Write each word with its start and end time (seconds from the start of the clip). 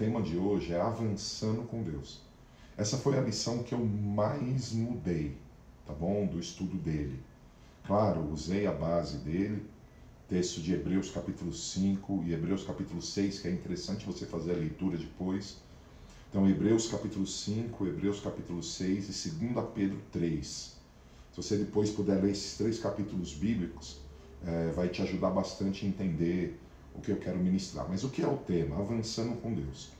tema 0.00 0.22
de 0.22 0.38
hoje 0.38 0.72
é 0.72 0.80
avançando 0.80 1.60
com 1.68 1.82
Deus. 1.82 2.22
Essa 2.74 2.96
foi 2.96 3.18
a 3.18 3.20
lição 3.20 3.62
que 3.62 3.74
eu 3.74 3.84
mais 3.84 4.72
mudei, 4.72 5.36
tá 5.86 5.92
bom? 5.92 6.24
Do 6.24 6.40
estudo 6.40 6.78
dele. 6.78 7.20
Claro, 7.86 8.26
usei 8.32 8.66
a 8.66 8.72
base 8.72 9.18
dele, 9.18 9.62
texto 10.26 10.62
de 10.62 10.72
Hebreus 10.72 11.10
capítulo 11.10 11.52
5 11.52 12.24
e 12.26 12.32
Hebreus 12.32 12.64
capítulo 12.64 13.02
6, 13.02 13.40
que 13.40 13.48
é 13.48 13.50
interessante 13.52 14.06
você 14.06 14.24
fazer 14.24 14.52
a 14.52 14.56
leitura 14.56 14.96
depois. 14.96 15.58
Então, 16.30 16.48
Hebreus 16.48 16.90
capítulo 16.90 17.26
5, 17.26 17.86
Hebreus 17.86 18.20
capítulo 18.20 18.62
6 18.62 19.26
e 19.26 19.30
2 19.32 19.66
Pedro 19.74 20.00
3. 20.12 20.46
Se 20.46 21.36
você 21.36 21.58
depois 21.58 21.90
puder 21.90 22.22
ler 22.22 22.30
esses 22.30 22.56
três 22.56 22.78
capítulos 22.78 23.34
bíblicos, 23.34 23.98
é, 24.46 24.72
vai 24.72 24.88
te 24.88 25.02
ajudar 25.02 25.28
bastante 25.28 25.84
a 25.84 25.88
entender 25.90 26.58
o 26.94 27.00
que 27.00 27.10
eu 27.10 27.16
quero 27.16 27.38
ministrar. 27.38 27.86
Mas 27.88 28.04
o 28.04 28.08
que 28.08 28.22
é 28.22 28.26
o 28.26 28.36
tema? 28.36 28.78
Avançando 28.78 29.40
com 29.40 29.52
Deus. 29.52 29.90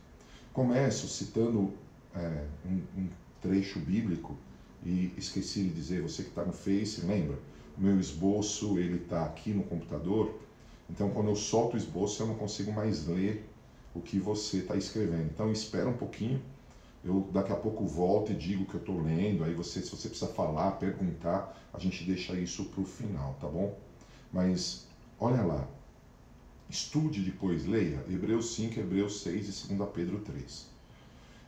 Começo 0.53 1.09
citando 1.09 1.73
é, 2.15 2.45
um, 2.67 2.83
um, 3.01 3.09
trecho 3.41 3.79
bíblico 3.79 4.37
e 4.85 5.13
esqueci 5.17 5.63
de 5.63 5.71
dizer, 5.71 6.03
você 6.03 6.23
que 6.23 6.31
está 6.31 6.45
no 6.45 6.53
Face, 6.53 7.01
lembra? 7.03 7.39
O 7.79 7.81
meu 7.81 7.99
esboço 7.99 8.79
ele 8.79 8.97
está 8.97 9.25
aqui 9.25 9.53
no 9.53 9.63
computador, 9.63 10.39
então 10.89 11.11
quando 11.11 11.29
eu 11.29 11.37
solto 11.37 11.75
o 11.75 11.77
esboço 11.77 12.23
eu 12.23 12.27
não 12.27 12.35
consigo 12.35 12.73
mais 12.73 13.07
ler 13.07 13.49
o 13.95 14.01
que 14.01 14.19
você 14.19 14.59
está 14.59 14.77
escrevendo. 14.77 15.31
Então 15.33 15.51
espera 15.51 15.89
um 15.89 15.97
pouquinho, 15.97 16.43
eu 17.05 17.29
daqui 17.33 17.53
a 17.53 17.57
pouco 17.57 17.87
volto 17.87 18.33
e 18.33 18.35
digo 18.35 18.65
o 18.65 18.67
que 18.67 18.75
eu 18.75 18.81
estou 18.81 19.01
lendo, 19.01 19.45
aí 19.45 19.55
você, 19.55 19.81
se 19.81 19.91
você 19.91 20.09
precisa 20.09 20.31
falar, 20.31 20.73
perguntar, 20.73 21.57
a 21.73 21.79
gente 21.79 22.05
deixa 22.05 22.35
isso 22.35 22.65
para 22.67 22.81
o 22.81 22.85
final, 22.85 23.37
tá 23.41 23.49
bom? 23.49 23.79
Mas 24.33 24.87
olha 25.19 25.43
lá, 25.43 25.67
estude 26.71 27.23
depois, 27.23 27.67
leia 27.67 28.05
Hebreus 28.09 28.55
5, 28.55 28.79
Hebreus 28.79 29.23
6 29.23 29.71
e 29.71 29.75
2 29.75 29.91
Pedro 29.91 30.21
3. 30.21 30.67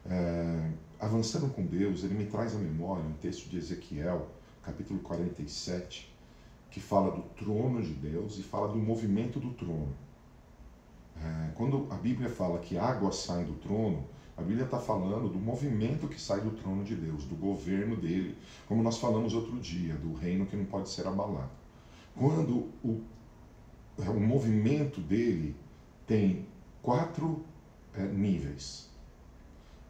É, 0.05 0.71
avançando 0.99 1.49
com 1.55 1.65
Deus, 1.65 2.03
ele 2.03 2.15
me 2.15 2.27
traz 2.27 2.55
à 2.55 2.59
memória 2.59 3.05
um 3.05 3.13
texto 3.15 3.49
de 3.49 3.57
Ezequiel, 3.57 4.29
capítulo 4.63 4.99
47, 5.01 6.13
que 6.71 6.81
fala 6.81 7.13
do 7.13 7.23
trono 7.37 7.81
de 7.81 7.93
Deus 7.93 8.39
e 8.39 8.43
fala 8.43 8.69
do 8.69 8.79
movimento 8.79 9.39
do 9.39 9.51
trono. 9.51 9.95
É, 11.17 11.51
quando 11.55 11.87
a 11.91 11.97
Bíblia 11.97 12.29
fala 12.29 12.59
que 12.59 12.77
águas 12.77 13.17
saem 13.17 13.47
do 13.47 13.55
trono, 13.55 14.05
a 14.37 14.43
Bíblia 14.43 14.65
está 14.65 14.79
falando 14.79 15.29
do 15.29 15.39
movimento 15.39 16.09
que 16.09 16.21
sai 16.21 16.41
do 16.41 16.51
trono 16.51 16.83
de 16.83 16.97
Deus, 16.97 17.25
do 17.25 17.37
governo 17.37 17.97
dele, 17.97 18.37
como 18.67 18.83
nós 18.83 18.99
falamos 18.99 19.35
outro 19.35 19.61
dia, 19.61 19.95
do 19.95 20.15
reino 20.15 20.47
que 20.47 20.57
não 20.57 20.65
pode 20.65 20.89
ser 20.89 21.07
abalado. 21.07 21.51
Quando 22.17 22.71
o, 22.83 23.03
o 23.99 24.21
movimento 24.21 25.01
dele 25.01 25.55
tem 26.07 26.47
quatro 26.83 27.45
é, 27.95 28.03
níveis: 28.03 28.89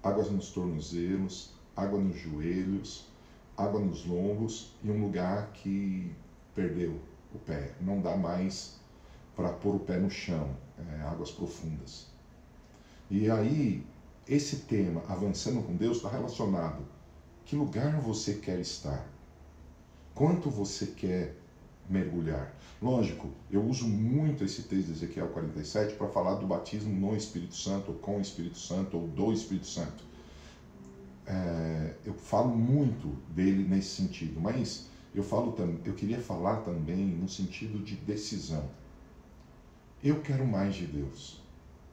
águas 0.02 0.30
nos 0.30 0.50
tornozelos, 0.50 1.52
água 1.76 1.98
nos 1.98 2.18
joelhos, 2.18 3.06
água 3.56 3.80
nos 3.80 4.04
lombos 4.04 4.72
e 4.82 4.90
um 4.90 5.00
lugar 5.00 5.52
que 5.52 6.12
perdeu 6.54 7.00
o 7.34 7.38
pé, 7.38 7.72
não 7.80 8.00
dá 8.00 8.16
mais 8.16 8.76
para 9.34 9.50
pôr 9.50 9.76
o 9.76 9.80
pé 9.80 9.98
no 9.98 10.10
chão, 10.10 10.54
é, 10.78 11.02
águas 11.02 11.30
profundas. 11.30 12.06
E 13.10 13.30
aí, 13.30 13.84
esse 14.28 14.56
tema, 14.56 15.02
avançando 15.08 15.62
com 15.62 15.74
Deus, 15.74 15.98
está 15.98 16.10
relacionado. 16.10 16.82
Que 17.44 17.56
lugar 17.56 18.00
você 18.00 18.34
quer 18.34 18.60
estar? 18.60 19.06
Quanto 20.14 20.50
você 20.50 20.86
quer 20.86 21.36
mergulhar? 21.88 22.54
Lógico, 22.80 23.30
eu 23.50 23.64
uso 23.64 23.86
muito 23.86 24.44
esse 24.44 24.62
texto 24.62 24.86
de 24.86 24.92
Ezequiel 24.92 25.28
47 25.28 25.94
para 25.94 26.08
falar 26.08 26.34
do 26.34 26.46
batismo 26.46 26.92
no 26.92 27.16
Espírito 27.16 27.54
Santo, 27.54 27.92
ou 27.92 27.98
com 27.98 28.18
o 28.18 28.20
Espírito 28.20 28.58
Santo, 28.58 28.96
ou 28.96 29.06
do 29.06 29.32
Espírito 29.32 29.66
Santo. 29.66 30.04
É, 31.26 31.94
eu 32.04 32.14
falo 32.14 32.56
muito 32.56 33.08
dele 33.32 33.62
nesse 33.62 33.90
sentido, 33.90 34.40
mas 34.40 34.88
eu 35.14 35.22
falo 35.22 35.54
eu 35.84 35.94
queria 35.94 36.18
falar 36.18 36.56
também 36.62 37.06
no 37.06 37.28
sentido 37.28 37.78
de 37.78 37.94
decisão. 37.94 38.68
Eu 40.02 40.20
quero 40.20 40.44
mais 40.44 40.74
de 40.74 40.86
Deus. 40.86 41.40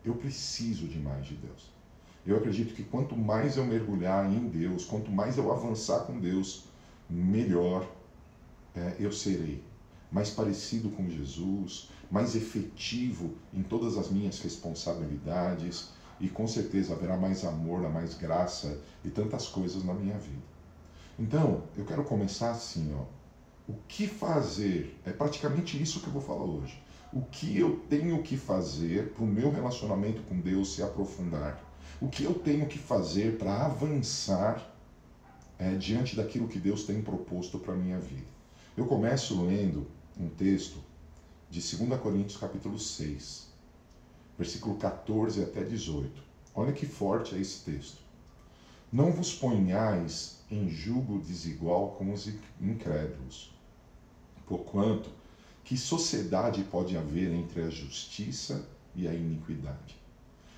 Eu 0.03 0.15
preciso 0.15 0.87
de 0.87 0.97
mais 0.97 1.27
de 1.27 1.35
Deus. 1.35 1.71
Eu 2.25 2.37
acredito 2.37 2.73
que 2.73 2.83
quanto 2.83 3.15
mais 3.15 3.57
eu 3.57 3.65
mergulhar 3.65 4.25
em 4.31 4.47
Deus, 4.47 4.85
quanto 4.85 5.11
mais 5.11 5.37
eu 5.37 5.51
avançar 5.51 6.01
com 6.01 6.19
Deus, 6.19 6.65
melhor 7.09 7.87
é, 8.75 8.95
eu 8.99 9.11
serei. 9.11 9.63
Mais 10.11 10.29
parecido 10.29 10.89
com 10.89 11.09
Jesus, 11.09 11.89
mais 12.09 12.35
efetivo 12.35 13.35
em 13.53 13.61
todas 13.61 13.97
as 13.97 14.09
minhas 14.09 14.39
responsabilidades 14.39 15.89
e 16.19 16.27
com 16.27 16.47
certeza 16.47 16.93
haverá 16.93 17.15
mais 17.15 17.45
amor, 17.45 17.81
mais 17.89 18.15
graça 18.15 18.81
e 19.05 19.09
tantas 19.09 19.47
coisas 19.47 19.83
na 19.83 19.93
minha 19.93 20.17
vida. 20.17 20.49
Então, 21.17 21.63
eu 21.77 21.85
quero 21.85 22.03
começar 22.03 22.51
assim, 22.51 22.93
ó. 22.95 23.03
O 23.71 23.75
que 23.87 24.07
fazer? 24.07 24.99
É 25.05 25.11
praticamente 25.11 25.81
isso 25.81 25.99
que 25.99 26.07
eu 26.07 26.13
vou 26.13 26.21
falar 26.21 26.43
hoje 26.43 26.81
o 27.11 27.21
que 27.21 27.57
eu 27.57 27.77
tenho 27.89 28.21
que 28.21 28.37
fazer 28.37 29.11
para 29.13 29.23
o 29.23 29.27
meu 29.27 29.51
relacionamento 29.51 30.21
com 30.23 30.39
Deus 30.39 30.75
se 30.75 30.83
aprofundar, 30.83 31.59
o 31.99 32.07
que 32.07 32.23
eu 32.23 32.33
tenho 32.33 32.67
que 32.67 32.77
fazer 32.77 33.37
para 33.37 33.65
avançar 33.65 34.63
é, 35.57 35.73
diante 35.75 36.15
daquilo 36.15 36.47
que 36.47 36.59
Deus 36.59 36.83
tem 36.83 37.01
proposto 37.01 37.57
para 37.59 37.73
a 37.73 37.77
minha 37.77 37.99
vida. 37.99 38.27
Eu 38.77 38.85
começo 38.85 39.43
lendo 39.43 39.87
um 40.19 40.27
texto 40.27 40.79
de 41.49 41.61
2 41.61 41.99
Coríntios 42.01 42.37
capítulo 42.37 42.77
6, 42.77 43.47
versículo 44.37 44.75
14 44.75 45.41
até 45.41 45.63
18. 45.63 46.21
Olha 46.53 46.73
que 46.73 46.85
forte 46.85 47.35
é 47.35 47.39
esse 47.39 47.63
texto. 47.63 48.01
Não 48.91 49.11
vos 49.11 49.33
ponhais 49.33 50.39
em 50.51 50.69
julgo 50.69 51.19
desigual 51.19 51.91
com 51.91 52.11
os 52.11 52.29
incrédulos, 52.59 53.51
porquanto 54.45 55.09
que 55.63 55.77
sociedade 55.77 56.63
pode 56.63 56.97
haver 56.97 57.31
entre 57.31 57.61
a 57.61 57.69
justiça 57.69 58.67
e 58.95 59.07
a 59.07 59.13
iniquidade? 59.13 59.95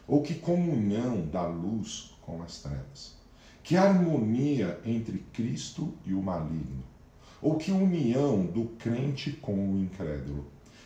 Ou 0.08 0.24
que 0.24 0.36
comunhão 0.36 1.28
da 1.28 1.46
luz 1.46 2.14
com 2.22 2.42
as 2.42 2.62
trevas? 2.62 3.16
Que 3.62 3.78
harmonia 3.78 4.82
entre 4.84 5.20
Cristo 5.34 5.94
e 6.06 6.14
o 6.14 6.22
maligno? 6.22 6.91
Ou 7.42 7.56
que 7.56 7.72
união 7.72 8.46
do 8.46 8.66
crente 8.78 9.32
com 9.32 9.54
o 9.54 9.80
incrédulo? 9.80 10.46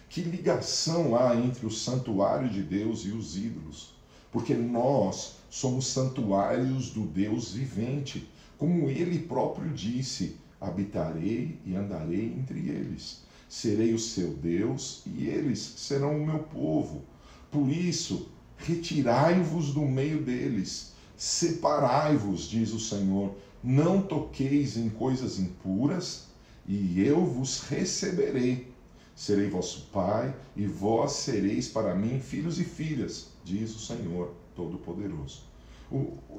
Que 0.09 0.21
ligação 0.21 1.15
há 1.15 1.35
entre 1.35 1.65
o 1.65 1.71
santuário 1.71 2.49
de 2.49 2.63
Deus 2.63 3.05
e 3.05 3.09
os 3.09 3.37
ídolos? 3.37 3.93
Porque 4.31 4.53
nós 4.53 5.35
somos 5.49 5.87
santuários 5.87 6.89
do 6.91 7.01
Deus 7.01 7.53
vivente, 7.53 8.27
como 8.57 8.89
ele 8.89 9.19
próprio 9.19 9.71
disse: 9.71 10.37
habitarei 10.61 11.59
e 11.65 11.75
andarei 11.75 12.25
entre 12.25 12.69
eles 12.69 13.25
serei 13.49 13.93
o 13.93 13.99
seu 13.99 14.33
Deus 14.33 15.01
e 15.05 15.27
eles 15.27 15.59
serão 15.77 16.17
o 16.17 16.25
meu 16.25 16.39
povo. 16.39 17.03
Por 17.51 17.69
isso, 17.69 18.29
retirai-vos 18.57 19.73
do 19.73 19.81
meio 19.81 20.21
deles, 20.21 20.93
separai-vos, 21.15 22.49
diz 22.49 22.73
o 22.73 22.79
Senhor, 22.79 23.33
não 23.63 24.01
toqueis 24.01 24.77
em 24.77 24.89
coisas 24.89 25.39
impuras, 25.39 26.27
e 26.67 27.01
eu 27.01 27.25
vos 27.25 27.61
receberei. 27.61 28.73
Serei 29.15 29.49
vosso 29.49 29.87
pai, 29.93 30.35
e 30.57 30.67
vós 30.67 31.13
sereis 31.13 31.69
para 31.69 31.95
mim 31.95 32.19
filhos 32.19 32.59
e 32.59 32.65
filhas, 32.65 33.29
diz 33.45 33.73
o 33.73 33.79
Senhor 33.79 34.33
Todo-Poderoso. 34.53 35.43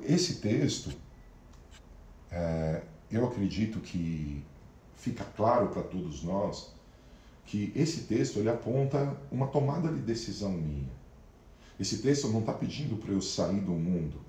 Esse 0.03 0.41
texto, 0.41 0.93
é, 2.31 2.83
eu 3.11 3.27
acredito 3.27 3.81
que 3.81 4.45
fica 4.97 5.25
claro 5.25 5.69
para 5.69 5.83
todos 5.83 6.23
nós 6.23 6.71
que 7.47 7.73
esse 7.75 8.03
texto 8.03 8.41
ele 8.41 8.51
aponta 8.51 9.17
uma 9.31 9.47
tomada 9.47 9.89
de 9.89 10.01
decisão 10.01 10.51
minha. 10.51 10.91
Esse 11.79 11.99
texto 11.99 12.29
não 12.29 12.41
está 12.41 12.53
pedindo 12.53 12.97
para 12.97 13.13
eu 13.13 13.23
sair 13.23 13.61
do 13.61 13.73
mundo, 13.73 14.21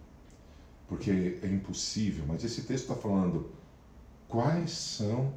porque 0.87 1.39
é 1.41 1.47
impossível, 1.47 2.23
mas 2.27 2.43
esse 2.43 2.61
texto 2.61 2.83
está 2.83 2.95
falando 2.95 3.49
quais 4.27 4.71
são 4.71 5.33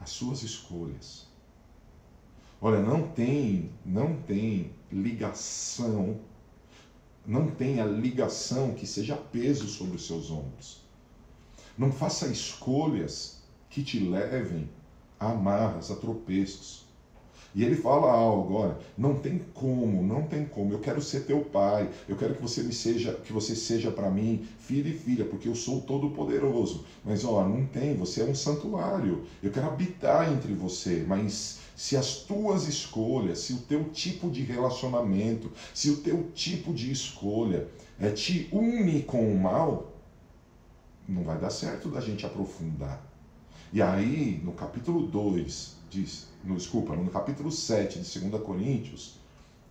as 0.00 0.10
suas 0.10 0.42
escolhas. 0.42 1.26
Olha, 2.60 2.80
não 2.80 3.08
tem, 3.08 3.70
não 3.84 4.16
tem 4.22 4.72
ligação, 4.90 6.20
não 7.26 7.50
tem 7.50 7.80
a 7.80 7.84
ligação 7.84 8.72
que 8.74 8.86
seja 8.86 9.16
peso 9.16 9.68
sobre 9.68 9.96
os 9.96 10.06
seus 10.06 10.30
ombros. 10.30 10.80
Não 11.76 11.92
faça 11.92 12.28
escolhas 12.28 13.42
que 13.68 13.82
te 13.82 13.98
levem 13.98 14.70
a 15.20 15.32
amarras, 15.32 15.90
a 15.90 15.96
tropeços. 15.96 16.85
E 17.56 17.64
ele 17.64 17.74
fala 17.74 18.12
algo, 18.12 18.52
olha, 18.52 18.76
não 18.98 19.14
tem 19.14 19.40
como, 19.54 20.02
não 20.02 20.24
tem 20.24 20.44
como. 20.44 20.74
Eu 20.74 20.78
quero 20.78 21.00
ser 21.00 21.20
teu 21.20 21.40
pai. 21.40 21.88
Eu 22.06 22.14
quero 22.14 22.34
que 22.34 22.42
você 22.42 22.62
me 22.62 22.72
seja, 22.74 23.14
que 23.14 23.32
você 23.32 23.56
seja 23.56 23.90
para 23.90 24.10
mim 24.10 24.46
filho 24.58 24.90
e 24.90 24.92
filha, 24.92 25.24
porque 25.24 25.48
eu 25.48 25.54
sou 25.54 25.80
todo 25.80 26.10
poderoso. 26.10 26.84
Mas 27.02 27.24
ó, 27.24 27.48
não 27.48 27.64
tem, 27.64 27.96
você 27.96 28.20
é 28.20 28.24
um 28.24 28.34
santuário. 28.34 29.24
Eu 29.42 29.50
quero 29.50 29.68
habitar 29.68 30.30
entre 30.30 30.52
você, 30.52 31.02
mas 31.08 31.60
se 31.74 31.96
as 31.96 32.16
tuas 32.16 32.68
escolhas, 32.68 33.38
se 33.38 33.54
o 33.54 33.58
teu 33.60 33.84
tipo 33.84 34.28
de 34.28 34.42
relacionamento, 34.42 35.50
se 35.72 35.88
o 35.88 35.96
teu 35.96 36.30
tipo 36.34 36.74
de 36.74 36.92
escolha 36.92 37.68
é, 37.98 38.10
te 38.10 38.50
une 38.52 39.00
com 39.00 39.32
o 39.32 39.40
mal, 39.40 39.94
não 41.08 41.22
vai 41.22 41.38
dar 41.38 41.48
certo 41.48 41.88
da 41.88 42.02
gente 42.02 42.26
aprofundar. 42.26 43.02
E 43.72 43.80
aí, 43.80 44.42
no 44.44 44.52
capítulo 44.52 45.06
2, 45.06 45.74
diz, 45.88 46.26
no, 46.46 46.56
desculpa, 46.56 46.94
no 46.94 47.10
capítulo 47.10 47.50
7 47.50 47.98
de 47.98 48.20
2 48.20 48.42
Coríntios, 48.42 49.14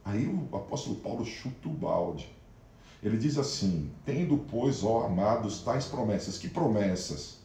aí 0.04 0.28
o 0.28 0.56
apóstolo 0.56 0.98
Paulo 0.98 1.26
chuta 1.26 1.70
o 1.70 1.72
balde. 1.72 2.30
Ele 3.02 3.18
diz 3.18 3.38
assim: 3.38 3.90
Tendo, 4.06 4.38
pois, 4.50 4.84
ó 4.84 5.06
amados, 5.06 5.62
tais 5.62 5.86
promessas. 5.86 6.38
Que 6.38 6.50
promessas? 6.50 7.36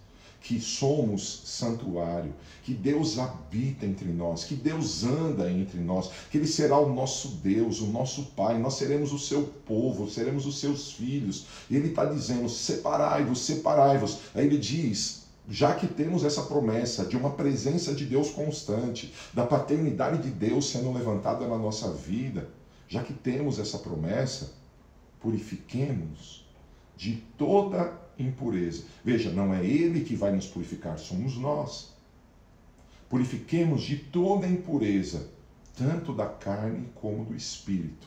Que 0.40 0.58
somos 0.58 1.42
santuário, 1.44 2.32
que 2.64 2.72
Deus 2.72 3.18
habita 3.18 3.84
entre 3.84 4.08
nós, 4.08 4.44
que 4.44 4.54
Deus 4.54 5.04
anda 5.04 5.52
entre 5.52 5.78
nós, 5.78 6.10
que 6.30 6.38
Ele 6.38 6.46
será 6.46 6.78
o 6.78 6.94
nosso 6.94 7.28
Deus, 7.42 7.82
o 7.82 7.88
nosso 7.88 8.22
Pai, 8.34 8.58
nós 8.58 8.74
seremos 8.74 9.12
o 9.12 9.18
seu 9.18 9.42
povo, 9.66 10.08
seremos 10.08 10.46
os 10.46 10.58
seus 10.58 10.92
filhos. 10.92 11.44
E 11.68 11.76
Ele 11.76 11.88
está 11.88 12.06
dizendo: 12.06 12.48
separai-vos, 12.48 13.40
separai-vos. 13.40 14.20
Aí 14.34 14.46
ele 14.46 14.56
diz: 14.56 15.19
já 15.50 15.74
que 15.74 15.88
temos 15.88 16.24
essa 16.24 16.42
promessa 16.42 17.04
de 17.04 17.16
uma 17.16 17.30
presença 17.30 17.92
de 17.92 18.06
Deus 18.06 18.30
constante, 18.30 19.12
da 19.34 19.44
paternidade 19.44 20.22
de 20.22 20.30
Deus 20.30 20.70
sendo 20.70 20.92
levantada 20.92 21.48
na 21.48 21.58
nossa 21.58 21.90
vida, 21.92 22.48
já 22.86 23.02
que 23.02 23.12
temos 23.12 23.58
essa 23.58 23.78
promessa, 23.78 24.54
purifiquemos 25.20 26.48
de 26.96 27.16
toda 27.36 27.92
impureza. 28.16 28.84
Veja, 29.04 29.32
não 29.32 29.52
é 29.52 29.64
Ele 29.64 30.04
que 30.04 30.14
vai 30.14 30.30
nos 30.30 30.46
purificar, 30.46 30.96
somos 30.98 31.36
nós. 31.36 31.94
Purifiquemos 33.08 33.82
de 33.82 33.96
toda 33.96 34.46
impureza, 34.46 35.30
tanto 35.76 36.12
da 36.12 36.26
carne 36.26 36.88
como 36.94 37.24
do 37.24 37.34
espírito. 37.34 38.06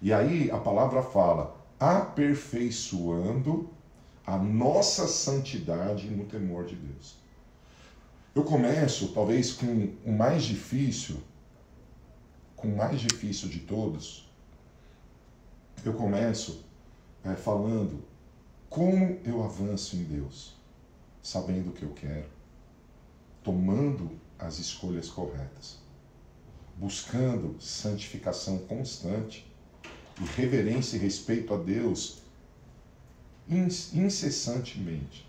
E 0.00 0.12
aí 0.12 0.48
a 0.52 0.58
palavra 0.58 1.02
fala, 1.02 1.56
aperfeiçoando 1.80 3.68
a 4.30 4.38
nossa 4.38 5.08
santidade 5.08 6.08
no 6.08 6.24
temor 6.24 6.64
de 6.64 6.76
Deus. 6.76 7.16
Eu 8.32 8.44
começo, 8.44 9.08
talvez, 9.08 9.52
com 9.52 9.92
o 10.04 10.12
mais 10.12 10.44
difícil, 10.44 11.20
com 12.54 12.68
o 12.68 12.76
mais 12.76 13.00
difícil 13.00 13.48
de 13.48 13.58
todos, 13.58 14.30
eu 15.84 15.94
começo 15.94 16.64
é, 17.24 17.34
falando 17.34 18.04
como 18.68 19.18
eu 19.24 19.42
avanço 19.42 19.96
em 19.96 20.04
Deus, 20.04 20.54
sabendo 21.20 21.70
o 21.70 21.72
que 21.72 21.82
eu 21.82 21.92
quero, 21.92 22.28
tomando 23.42 24.12
as 24.38 24.60
escolhas 24.60 25.08
corretas, 25.08 25.78
buscando 26.76 27.60
santificação 27.60 28.58
constante 28.58 29.44
e 30.20 30.24
reverência 30.24 30.96
e 30.96 31.00
respeito 31.00 31.52
a 31.52 31.56
Deus 31.56 32.19
incessantemente. 33.50 35.28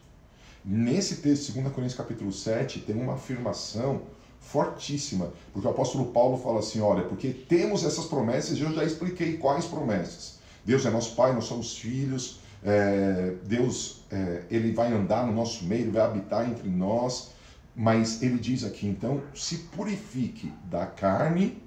Nesse 0.63 1.17
texto, 1.17 1.53
2 1.53 1.73
Coríntios 1.73 1.95
capítulo 1.95 2.31
7, 2.31 2.81
tem 2.81 2.95
uma 2.95 3.15
afirmação 3.15 4.03
fortíssima, 4.39 5.31
porque 5.51 5.67
o 5.67 5.71
apóstolo 5.71 6.11
Paulo 6.11 6.37
fala 6.37 6.59
assim: 6.59 6.79
olha, 6.81 7.03
porque 7.03 7.29
temos 7.31 7.83
essas 7.83 8.05
promessas, 8.05 8.57
e 8.57 8.61
eu 8.61 8.73
já 8.73 8.83
expliquei 8.83 9.37
quais 9.37 9.65
promessas. 9.65 10.39
Deus 10.63 10.85
é 10.85 10.91
nosso 10.91 11.15
Pai, 11.15 11.33
nós 11.33 11.45
somos 11.45 11.77
filhos, 11.77 12.39
é, 12.63 13.33
Deus 13.45 14.03
é, 14.11 14.43
ele 14.51 14.71
vai 14.71 14.93
andar 14.93 15.25
no 15.25 15.33
nosso 15.33 15.65
meio, 15.65 15.81
ele 15.81 15.91
vai 15.91 16.03
habitar 16.03 16.47
entre 16.47 16.69
nós, 16.69 17.31
mas 17.75 18.21
ele 18.21 18.37
diz 18.37 18.63
aqui, 18.63 18.87
então, 18.87 19.23
se 19.33 19.57
purifique 19.57 20.53
da 20.65 20.85
carne 20.85 21.61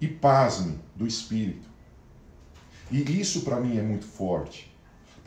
e 0.00 0.06
pasme 0.06 0.78
do 0.94 1.06
espírito. 1.06 1.68
E 2.90 3.20
isso 3.20 3.42
para 3.42 3.60
mim 3.60 3.78
é 3.78 3.82
muito 3.82 4.06
forte. 4.06 4.69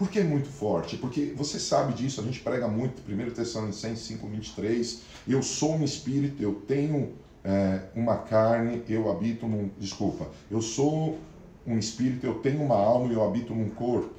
Por 0.03 0.09
que 0.09 0.19
é 0.19 0.23
muito 0.25 0.49
forte? 0.49 0.97
Porque 0.97 1.33
você 1.33 1.57
sabe 1.57 1.93
disso, 1.93 2.19
a 2.19 2.23
gente 2.25 2.41
prega 2.41 2.67
muito, 2.67 3.01
1 3.09 3.31
Tessalonicenses 3.31 4.05
5, 4.05 4.27
23, 4.27 5.01
eu 5.25 5.41
sou 5.41 5.77
um 5.77 5.83
espírito, 5.85 6.43
eu 6.43 6.55
tenho 6.67 7.13
é, 7.41 7.83
uma 7.95 8.17
carne, 8.17 8.83
eu 8.89 9.09
habito 9.09 9.47
num. 9.47 9.69
Desculpa, 9.79 10.27
eu 10.51 10.61
sou 10.61 11.17
um 11.65 11.77
espírito, 11.77 12.27
eu 12.27 12.33
tenho 12.39 12.61
uma 12.61 12.75
alma 12.75 13.13
e 13.13 13.15
eu 13.15 13.23
habito 13.23 13.55
num 13.55 13.69
corpo. 13.69 14.13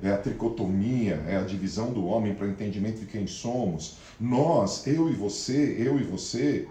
É 0.00 0.12
a 0.12 0.18
tricotomia, 0.18 1.20
é 1.26 1.36
a 1.36 1.42
divisão 1.42 1.92
do 1.92 2.06
homem 2.06 2.36
para 2.36 2.46
entendimento 2.46 3.00
de 3.00 3.06
quem 3.06 3.26
somos. 3.26 3.96
Nós, 4.20 4.86
eu 4.86 5.10
e 5.10 5.14
você, 5.14 5.78
eu 5.80 5.98
e 5.98 6.04
você, 6.04 6.68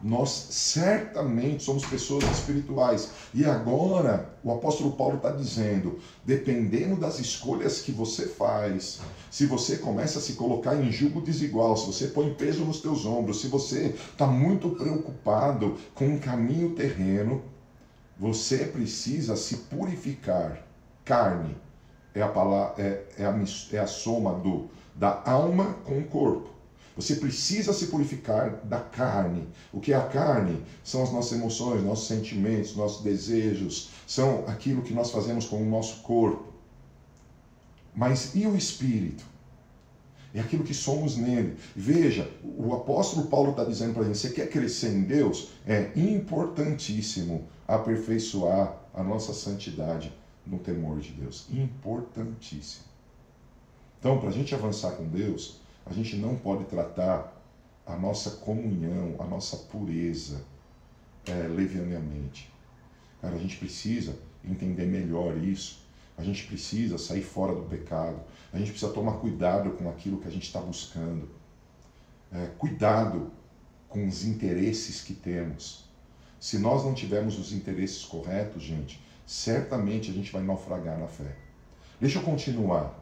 nós 0.00 0.30
certamente 0.50 1.64
somos 1.64 1.84
pessoas 1.84 2.24
espirituais. 2.24 3.10
E 3.34 3.44
agora, 3.44 4.32
o 4.44 4.52
apóstolo 4.52 4.92
Paulo 4.92 5.16
está 5.16 5.30
dizendo: 5.30 5.98
dependendo 6.24 6.96
das 6.96 7.18
escolhas 7.18 7.80
que 7.80 7.90
você 7.90 8.26
faz, 8.26 9.00
se 9.30 9.46
você 9.46 9.78
começa 9.78 10.18
a 10.18 10.22
se 10.22 10.34
colocar 10.34 10.76
em 10.76 10.92
julgo 10.92 11.20
desigual, 11.20 11.76
se 11.76 11.86
você 11.86 12.06
põe 12.08 12.32
peso 12.34 12.64
nos 12.64 12.80
teus 12.80 13.04
ombros, 13.04 13.40
se 13.40 13.48
você 13.48 13.94
está 14.12 14.26
muito 14.26 14.70
preocupado 14.70 15.76
com 15.94 16.06
um 16.06 16.18
caminho 16.18 16.74
terreno, 16.74 17.42
você 18.18 18.58
precisa 18.58 19.36
se 19.36 19.56
purificar. 19.56 20.64
Carne 21.04 21.56
é 22.14 22.22
a, 22.22 22.28
palavra, 22.28 22.82
é, 22.82 23.04
é 23.18 23.24
a, 23.24 23.34
é 23.72 23.78
a 23.78 23.86
soma 23.86 24.34
do, 24.34 24.68
da 24.94 25.22
alma 25.24 25.76
com 25.84 25.98
o 25.98 26.04
corpo. 26.04 26.57
Você 26.98 27.14
precisa 27.14 27.72
se 27.72 27.86
purificar 27.86 28.56
da 28.64 28.80
carne. 28.80 29.46
O 29.72 29.78
que 29.78 29.92
é 29.92 29.96
a 29.96 30.08
carne? 30.08 30.60
São 30.82 31.00
as 31.00 31.12
nossas 31.12 31.38
emoções, 31.38 31.84
nossos 31.84 32.08
sentimentos, 32.08 32.74
nossos 32.74 33.04
desejos, 33.04 33.90
são 34.04 34.44
aquilo 34.48 34.82
que 34.82 34.92
nós 34.92 35.12
fazemos 35.12 35.46
com 35.46 35.62
o 35.62 35.64
nosso 35.64 36.02
corpo. 36.02 36.52
Mas 37.94 38.34
e 38.34 38.48
o 38.48 38.56
espírito? 38.56 39.24
É 40.34 40.40
aquilo 40.40 40.64
que 40.64 40.74
somos 40.74 41.16
nele. 41.16 41.56
Veja, 41.76 42.28
o 42.42 42.74
apóstolo 42.74 43.28
Paulo 43.28 43.52
está 43.52 43.62
dizendo 43.62 43.94
para 43.94 44.02
a 44.02 44.06
gente: 44.06 44.18
você 44.18 44.30
quer 44.30 44.50
crescer 44.50 44.88
em 44.88 45.02
Deus? 45.02 45.50
É 45.64 45.92
importantíssimo 45.94 47.46
aperfeiçoar 47.68 48.76
a 48.92 49.04
nossa 49.04 49.32
santidade 49.32 50.12
no 50.44 50.58
temor 50.58 50.98
de 50.98 51.12
Deus. 51.12 51.46
Importantíssimo. 51.48 52.82
Então, 54.00 54.18
para 54.18 54.30
a 54.30 54.32
gente 54.32 54.52
avançar 54.52 54.92
com 54.92 55.04
Deus, 55.04 55.60
a 55.88 55.92
gente 55.92 56.16
não 56.16 56.36
pode 56.36 56.64
tratar 56.64 57.34
a 57.86 57.96
nossa 57.96 58.30
comunhão, 58.32 59.16
a 59.18 59.24
nossa 59.24 59.56
pureza 59.56 60.42
é, 61.26 61.48
levianamente. 61.48 62.52
Cara, 63.20 63.34
a 63.34 63.38
gente 63.38 63.56
precisa 63.56 64.16
entender 64.44 64.86
melhor 64.86 65.36
isso. 65.38 65.86
A 66.16 66.22
gente 66.22 66.46
precisa 66.46 66.98
sair 66.98 67.22
fora 67.22 67.54
do 67.54 67.62
pecado. 67.62 68.20
A 68.52 68.58
gente 68.58 68.70
precisa 68.70 68.92
tomar 68.92 69.12
cuidado 69.14 69.70
com 69.70 69.88
aquilo 69.88 70.18
que 70.18 70.28
a 70.28 70.30
gente 70.30 70.44
está 70.44 70.60
buscando. 70.60 71.28
É, 72.32 72.46
cuidado 72.58 73.30
com 73.88 74.06
os 74.06 74.24
interesses 74.24 75.00
que 75.00 75.14
temos. 75.14 75.84
Se 76.38 76.58
nós 76.58 76.84
não 76.84 76.92
tivermos 76.92 77.38
os 77.38 77.52
interesses 77.52 78.04
corretos, 78.04 78.62
gente, 78.62 79.00
certamente 79.26 80.10
a 80.10 80.14
gente 80.14 80.30
vai 80.30 80.42
naufragar 80.42 80.98
na 80.98 81.06
fé. 81.06 81.34
Deixa 82.00 82.18
eu 82.18 82.22
continuar. 82.22 82.94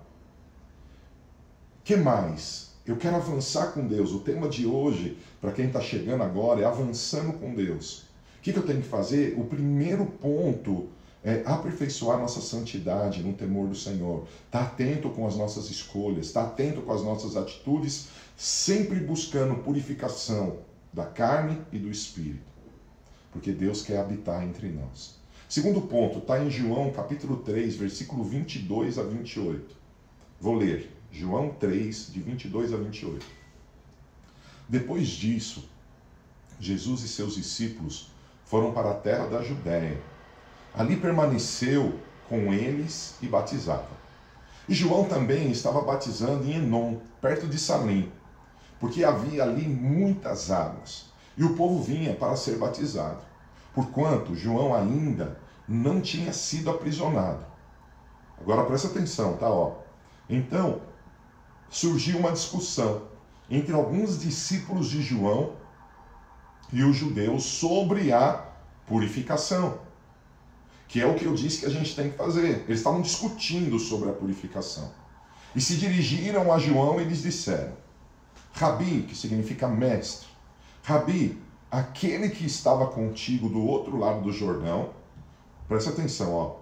que 1.84 1.96
mais? 1.96 2.75
Eu 2.86 2.96
quero 2.96 3.16
avançar 3.16 3.72
com 3.72 3.84
Deus. 3.84 4.12
O 4.12 4.20
tema 4.20 4.48
de 4.48 4.64
hoje, 4.64 5.18
para 5.40 5.50
quem 5.50 5.66
está 5.66 5.80
chegando 5.80 6.22
agora, 6.22 6.60
é 6.60 6.64
avançando 6.64 7.32
com 7.32 7.52
Deus. 7.52 8.04
O 8.38 8.42
que, 8.42 8.52
que 8.52 8.58
eu 8.58 8.66
tenho 8.66 8.80
que 8.80 8.88
fazer? 8.88 9.34
O 9.36 9.44
primeiro 9.44 10.06
ponto 10.06 10.88
é 11.24 11.42
aperfeiçoar 11.44 12.20
nossa 12.20 12.40
santidade 12.40 13.24
no 13.24 13.32
temor 13.32 13.66
do 13.66 13.74
Senhor. 13.74 14.28
Estar 14.46 14.60
tá 14.60 14.64
atento 14.64 15.10
com 15.10 15.26
as 15.26 15.34
nossas 15.34 15.68
escolhas, 15.68 16.26
estar 16.26 16.44
tá 16.44 16.48
atento 16.50 16.80
com 16.82 16.92
as 16.92 17.02
nossas 17.02 17.36
atitudes, 17.36 18.06
sempre 18.36 19.00
buscando 19.00 19.56
purificação 19.64 20.58
da 20.92 21.04
carne 21.04 21.60
e 21.72 21.78
do 21.78 21.90
espírito. 21.90 22.46
Porque 23.32 23.50
Deus 23.50 23.82
quer 23.82 23.98
habitar 23.98 24.44
entre 24.44 24.68
nós. 24.68 25.16
Segundo 25.48 25.80
ponto, 25.80 26.18
está 26.18 26.42
em 26.42 26.50
João 26.50 26.92
capítulo 26.92 27.38
3, 27.38 27.74
versículo 27.74 28.22
22 28.22 28.96
a 28.96 29.02
28. 29.02 29.74
Vou 30.40 30.54
ler. 30.54 30.95
João 31.10 31.50
3, 31.50 32.12
de 32.12 32.20
22 32.20 32.72
a 32.72 32.76
28. 32.76 33.26
Depois 34.68 35.08
disso, 35.08 35.68
Jesus 36.58 37.02
e 37.02 37.08
seus 37.08 37.34
discípulos 37.34 38.10
foram 38.44 38.72
para 38.72 38.90
a 38.90 38.94
terra 38.94 39.26
da 39.26 39.42
Judéia. 39.42 40.00
Ali 40.74 40.96
permaneceu 40.96 41.98
com 42.28 42.52
eles 42.52 43.14
e 43.22 43.26
batizava. 43.26 43.96
E 44.68 44.74
João 44.74 45.04
também 45.04 45.50
estava 45.50 45.80
batizando 45.80 46.44
em 46.44 46.56
Enom, 46.56 46.96
perto 47.20 47.46
de 47.46 47.58
Salim, 47.58 48.10
porque 48.80 49.04
havia 49.04 49.44
ali 49.44 49.66
muitas 49.66 50.50
águas, 50.50 51.06
e 51.36 51.44
o 51.44 51.54
povo 51.54 51.82
vinha 51.82 52.14
para 52.14 52.36
ser 52.36 52.58
batizado, 52.58 53.20
porquanto 53.74 54.34
João 54.34 54.74
ainda 54.74 55.38
não 55.68 56.00
tinha 56.00 56.32
sido 56.32 56.70
aprisionado. 56.70 57.44
Agora 58.40 58.64
presta 58.64 58.88
atenção, 58.88 59.36
tá? 59.36 59.48
Ó. 59.48 59.76
Então, 60.28 60.80
surgiu 61.70 62.18
uma 62.18 62.32
discussão 62.32 63.02
entre 63.50 63.72
alguns 63.74 64.18
discípulos 64.18 64.88
de 64.88 65.02
João 65.02 65.52
e 66.72 66.82
os 66.82 66.96
judeus 66.96 67.44
sobre 67.44 68.12
a 68.12 68.44
purificação. 68.86 69.78
que 70.88 71.00
é 71.00 71.06
o 71.06 71.14
que 71.14 71.24
eu 71.24 71.34
disse 71.34 71.60
que 71.60 71.66
a 71.66 71.70
gente 71.70 71.96
tem 71.96 72.10
que 72.10 72.16
fazer. 72.16 72.64
Eles 72.68 72.78
estavam 72.78 73.02
discutindo 73.02 73.78
sobre 73.78 74.08
a 74.08 74.12
purificação. 74.12 74.90
E 75.54 75.60
se 75.60 75.76
dirigiram 75.76 76.52
a 76.52 76.58
João 76.58 77.00
e 77.00 77.04
lhes 77.04 77.22
disseram: 77.22 77.72
Rabi, 78.52 79.02
que 79.02 79.16
significa 79.16 79.66
mestre, 79.66 80.28
Rabi, 80.84 81.42
aquele 81.70 82.28
que 82.28 82.46
estava 82.46 82.86
contigo 82.86 83.48
do 83.48 83.60
outro 83.66 83.98
lado 83.98 84.22
do 84.22 84.32
Jordão, 84.32 84.90
presta 85.66 85.90
atenção, 85.90 86.32
ó. 86.32 86.56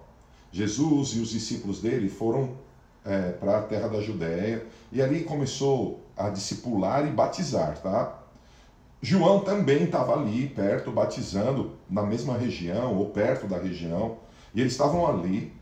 Jesus 0.50 1.11
e 1.11 1.18
os 1.18 1.30
discípulos 1.30 1.80
dele 1.82 2.08
foram 2.08 2.56
é, 3.04 3.32
para 3.32 3.58
a 3.58 3.62
terra 3.62 3.88
da 3.88 4.00
Judéia 4.00 4.66
e 4.90 5.02
ali 5.02 5.25
começou 5.25 6.04
a 6.16 6.30
discipular 6.30 7.06
e 7.06 7.11
batizar, 7.11 7.78
tá? 7.78 8.20
João 9.02 9.40
também 9.40 9.84
estava 9.84 10.14
ali 10.14 10.49
perto, 10.49 10.90
batizando 10.90 11.73
na 11.90 12.02
mesma 12.02 12.38
região 12.38 12.96
ou 12.96 13.11
perto 13.11 13.46
da 13.46 13.58
região, 13.58 14.16
e 14.54 14.61
eles 14.61 14.73
estavam 14.73 15.06
ali. 15.06 15.52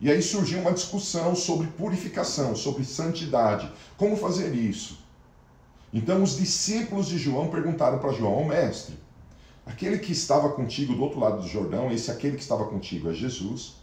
E 0.00 0.10
aí 0.10 0.22
surgiu 0.22 0.60
uma 0.60 0.72
discussão 0.72 1.34
sobre 1.34 1.66
purificação, 1.66 2.56
sobre 2.56 2.84
santidade. 2.84 3.70
Como 3.98 4.16
fazer 4.16 4.54
isso? 4.54 5.04
Então 5.92 6.22
os 6.22 6.36
discípulos 6.36 7.08
de 7.08 7.18
João 7.18 7.48
perguntaram 7.48 7.98
para 7.98 8.12
João, 8.12 8.46
mestre, 8.46 8.98
aquele 9.66 9.98
que 9.98 10.12
estava 10.12 10.48
contigo 10.50 10.94
do 10.94 11.02
outro 11.02 11.20
lado 11.20 11.42
do 11.42 11.48
Jordão, 11.48 11.92
esse 11.92 12.10
aquele 12.10 12.36
que 12.36 12.42
estava 12.42 12.64
contigo 12.66 13.10
é 13.10 13.12
Jesus, 13.14 13.74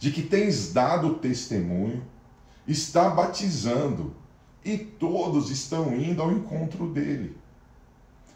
de 0.00 0.10
que 0.10 0.22
tens 0.22 0.72
dado 0.72 1.14
testemunho, 1.14 2.02
está 2.66 3.08
batizando 3.08 4.14
e 4.64 4.78
todos 4.78 5.50
estão 5.50 5.94
indo 5.94 6.22
ao 6.22 6.32
encontro 6.32 6.88
dele. 6.88 7.36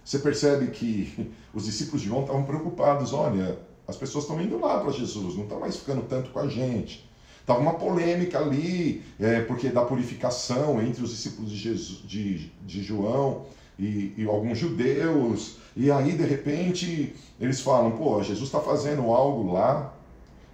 Você 0.04 0.18
percebe 0.18 0.68
que 0.68 1.33
os 1.52 1.64
discípulos 1.64 2.02
de 2.02 2.09
João 2.09 2.23
estavam 2.23 2.45
preocupados. 2.45 3.12
Olha, 3.12 3.59
as 3.87 3.97
pessoas 3.97 4.25
estão 4.25 4.40
indo 4.40 4.59
lá 4.59 4.80
para 4.80 4.92
Jesus, 4.92 5.35
não 5.35 5.45
estão 5.45 5.61
mais 5.61 5.76
ficando 5.76 6.02
tanto 6.02 6.30
com 6.30 6.38
a 6.38 6.49
gente. 6.49 7.09
Estava 7.40 7.61
uma 7.61 7.75
polêmica 7.75 8.40
ali, 8.40 9.04
é, 9.21 9.40
porque 9.42 9.68
da 9.68 9.85
purificação 9.85 10.83
entre 10.83 11.04
os 11.04 11.11
discípulos 11.11 11.50
de, 11.50 11.56
Jesus, 11.56 12.02
de, 12.02 12.50
de 12.64 12.83
João 12.83 13.47
e, 13.78 14.12
e, 14.16 14.26
alguns 14.26 14.59
judeus. 14.59 15.59
E 15.76 15.88
aí, 15.88 16.12
de 16.12 16.25
repente, 16.25 17.14
eles 17.40 17.61
falam: 17.61 17.92
pô, 17.92 18.21
Jesus 18.21 18.49
está 18.49 18.59
fazendo 18.59 19.12
algo 19.12 19.52
lá. 19.52 19.95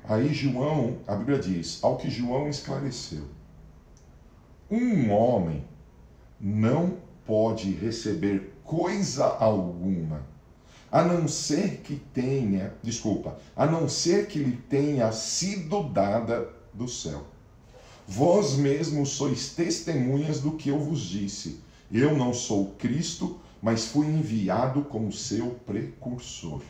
Aí, 0.05 0.35
João, 0.35 0.99
a 1.07 1.15
Bíblia 1.15 1.39
diz: 1.39 1.79
ao 1.83 1.97
que 1.97 2.11
João 2.11 2.47
esclareceu, 2.47 3.23
um 4.73 5.13
homem 5.13 5.63
não 6.41 6.97
pode 7.27 7.71
receber 7.73 8.55
coisa 8.65 9.27
alguma, 9.27 10.25
a 10.91 11.05
não 11.05 11.29
ser 11.29 11.83
que 11.83 11.97
tenha, 11.97 12.73
desculpa, 12.83 13.39
a 13.55 13.67
não 13.67 13.87
ser 13.87 14.29
que 14.29 14.39
lhe 14.39 14.57
tenha 14.57 15.13
sido 15.13 15.83
dada 15.83 16.49
do 16.73 16.89
céu. 16.89 17.27
Vós 18.09 18.55
mesmos 18.55 19.11
sois 19.11 19.51
testemunhas 19.51 20.41
do 20.41 20.53
que 20.53 20.71
eu 20.71 20.79
vos 20.79 21.03
disse. 21.03 21.61
Eu 21.91 22.17
não 22.17 22.33
sou 22.33 22.73
Cristo, 22.79 23.39
mas 23.61 23.85
fui 23.85 24.07
enviado 24.07 24.83
como 24.85 25.13
seu 25.13 25.51
precursor. 25.67 26.63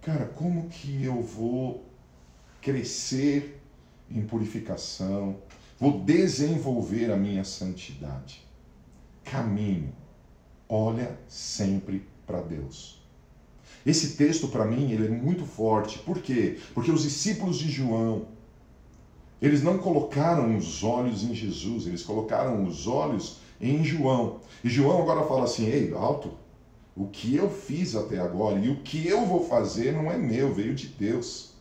Cara, 0.00 0.26
como 0.26 0.68
que 0.68 1.04
eu 1.04 1.22
vou 1.22 1.84
crescer 2.60 3.62
em 4.10 4.22
purificação? 4.22 5.36
Vou 5.82 5.98
desenvolver 5.98 7.10
a 7.10 7.16
minha 7.16 7.42
santidade. 7.42 8.40
Caminho 9.24 9.92
olha 10.68 11.18
sempre 11.26 12.06
para 12.24 12.40
Deus. 12.40 13.02
Esse 13.84 14.16
texto 14.16 14.46
para 14.46 14.64
mim 14.64 14.92
ele 14.92 15.08
é 15.08 15.10
muito 15.10 15.44
forte. 15.44 15.98
Por 15.98 16.20
quê? 16.20 16.60
Porque 16.72 16.92
os 16.92 17.02
discípulos 17.02 17.58
de 17.58 17.68
João 17.68 18.28
eles 19.40 19.60
não 19.60 19.76
colocaram 19.78 20.56
os 20.56 20.84
olhos 20.84 21.24
em 21.24 21.34
Jesus, 21.34 21.88
eles 21.88 22.04
colocaram 22.04 22.64
os 22.64 22.86
olhos 22.86 23.38
em 23.60 23.82
João. 23.82 24.38
E 24.62 24.68
João 24.68 25.02
agora 25.02 25.26
fala 25.26 25.46
assim: 25.46 25.66
"Ei, 25.66 25.92
alto. 25.94 26.30
O 26.94 27.08
que 27.08 27.34
eu 27.34 27.50
fiz 27.50 27.96
até 27.96 28.20
agora 28.20 28.56
e 28.60 28.68
o 28.68 28.82
que 28.82 29.08
eu 29.08 29.26
vou 29.26 29.48
fazer 29.48 29.92
não 29.92 30.12
é 30.12 30.16
meu, 30.16 30.54
veio 30.54 30.76
de 30.76 30.86
Deus." 30.86 31.51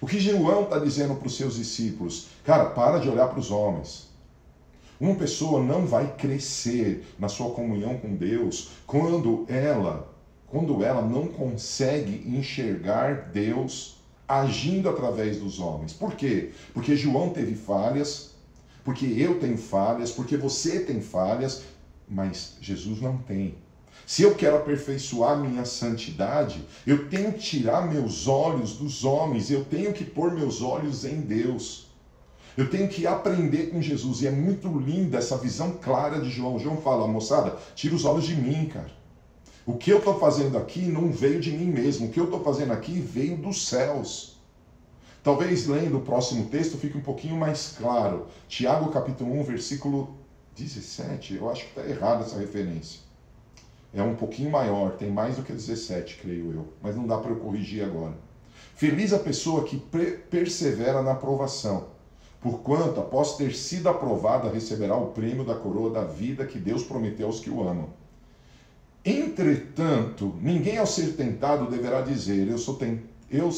O 0.00 0.06
que 0.06 0.20
João 0.20 0.64
está 0.64 0.78
dizendo 0.78 1.14
para 1.14 1.26
os 1.26 1.36
seus 1.36 1.56
discípulos? 1.56 2.28
Cara, 2.44 2.66
para 2.66 2.98
de 2.98 3.08
olhar 3.08 3.28
para 3.28 3.38
os 3.38 3.50
homens. 3.50 4.08
Uma 5.00 5.14
pessoa 5.14 5.62
não 5.62 5.86
vai 5.86 6.14
crescer 6.16 7.06
na 7.18 7.28
sua 7.28 7.50
comunhão 7.50 7.98
com 7.98 8.14
Deus 8.14 8.70
quando 8.86 9.44
ela, 9.48 10.10
quando 10.46 10.82
ela 10.82 11.02
não 11.02 11.28
consegue 11.28 12.22
enxergar 12.26 13.30
Deus 13.30 13.96
agindo 14.26 14.88
através 14.88 15.38
dos 15.38 15.60
homens. 15.60 15.92
Por 15.92 16.14
quê? 16.14 16.50
Porque 16.72 16.96
João 16.96 17.30
teve 17.30 17.54
falhas, 17.54 18.30
porque 18.84 19.06
eu 19.06 19.38
tenho 19.38 19.58
falhas, 19.58 20.10
porque 20.10 20.36
você 20.36 20.80
tem 20.80 21.00
falhas, 21.00 21.62
mas 22.08 22.56
Jesus 22.60 23.00
não 23.00 23.18
tem. 23.18 23.54
Se 24.06 24.22
eu 24.22 24.36
quero 24.36 24.56
aperfeiçoar 24.56 25.36
minha 25.36 25.64
santidade, 25.64 26.64
eu 26.86 27.08
tenho 27.08 27.32
que 27.32 27.40
tirar 27.40 27.92
meus 27.92 28.28
olhos 28.28 28.76
dos 28.76 29.04
homens, 29.04 29.50
eu 29.50 29.64
tenho 29.64 29.92
que 29.92 30.04
pôr 30.04 30.30
meus 30.30 30.62
olhos 30.62 31.04
em 31.04 31.20
Deus. 31.20 31.88
Eu 32.56 32.70
tenho 32.70 32.88
que 32.88 33.04
aprender 33.04 33.70
com 33.70 33.82
Jesus. 33.82 34.22
E 34.22 34.28
é 34.28 34.30
muito 34.30 34.68
linda 34.78 35.18
essa 35.18 35.36
visão 35.36 35.72
clara 35.72 36.20
de 36.20 36.30
João. 36.30 36.56
João 36.56 36.76
fala, 36.76 37.08
moçada, 37.08 37.58
tira 37.74 37.96
os 37.96 38.04
olhos 38.04 38.24
de 38.24 38.36
mim, 38.36 38.66
cara. 38.66 38.92
O 39.66 39.76
que 39.76 39.90
eu 39.90 39.98
estou 39.98 40.16
fazendo 40.20 40.56
aqui 40.56 40.82
não 40.82 41.10
veio 41.10 41.40
de 41.40 41.50
mim 41.50 41.66
mesmo. 41.66 42.06
O 42.06 42.10
que 42.10 42.20
eu 42.20 42.26
estou 42.26 42.44
fazendo 42.44 42.72
aqui 42.72 43.00
veio 43.00 43.36
dos 43.36 43.66
céus. 43.66 44.36
Talvez 45.20 45.66
lendo 45.66 45.98
o 45.98 46.02
próximo 46.02 46.48
texto 46.48 46.78
fique 46.78 46.96
um 46.96 47.02
pouquinho 47.02 47.36
mais 47.36 47.74
claro. 47.76 48.28
Tiago 48.46 48.88
capítulo 48.92 49.38
1, 49.40 49.42
versículo 49.42 50.16
17. 50.56 51.34
Eu 51.34 51.50
acho 51.50 51.64
que 51.64 51.80
está 51.80 51.90
errada 51.90 52.24
essa 52.24 52.38
referência. 52.38 53.00
É 53.96 54.02
um 54.02 54.14
pouquinho 54.14 54.50
maior, 54.50 54.92
tem 54.92 55.10
mais 55.10 55.36
do 55.36 55.42
que 55.42 55.52
17, 55.52 56.18
creio 56.20 56.52
eu. 56.52 56.68
Mas 56.82 56.94
não 56.94 57.06
dá 57.06 57.18
para 57.18 57.30
eu 57.30 57.36
corrigir 57.36 57.84
agora. 57.84 58.14
Feliz 58.74 59.12
a 59.12 59.18
pessoa 59.18 59.64
que 59.64 59.82
persevera 60.30 61.02
na 61.02 61.12
aprovação 61.12 61.96
porquanto, 62.46 63.00
após 63.00 63.36
ter 63.36 63.52
sido 63.54 63.88
aprovada, 63.88 64.48
receberá 64.48 64.96
o 64.96 65.08
prêmio 65.08 65.44
da 65.44 65.56
coroa 65.56 65.90
da 65.90 66.04
vida 66.04 66.46
que 66.46 66.60
Deus 66.60 66.84
prometeu 66.84 67.26
aos 67.26 67.40
que 67.40 67.50
o 67.50 67.66
amam. 67.66 67.88
Entretanto, 69.04 70.34
ninguém 70.40 70.78
ao 70.78 70.86
ser 70.86 71.16
tentado 71.16 71.68
deverá 71.68 72.02
dizer: 72.02 72.48
eu, 72.48 72.58
ten... 72.74 73.02
eu 73.28 73.50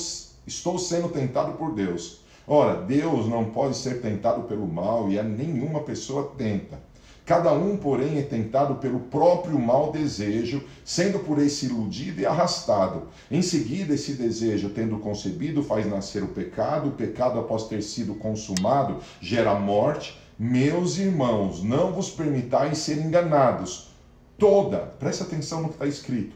estou 0.46 0.78
sendo 0.78 1.10
tentado 1.10 1.52
por 1.52 1.74
Deus. 1.74 2.22
Ora, 2.46 2.80
Deus 2.80 3.28
não 3.28 3.46
pode 3.46 3.76
ser 3.76 4.00
tentado 4.00 4.44
pelo 4.44 4.66
mal 4.66 5.10
e 5.10 5.18
a 5.18 5.22
nenhuma 5.22 5.80
pessoa 5.80 6.32
tenta. 6.38 6.80
Cada 7.28 7.52
um, 7.52 7.76
porém, 7.76 8.16
é 8.18 8.22
tentado 8.22 8.76
pelo 8.76 9.00
próprio 9.00 9.58
mau 9.58 9.92
desejo, 9.92 10.64
sendo 10.82 11.18
por 11.18 11.38
esse 11.38 11.66
iludido 11.66 12.22
e 12.22 12.26
arrastado. 12.26 13.08
Em 13.30 13.42
seguida, 13.42 13.92
esse 13.92 14.14
desejo, 14.14 14.70
tendo 14.70 14.98
concebido, 14.98 15.62
faz 15.62 15.84
nascer 15.86 16.22
o 16.22 16.28
pecado. 16.28 16.88
O 16.88 16.92
pecado, 16.92 17.38
após 17.38 17.68
ter 17.68 17.82
sido 17.82 18.14
consumado, 18.14 18.96
gera 19.20 19.54
morte. 19.56 20.18
Meus 20.38 20.96
irmãos, 20.96 21.62
não 21.62 21.92
vos 21.92 22.08
permitais 22.08 22.78
ser 22.78 22.96
enganados. 22.96 23.90
Toda, 24.38 24.78
presta 24.78 25.24
atenção 25.24 25.60
no 25.60 25.68
que 25.68 25.74
está 25.74 25.86
escrito, 25.86 26.34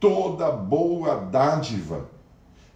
toda 0.00 0.50
boa 0.50 1.20
dádiva 1.20 2.10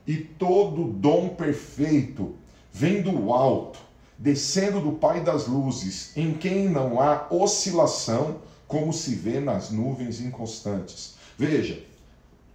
e 0.07 0.15
todo 0.15 0.85
dom 0.85 1.31
perfeito 1.31 2.37
vem 2.73 3.03
do 3.03 3.33
alto 3.33 3.86
descendo 4.19 4.81
do 4.81 4.93
Pai 4.93 5.21
das 5.21 5.47
luzes, 5.47 6.13
em 6.17 6.33
quem 6.33 6.69
não 6.69 7.01
há 7.01 7.27
oscilação, 7.31 8.37
como 8.67 8.93
se 8.93 9.15
vê 9.15 9.41
nas 9.41 9.71
nuvens 9.71 10.21
inconstantes. 10.21 11.15
Veja, 11.39 11.83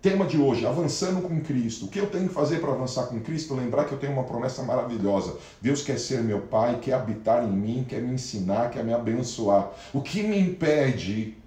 tema 0.02 0.26
de 0.26 0.38
hoje, 0.38 0.66
avançando 0.66 1.22
com 1.22 1.40
Cristo. 1.42 1.86
O 1.86 1.88
que 1.88 2.00
eu 2.00 2.08
tenho 2.08 2.28
que 2.28 2.34
fazer 2.34 2.60
para 2.60 2.72
avançar 2.72 3.06
com 3.06 3.22
Cristo? 3.22 3.54
Lembrar 3.54 3.86
que 3.86 3.92
eu 3.92 4.00
tenho 4.00 4.14
uma 4.14 4.24
promessa 4.24 4.64
maravilhosa. 4.64 5.38
Deus 5.62 5.84
quer 5.84 6.00
ser 6.00 6.24
meu 6.24 6.42
Pai, 6.42 6.80
quer 6.82 6.94
habitar 6.94 7.44
em 7.44 7.52
mim, 7.52 7.86
quer 7.88 8.02
me 8.02 8.16
ensinar, 8.16 8.72
quer 8.72 8.84
me 8.84 8.94
abençoar. 8.94 9.72
O 9.94 10.02
que 10.02 10.24
me 10.24 10.40
impede 10.40 11.38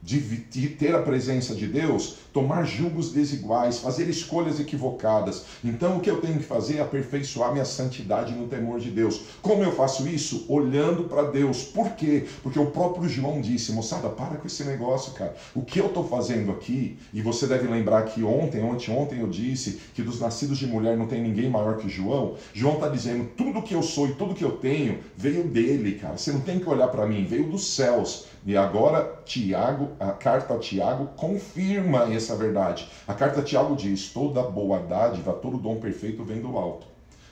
de 0.00 0.68
ter 0.78 0.94
a 0.94 1.02
presença 1.02 1.52
de 1.52 1.66
Deus, 1.66 2.18
tomar 2.36 2.64
julgos 2.64 3.12
desiguais, 3.12 3.78
fazer 3.78 4.10
escolhas 4.10 4.60
equivocadas. 4.60 5.46
Então 5.64 5.96
o 5.96 6.00
que 6.00 6.10
eu 6.10 6.20
tenho 6.20 6.38
que 6.38 6.44
fazer 6.44 6.76
é 6.76 6.80
aperfeiçoar 6.82 7.50
minha 7.50 7.64
santidade 7.64 8.34
no 8.34 8.46
temor 8.46 8.78
de 8.78 8.90
Deus. 8.90 9.22
Como 9.40 9.62
eu 9.62 9.72
faço 9.72 10.06
isso? 10.06 10.44
Olhando 10.46 11.04
para 11.04 11.30
Deus. 11.30 11.62
Por 11.62 11.92
quê? 11.92 12.26
Porque 12.42 12.58
o 12.58 12.66
próprio 12.66 13.08
João 13.08 13.40
disse, 13.40 13.72
moçada, 13.72 14.10
para 14.10 14.36
com 14.36 14.46
esse 14.46 14.64
negócio, 14.64 15.14
cara. 15.14 15.34
O 15.54 15.62
que 15.62 15.80
eu 15.80 15.86
estou 15.86 16.06
fazendo 16.06 16.52
aqui, 16.52 16.98
e 17.10 17.22
você 17.22 17.46
deve 17.46 17.66
lembrar 17.68 18.02
que 18.02 18.22
ontem, 18.22 18.62
ontem 18.62 19.20
eu 19.20 19.28
disse 19.28 19.80
que 19.94 20.02
dos 20.02 20.20
nascidos 20.20 20.58
de 20.58 20.66
mulher 20.66 20.94
não 20.94 21.06
tem 21.06 21.22
ninguém 21.22 21.48
maior 21.48 21.78
que 21.78 21.88
João. 21.88 22.34
João 22.52 22.74
está 22.74 22.88
dizendo, 22.90 23.30
tudo 23.34 23.62
que 23.62 23.74
eu 23.74 23.82
sou 23.82 24.08
e 24.08 24.14
tudo 24.14 24.34
que 24.34 24.44
eu 24.44 24.58
tenho 24.58 24.98
veio 25.16 25.44
dele, 25.44 25.92
cara. 25.92 26.18
Você 26.18 26.32
não 26.32 26.40
tem 26.40 26.58
que 26.58 26.68
olhar 26.68 26.88
para 26.88 27.06
mim, 27.06 27.24
veio 27.24 27.48
dos 27.48 27.74
céus. 27.74 28.26
E 28.46 28.56
agora 28.56 29.22
Tiago 29.24 29.88
a 29.98 30.12
carta 30.12 30.54
a 30.54 30.58
Tiago 30.58 31.08
confirma 31.16 32.06
essa 32.26 32.36
verdade. 32.36 32.88
A 33.06 33.14
carta 33.14 33.40
a 33.40 33.42
Tiago 33.42 33.76
diz: 33.76 34.10
toda 34.10 34.42
boa 34.42 34.80
dádiva, 34.80 35.32
todo 35.32 35.56
dom 35.56 35.76
perfeito 35.76 36.24
vem 36.24 36.40
do 36.40 36.56
alto. 36.58 36.86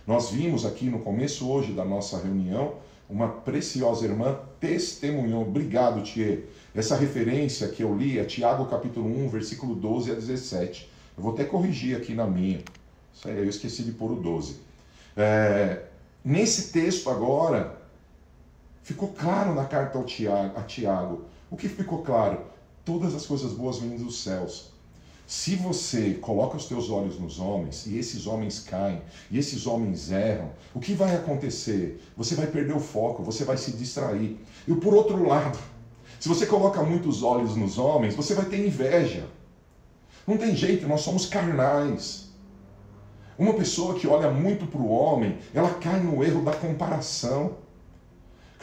Nós 0.07 0.31
vimos 0.31 0.65
aqui 0.65 0.87
no 0.87 1.01
começo 1.01 1.49
hoje 1.51 1.73
da 1.73 1.85
nossa 1.85 2.19
reunião 2.19 2.75
uma 3.09 3.29
preciosa 3.29 4.07
irmã 4.07 4.39
testemunhou. 4.59 5.43
Obrigado, 5.43 6.03
Tia. 6.03 6.45
Essa 6.75 6.97
referência 6.97 7.69
que 7.69 7.83
eu 7.83 7.97
li 7.97 8.19
é 8.19 8.25
Tiago 8.25 8.67
capítulo 8.67 9.07
1, 9.07 9.29
versículo 9.29 9.75
12 9.75 10.11
a 10.11 10.15
17. 10.15 10.91
Eu 11.17 11.23
vou 11.23 11.33
até 11.33 11.45
corrigir 11.45 11.97
aqui 11.97 12.15
na 12.15 12.27
minha. 12.27 12.63
Isso 13.13 13.29
aí, 13.29 13.37
eu 13.37 13.49
esqueci 13.49 13.83
de 13.83 13.93
pôr 13.93 14.11
o 14.11 14.17
12. 14.17 14.57
É, 15.17 15.85
nesse 16.25 16.73
texto 16.73 17.09
agora, 17.11 17.79
ficou 18.83 19.09
claro 19.09 19.55
na 19.55 19.65
carta 19.65 19.99
ao 19.99 20.05
Tiago, 20.05 20.59
a 20.59 20.63
Tiago. 20.63 21.25
O 21.51 21.57
que 21.57 21.69
ficou 21.69 22.03
claro? 22.03 22.41
Todas 22.85 23.15
as 23.15 23.25
coisas 23.25 23.53
boas 23.53 23.79
vêm 23.79 23.97
dos 23.97 24.23
céus. 24.23 24.74
Se 25.27 25.57
você 25.57 26.15
coloca 26.15 26.57
os 26.57 26.67
teus 26.67 26.91
olhos 26.91 27.19
nos 27.19 27.41
homens 27.41 27.87
e 27.87 27.97
esses 27.97 28.27
homens 28.27 28.61
caem 28.61 29.01
e 29.31 29.39
esses 29.39 29.67
homens 29.67 30.13
erram, 30.13 30.51
o 30.75 30.81
que 30.81 30.93
vai 30.93 31.15
acontecer? 31.17 32.03
Você 32.15 32.35
vai 32.35 32.47
perder 32.47 32.77
o 32.77 32.81
foco, 32.81 33.23
você 33.23 33.43
vai 33.43 33.57
se 33.57 33.73
distrair. 33.73 34.39
E 34.69 34.75
por 34.75 34.93
outro 34.93 35.27
lado, 35.27 35.59
se 36.21 36.29
você 36.29 36.45
coloca 36.45 36.83
muitos 36.83 37.23
olhos 37.23 37.57
nos 37.57 37.79
homens, 37.79 38.15
você 38.15 38.35
vai 38.35 38.45
ter 38.45 38.67
inveja. 38.67 39.27
Não 40.27 40.37
tem 40.37 40.55
jeito, 40.55 40.87
nós 40.87 41.01
somos 41.01 41.25
carnais. 41.25 42.29
Uma 43.39 43.55
pessoa 43.55 43.99
que 43.99 44.07
olha 44.07 44.31
muito 44.31 44.67
para 44.67 44.81
o 44.81 44.89
homem, 44.89 45.39
ela 45.53 45.75
cai 45.75 46.01
no 46.01 46.23
erro 46.23 46.45
da 46.45 46.53
comparação. 46.53 47.57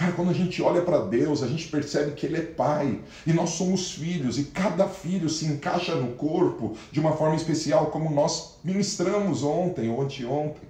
Cara, 0.02 0.14
quando 0.14 0.32
a 0.32 0.34
gente 0.34 0.60
olha 0.64 0.82
para 0.82 1.06
Deus, 1.06 1.44
a 1.44 1.48
gente 1.48 1.68
percebe 1.68 2.14
que 2.14 2.26
Ele 2.26 2.38
é 2.38 2.42
Pai 2.42 3.00
e 3.24 3.32
nós 3.32 3.52
somos 3.52 3.92
filhos, 3.92 4.40
e 4.40 4.46
cada 4.46 4.88
filho 4.88 5.30
se 5.30 5.46
encaixa 5.46 5.94
no 5.94 6.16
corpo 6.16 6.76
de 6.92 7.00
uma 7.00 7.16
forma 7.16 7.36
especial, 7.36 7.92
como 7.92 8.10
nós 8.10 8.56
ministramos 8.64 9.44
ontem 9.44 9.92
ou 9.92 10.02
anteontem. 10.02 10.68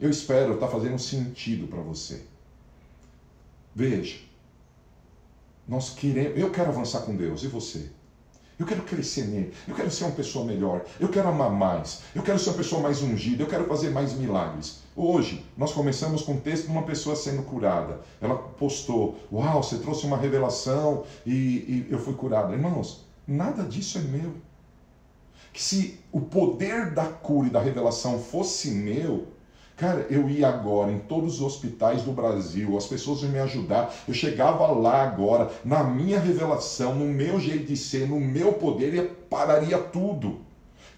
Eu 0.00 0.08
espero 0.08 0.54
estar 0.54 0.68
tá 0.68 0.72
fazendo 0.72 0.98
sentido 0.98 1.66
para 1.66 1.82
você. 1.82 2.22
Veja, 3.74 4.16
nós 5.68 5.90
queremos, 5.90 6.38
eu 6.38 6.50
quero 6.50 6.70
avançar 6.70 7.00
com 7.00 7.14
Deus, 7.14 7.42
e 7.42 7.48
você? 7.48 7.90
Eu 8.58 8.66
quero 8.66 8.82
crescer 8.82 9.24
nele. 9.26 9.54
Eu 9.68 9.74
quero 9.74 9.90
ser 9.90 10.04
uma 10.04 10.12
pessoa 10.12 10.44
melhor. 10.44 10.84
Eu 10.98 11.08
quero 11.08 11.28
amar 11.28 11.50
mais. 11.50 12.00
Eu 12.12 12.22
quero 12.22 12.38
ser 12.38 12.50
uma 12.50 12.56
pessoa 12.56 12.82
mais 12.82 13.00
ungida. 13.00 13.42
Eu 13.42 13.46
quero 13.46 13.66
fazer 13.66 13.90
mais 13.90 14.14
milagres. 14.14 14.80
Hoje, 14.96 15.46
nós 15.56 15.72
começamos 15.72 16.22
com 16.22 16.32
um 16.32 16.40
texto 16.40 16.64
de 16.64 16.72
uma 16.72 16.82
pessoa 16.82 17.14
sendo 17.14 17.42
curada. 17.42 18.00
Ela 18.20 18.36
postou: 18.36 19.16
Uau, 19.32 19.62
você 19.62 19.78
trouxe 19.78 20.06
uma 20.06 20.16
revelação 20.16 21.04
e, 21.24 21.32
e 21.32 21.86
eu 21.88 22.00
fui 22.00 22.14
curada. 22.14 22.52
Irmãos, 22.52 23.04
nada 23.26 23.62
disso 23.62 23.98
é 23.98 24.00
meu. 24.00 24.34
Que 25.52 25.62
se 25.62 26.00
o 26.10 26.20
poder 26.20 26.92
da 26.92 27.04
cura 27.04 27.46
e 27.46 27.50
da 27.50 27.60
revelação 27.60 28.18
fosse 28.18 28.70
meu, 28.70 29.28
Cara, 29.78 30.08
eu 30.10 30.28
ia 30.28 30.48
agora 30.48 30.90
em 30.90 30.98
todos 30.98 31.34
os 31.34 31.40
hospitais 31.40 32.02
do 32.02 32.10
Brasil, 32.10 32.76
as 32.76 32.86
pessoas 32.86 33.22
iam 33.22 33.30
me 33.30 33.38
ajudar. 33.38 33.94
Eu 34.08 34.12
chegava 34.12 34.66
lá 34.72 35.04
agora, 35.04 35.52
na 35.64 35.84
minha 35.84 36.18
revelação, 36.18 36.96
no 36.96 37.04
meu 37.06 37.38
jeito 37.38 37.66
de 37.66 37.76
ser, 37.76 38.08
no 38.08 38.18
meu 38.18 38.54
poder, 38.54 38.92
e 38.92 39.02
pararia 39.02 39.78
tudo. 39.78 40.40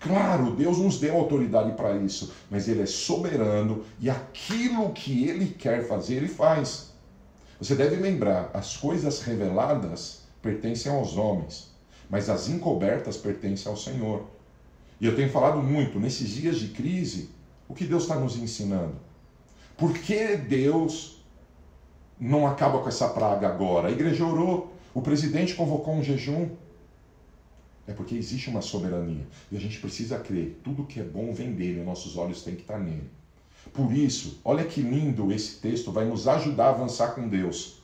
Claro, 0.00 0.52
Deus 0.52 0.78
nos 0.78 0.98
deu 0.98 1.14
autoridade 1.14 1.72
para 1.72 1.94
isso, 1.96 2.32
mas 2.50 2.68
Ele 2.68 2.80
é 2.80 2.86
soberano 2.86 3.84
e 4.00 4.08
aquilo 4.08 4.90
que 4.92 5.28
Ele 5.28 5.48
quer 5.48 5.86
fazer, 5.86 6.14
Ele 6.14 6.28
faz. 6.28 6.94
Você 7.60 7.74
deve 7.74 7.96
lembrar: 7.96 8.50
as 8.54 8.78
coisas 8.78 9.20
reveladas 9.20 10.22
pertencem 10.40 10.90
aos 10.90 11.18
homens, 11.18 11.70
mas 12.08 12.30
as 12.30 12.48
encobertas 12.48 13.18
pertencem 13.18 13.70
ao 13.70 13.76
Senhor. 13.76 14.24
E 14.98 15.04
eu 15.04 15.14
tenho 15.14 15.28
falado 15.28 15.58
muito, 15.62 16.00
nesses 16.00 16.30
dias 16.30 16.58
de 16.58 16.68
crise, 16.68 17.28
o 17.70 17.74
que 17.74 17.84
Deus 17.84 18.02
está 18.02 18.16
nos 18.16 18.36
ensinando? 18.36 18.96
Por 19.78 19.92
que 19.92 20.36
Deus 20.36 21.22
não 22.18 22.44
acaba 22.44 22.80
com 22.80 22.88
essa 22.88 23.08
praga 23.08 23.46
agora? 23.46 23.86
A 23.86 23.92
igreja 23.92 24.26
orou, 24.26 24.74
o 24.92 25.00
presidente 25.00 25.54
convocou 25.54 25.94
um 25.94 26.02
jejum. 26.02 26.50
É 27.86 27.92
porque 27.92 28.16
existe 28.16 28.50
uma 28.50 28.60
soberania 28.60 29.24
e 29.52 29.56
a 29.56 29.60
gente 29.60 29.78
precisa 29.78 30.18
crer. 30.18 30.60
Tudo 30.64 30.84
que 30.84 30.98
é 30.98 31.04
bom 31.04 31.32
vem 31.32 31.52
dele, 31.52 31.84
nossos 31.84 32.16
olhos 32.16 32.42
têm 32.42 32.56
que 32.56 32.62
estar 32.62 32.78
nele. 32.78 33.08
Por 33.72 33.92
isso, 33.92 34.40
olha 34.44 34.64
que 34.64 34.82
lindo 34.82 35.32
esse 35.32 35.60
texto, 35.60 35.92
vai 35.92 36.04
nos 36.04 36.26
ajudar 36.26 36.66
a 36.66 36.70
avançar 36.70 37.14
com 37.14 37.28
Deus. 37.28 37.76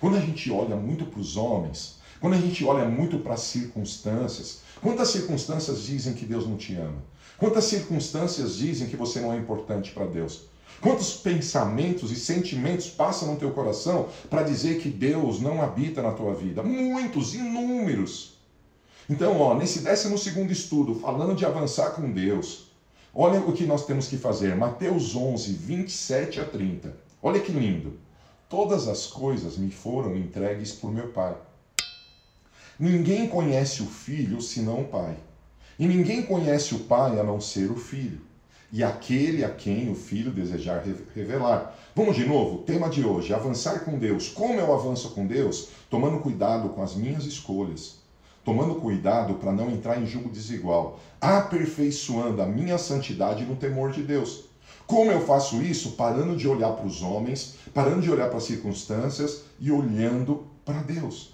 Quando 0.00 0.16
a 0.16 0.20
gente 0.20 0.50
olha 0.50 0.74
muito 0.74 1.04
para 1.04 1.20
os 1.20 1.36
homens, 1.36 1.98
quando 2.18 2.32
a 2.32 2.40
gente 2.40 2.64
olha 2.64 2.86
muito 2.86 3.18
para 3.18 3.34
as 3.34 3.40
circunstâncias, 3.40 4.62
quantas 4.80 5.08
circunstâncias 5.08 5.82
dizem 5.82 6.14
que 6.14 6.24
Deus 6.24 6.46
não 6.46 6.56
te 6.56 6.74
ama? 6.74 7.02
Quantas 7.44 7.64
circunstâncias 7.64 8.56
dizem 8.56 8.88
que 8.88 8.96
você 8.96 9.20
não 9.20 9.30
é 9.30 9.36
importante 9.36 9.90
para 9.90 10.06
Deus? 10.06 10.46
Quantos 10.80 11.12
pensamentos 11.12 12.10
e 12.10 12.16
sentimentos 12.16 12.88
passam 12.88 13.30
no 13.30 13.38
teu 13.38 13.50
coração 13.50 14.08
para 14.30 14.42
dizer 14.42 14.80
que 14.80 14.88
Deus 14.88 15.42
não 15.42 15.60
habita 15.60 16.00
na 16.00 16.12
tua 16.12 16.32
vida? 16.32 16.62
Muitos, 16.62 17.34
inúmeros. 17.34 18.38
Então, 19.10 19.38
ó, 19.38 19.54
nesse 19.54 19.80
12 19.80 20.16
segundo 20.16 20.50
estudo, 20.52 20.94
falando 20.94 21.34
de 21.34 21.44
avançar 21.44 21.90
com 21.90 22.10
Deus, 22.10 22.70
olha 23.14 23.40
o 23.40 23.52
que 23.52 23.66
nós 23.66 23.84
temos 23.84 24.08
que 24.08 24.16
fazer. 24.16 24.56
Mateus 24.56 25.14
11, 25.14 25.52
27 25.52 26.40
a 26.40 26.46
30. 26.46 26.96
Olha 27.22 27.40
que 27.40 27.52
lindo. 27.52 27.98
Todas 28.48 28.88
as 28.88 29.06
coisas 29.06 29.58
me 29.58 29.70
foram 29.70 30.16
entregues 30.16 30.72
por 30.72 30.90
meu 30.90 31.08
Pai. 31.08 31.36
Ninguém 32.78 33.28
conhece 33.28 33.82
o 33.82 33.86
Filho 33.86 34.40
senão 34.40 34.80
o 34.80 34.88
Pai 34.88 35.14
e 35.78 35.86
ninguém 35.86 36.22
conhece 36.22 36.74
o 36.74 36.80
Pai 36.80 37.18
a 37.18 37.24
não 37.24 37.40
ser 37.40 37.70
o 37.70 37.76
Filho, 37.76 38.20
e 38.72 38.82
aquele 38.82 39.44
a 39.44 39.50
quem 39.50 39.90
o 39.90 39.94
Filho 39.94 40.30
desejar 40.30 40.84
revelar. 41.14 41.76
Vamos 41.94 42.16
de 42.16 42.24
novo, 42.24 42.58
tema 42.58 42.88
de 42.88 43.04
hoje: 43.04 43.34
avançar 43.34 43.80
com 43.84 43.98
Deus. 43.98 44.28
Como 44.28 44.58
eu 44.58 44.72
avanço 44.72 45.10
com 45.10 45.26
Deus? 45.26 45.68
Tomando 45.90 46.20
cuidado 46.20 46.70
com 46.70 46.82
as 46.82 46.94
minhas 46.94 47.24
escolhas, 47.24 47.96
tomando 48.44 48.76
cuidado 48.76 49.34
para 49.34 49.52
não 49.52 49.70
entrar 49.70 50.00
em 50.00 50.06
julgo 50.06 50.28
desigual, 50.28 50.98
aperfeiçoando 51.20 52.42
a 52.42 52.46
minha 52.46 52.78
santidade 52.78 53.44
no 53.44 53.56
temor 53.56 53.90
de 53.90 54.02
Deus. 54.02 54.44
Como 54.86 55.10
eu 55.10 55.20
faço 55.20 55.62
isso? 55.62 55.92
Parando 55.92 56.36
de 56.36 56.46
olhar 56.46 56.72
para 56.72 56.86
os 56.86 57.02
homens, 57.02 57.56
parando 57.72 58.02
de 58.02 58.10
olhar 58.10 58.28
para 58.28 58.38
as 58.38 58.44
circunstâncias 58.44 59.42
e 59.58 59.70
olhando 59.70 60.46
para 60.64 60.82
Deus. 60.82 61.33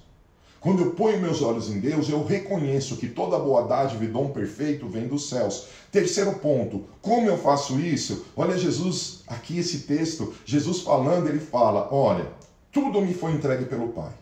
Quando 0.60 0.82
eu 0.82 0.90
ponho 0.90 1.20
meus 1.20 1.40
olhos 1.40 1.70
em 1.70 1.80
Deus, 1.80 2.10
eu 2.10 2.22
reconheço 2.22 2.96
que 2.96 3.08
toda 3.08 3.38
boa 3.38 3.66
dádiva 3.66 4.04
e 4.04 4.08
dom 4.08 4.28
perfeito 4.28 4.86
vem 4.86 5.08
dos 5.08 5.30
céus. 5.30 5.68
Terceiro 5.90 6.34
ponto, 6.34 6.84
como 7.00 7.26
eu 7.26 7.38
faço 7.38 7.80
isso? 7.80 8.26
Olha 8.36 8.58
Jesus, 8.58 9.22
aqui 9.26 9.58
esse 9.58 9.80
texto, 9.80 10.34
Jesus 10.44 10.80
falando, 10.80 11.28
ele 11.28 11.40
fala: 11.40 11.88
Olha, 11.90 12.26
tudo 12.70 13.00
me 13.00 13.14
foi 13.14 13.32
entregue 13.32 13.64
pelo 13.64 13.88
Pai. 13.88 14.12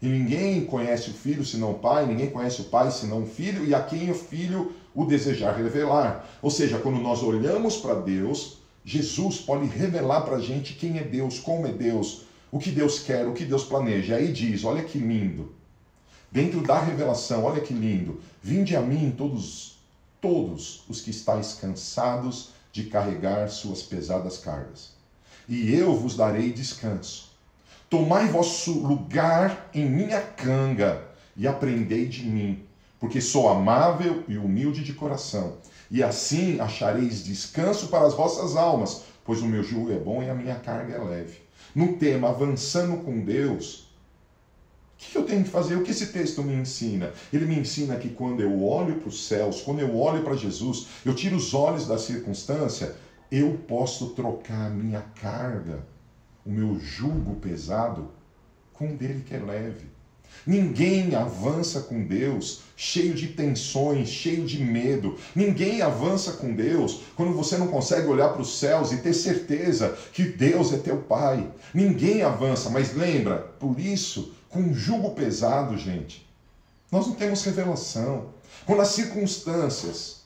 E 0.00 0.06
ninguém 0.06 0.64
conhece 0.64 1.10
o 1.10 1.14
filho 1.14 1.44
senão 1.44 1.72
o 1.72 1.78
pai, 1.78 2.06
ninguém 2.06 2.30
conhece 2.30 2.60
o 2.60 2.66
pai 2.66 2.88
senão 2.92 3.24
o 3.24 3.26
filho, 3.26 3.64
e 3.64 3.74
a 3.74 3.82
quem 3.82 4.08
o 4.12 4.14
filho 4.14 4.72
o 4.94 5.04
desejar 5.04 5.56
revelar. 5.56 6.24
Ou 6.40 6.50
seja, 6.50 6.78
quando 6.78 7.00
nós 7.00 7.20
olhamos 7.20 7.78
para 7.78 7.94
Deus, 7.94 8.58
Jesus 8.84 9.38
pode 9.38 9.66
revelar 9.66 10.20
para 10.20 10.36
a 10.36 10.40
gente 10.40 10.74
quem 10.74 10.98
é 10.98 11.02
Deus, 11.02 11.40
como 11.40 11.66
é 11.66 11.72
Deus, 11.72 12.27
o 12.50 12.58
que 12.58 12.70
Deus 12.70 13.00
quer, 13.00 13.26
o 13.26 13.32
que 13.32 13.44
Deus 13.44 13.64
planeja. 13.64 14.16
Aí 14.16 14.32
diz: 14.32 14.64
olha 14.64 14.82
que 14.82 14.98
lindo. 14.98 15.54
Dentro 16.30 16.60
da 16.60 16.78
revelação, 16.78 17.44
olha 17.44 17.60
que 17.60 17.72
lindo. 17.72 18.20
Vinde 18.42 18.76
a 18.76 18.80
mim 18.80 19.14
todos, 19.16 19.78
todos 20.20 20.84
os 20.88 21.00
que 21.00 21.10
estáis 21.10 21.54
cansados 21.54 22.50
de 22.72 22.84
carregar 22.84 23.48
suas 23.48 23.82
pesadas 23.82 24.36
cargas, 24.38 24.90
e 25.48 25.74
eu 25.74 25.94
vos 25.96 26.14
darei 26.14 26.52
descanso. 26.52 27.28
Tomai 27.88 28.28
vosso 28.28 28.86
lugar 28.86 29.70
em 29.72 29.88
minha 29.88 30.20
canga 30.20 31.02
e 31.34 31.48
aprendei 31.48 32.06
de 32.06 32.26
mim, 32.26 32.62
porque 33.00 33.22
sou 33.22 33.48
amável 33.48 34.22
e 34.28 34.36
humilde 34.36 34.84
de 34.84 34.92
coração, 34.92 35.56
e 35.90 36.02
assim 36.02 36.60
achareis 36.60 37.24
descanso 37.24 37.88
para 37.88 38.06
as 38.06 38.12
vossas 38.12 38.54
almas, 38.54 39.04
pois 39.24 39.40
o 39.40 39.46
meu 39.46 39.62
jugo 39.62 39.90
é 39.90 39.98
bom 39.98 40.22
e 40.22 40.28
a 40.28 40.34
minha 40.34 40.56
carga 40.56 40.94
é 40.94 40.98
leve 40.98 41.47
no 41.74 41.96
tema 41.96 42.28
avançando 42.28 43.02
com 43.04 43.20
Deus, 43.20 43.88
o 44.94 45.00
que 45.00 45.16
eu 45.16 45.24
tenho 45.24 45.44
que 45.44 45.50
fazer? 45.50 45.76
O 45.76 45.84
que 45.84 45.92
esse 45.92 46.06
texto 46.08 46.42
me 46.42 46.54
ensina? 46.54 47.12
Ele 47.32 47.46
me 47.46 47.56
ensina 47.56 47.96
que 47.96 48.08
quando 48.08 48.40
eu 48.40 48.62
olho 48.64 48.96
para 48.96 49.08
os 49.08 49.26
céus, 49.26 49.60
quando 49.60 49.78
eu 49.78 49.96
olho 49.96 50.24
para 50.24 50.34
Jesus, 50.34 50.88
eu 51.04 51.14
tiro 51.14 51.36
os 51.36 51.54
olhos 51.54 51.86
da 51.86 51.96
circunstância, 51.96 52.96
eu 53.30 53.58
posso 53.68 54.10
trocar 54.10 54.66
a 54.66 54.70
minha 54.70 55.02
carga, 55.02 55.86
o 56.44 56.50
meu 56.50 56.80
jugo 56.80 57.36
pesado, 57.36 58.10
com 58.72 58.92
o 58.92 58.96
dele 58.96 59.22
que 59.22 59.34
é 59.34 59.38
leve. 59.38 59.97
Ninguém 60.46 61.14
avança 61.14 61.80
com 61.80 62.02
Deus 62.04 62.60
cheio 62.76 63.14
de 63.14 63.28
tensões, 63.28 64.08
cheio 64.08 64.44
de 64.44 64.62
medo. 64.62 65.16
Ninguém 65.34 65.82
avança 65.82 66.32
com 66.32 66.54
Deus 66.54 67.00
quando 67.16 67.32
você 67.32 67.56
não 67.56 67.68
consegue 67.68 68.06
olhar 68.06 68.28
para 68.30 68.42
os 68.42 68.58
céus 68.58 68.92
e 68.92 68.98
ter 68.98 69.12
certeza 69.12 69.96
que 70.12 70.24
Deus 70.24 70.72
é 70.72 70.78
teu 70.78 70.98
Pai. 70.98 71.50
Ninguém 71.74 72.22
avança, 72.22 72.70
mas 72.70 72.94
lembra, 72.94 73.38
por 73.58 73.78
isso, 73.78 74.32
com 74.48 74.60
um 74.60 74.74
jugo 74.74 75.10
pesado, 75.10 75.76
gente. 75.76 76.26
Nós 76.90 77.06
não 77.06 77.14
temos 77.14 77.44
revelação. 77.44 78.26
Quando 78.64 78.80
as 78.80 78.88
circunstâncias 78.88 80.18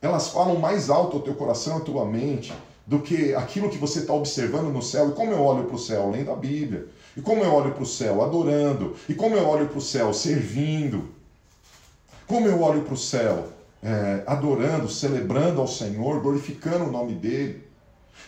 elas 0.00 0.28
falam 0.28 0.56
mais 0.56 0.90
alto 0.90 1.16
ao 1.16 1.22
teu 1.22 1.34
coração, 1.34 1.78
à 1.78 1.80
tua 1.80 2.04
mente, 2.04 2.52
do 2.86 3.00
que 3.00 3.34
aquilo 3.34 3.68
que 3.68 3.76
você 3.76 4.00
está 4.00 4.14
observando 4.14 4.72
no 4.72 4.82
céu. 4.82 5.10
E 5.10 5.12
como 5.12 5.30
eu 5.30 5.42
olho 5.42 5.64
para 5.64 5.74
o 5.74 5.78
céu? 5.78 6.10
Lendo 6.10 6.30
a 6.30 6.36
Bíblia. 6.36 6.86
E 7.18 7.20
como 7.20 7.42
eu 7.42 7.52
olho 7.52 7.72
para 7.72 7.82
o 7.82 7.86
céu? 7.86 8.22
Adorando. 8.22 8.94
E 9.08 9.12
como 9.12 9.34
eu 9.34 9.44
olho 9.44 9.66
para 9.66 9.78
o 9.78 9.82
céu? 9.82 10.14
Servindo. 10.14 11.08
Como 12.28 12.46
eu 12.46 12.62
olho 12.62 12.82
para 12.82 12.94
o 12.94 12.96
céu? 12.96 13.48
É, 13.82 14.22
adorando, 14.24 14.88
celebrando 14.88 15.60
ao 15.60 15.66
Senhor, 15.66 16.20
glorificando 16.20 16.84
o 16.84 16.92
nome 16.92 17.14
dEle. 17.14 17.64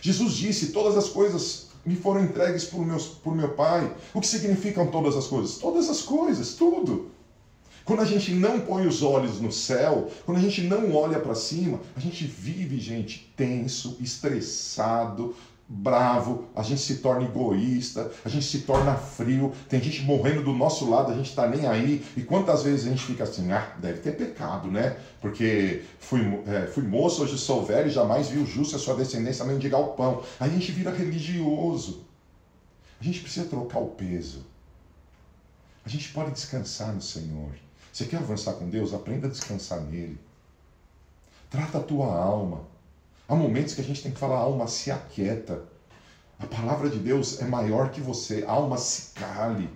Jesus 0.01 0.33
disse: 0.33 0.73
Todas 0.73 0.97
as 0.97 1.07
coisas 1.07 1.67
me 1.85 1.95
foram 1.95 2.25
entregues 2.25 2.65
por, 2.65 2.85
meus, 2.85 3.07
por 3.07 3.33
meu 3.33 3.53
Pai. 3.53 3.89
O 4.13 4.19
que 4.19 4.27
significam 4.27 4.87
todas 4.87 5.15
as 5.15 5.25
coisas? 5.25 5.57
Todas 5.57 5.89
as 5.89 6.01
coisas, 6.01 6.55
tudo. 6.55 7.11
Quando 7.85 8.01
a 8.01 8.05
gente 8.05 8.33
não 8.33 8.59
põe 8.59 8.85
os 8.85 9.01
olhos 9.01 9.39
no 9.39 9.53
céu, 9.53 10.09
quando 10.25 10.37
a 10.37 10.41
gente 10.41 10.61
não 10.63 10.93
olha 10.93 11.19
para 11.19 11.33
cima, 11.33 11.79
a 11.95 11.99
gente 11.99 12.25
vive, 12.25 12.77
gente, 12.77 13.31
tenso, 13.37 13.97
estressado, 14.01 15.33
bravo, 15.73 16.49
a 16.53 16.61
gente 16.61 16.81
se 16.81 16.97
torna 16.97 17.23
egoísta, 17.23 18.11
a 18.25 18.29
gente 18.29 18.45
se 18.45 18.59
torna 18.59 18.93
frio, 18.95 19.53
tem 19.69 19.81
gente 19.81 20.03
morrendo 20.03 20.43
do 20.43 20.51
nosso 20.51 20.89
lado, 20.89 21.13
a 21.13 21.15
gente 21.15 21.29
está 21.29 21.47
nem 21.47 21.65
aí. 21.65 22.05
E 22.17 22.23
quantas 22.23 22.63
vezes 22.63 22.85
a 22.85 22.89
gente 22.89 23.05
fica 23.05 23.23
assim, 23.23 23.49
ah, 23.53 23.73
deve 23.77 23.99
ter 23.99 24.11
pecado, 24.11 24.69
né? 24.69 24.97
Porque 25.21 25.83
fui, 25.97 26.21
é, 26.45 26.67
fui 26.67 26.83
moço, 26.83 27.23
hoje 27.23 27.37
sou 27.37 27.65
velho 27.65 27.87
e 27.87 27.91
jamais 27.91 28.27
vi 28.27 28.39
o 28.39 28.45
justo 28.45 28.75
a 28.75 28.79
sua 28.79 28.95
descendência 28.95 29.45
mendigar 29.45 29.79
o 29.79 29.93
pão. 29.93 30.21
Aí 30.39 30.49
a 30.49 30.53
gente 30.53 30.73
vira 30.73 30.91
religioso. 30.91 32.03
A 32.99 33.03
gente 33.03 33.21
precisa 33.21 33.47
trocar 33.47 33.79
o 33.79 33.87
peso. 33.87 34.45
A 35.85 35.89
gente 35.89 36.09
pode 36.09 36.31
descansar 36.31 36.93
no 36.93 37.01
Senhor. 37.01 37.49
Você 37.93 38.05
quer 38.05 38.17
avançar 38.17 38.53
com 38.53 38.69
Deus? 38.69 38.93
Aprenda 38.93 39.27
a 39.27 39.29
descansar 39.31 39.79
nele. 39.81 40.19
Trata 41.49 41.77
a 41.77 41.81
tua 41.81 42.13
alma. 42.13 42.70
Há 43.31 43.35
momentos 43.35 43.73
que 43.73 43.79
a 43.79 43.83
gente 43.83 44.03
tem 44.03 44.11
que 44.11 44.19
falar, 44.19 44.39
alma, 44.39 44.67
se 44.67 44.91
aquieta. 44.91 45.63
A 46.37 46.45
palavra 46.45 46.89
de 46.89 46.99
Deus 46.99 47.39
é 47.39 47.45
maior 47.45 47.89
que 47.89 48.01
você. 48.01 48.43
Alma, 48.45 48.75
se 48.75 49.13
cale. 49.13 49.69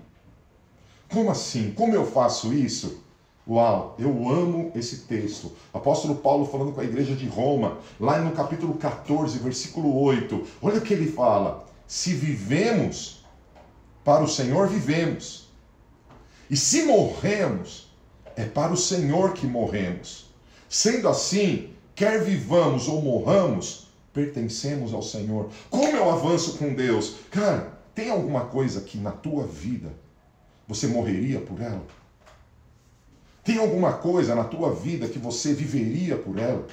Como 1.10 1.32
assim? 1.32 1.72
Como 1.72 1.96
eu 1.96 2.06
faço 2.06 2.54
isso? 2.54 3.02
Uau, 3.48 3.96
eu 3.98 4.10
amo 4.28 4.74
esse 4.76 5.04
texto. 5.04 5.54
Apóstolo 5.74 6.16
Paulo 6.16 6.46
falando 6.46 6.74
com 6.74 6.82
a 6.82 6.84
igreja 6.84 7.16
de 7.16 7.28
Roma, 7.28 7.78
lá 7.98 8.20
no 8.20 8.32
capítulo 8.32 8.74
14, 8.74 9.40
versículo 9.40 10.02
8. 10.02 10.46
Olha 10.62 10.80
o 10.80 10.82
que 10.82 10.94
ele 10.94 11.10
fala: 11.10 11.66
Se 11.88 12.14
vivemos, 12.14 13.24
para 14.04 14.22
o 14.22 14.28
Senhor 14.28 14.68
vivemos. 14.68 15.48
E 16.50 16.58
se 16.58 16.84
morremos, 16.84 17.90
é 18.36 18.44
para 18.44 18.74
o 18.74 18.78
Senhor 18.78 19.32
que 19.32 19.48
morremos. 19.48 20.26
Sendo 20.68 21.08
assim, 21.08 21.74
quer 21.96 22.24
vivamos 22.24 22.88
ou 22.88 23.02
morramos, 23.02 23.88
pertencemos 24.14 24.94
ao 24.94 25.02
Senhor. 25.02 25.50
Como 25.70 25.96
eu 25.96 26.10
avanço 26.10 26.58
com 26.58 26.74
Deus? 26.74 27.16
Cara, 27.32 27.80
tem 27.96 28.12
alguma 28.12 28.46
coisa 28.46 28.82
que 28.82 28.98
na 28.98 29.12
tua 29.12 29.48
vida 29.48 29.94
você 30.68 30.88
morreria 30.88 31.40
por 31.40 31.62
ela? 31.62 31.86
Tem 33.44 33.58
alguma 33.58 33.94
coisa 33.94 34.36
na 34.36 34.44
tua 34.44 34.74
vida 34.74 35.08
que 35.08 35.20
você 35.20 35.54
viveria 35.54 36.18
por 36.18 36.38
ela? 36.38 36.68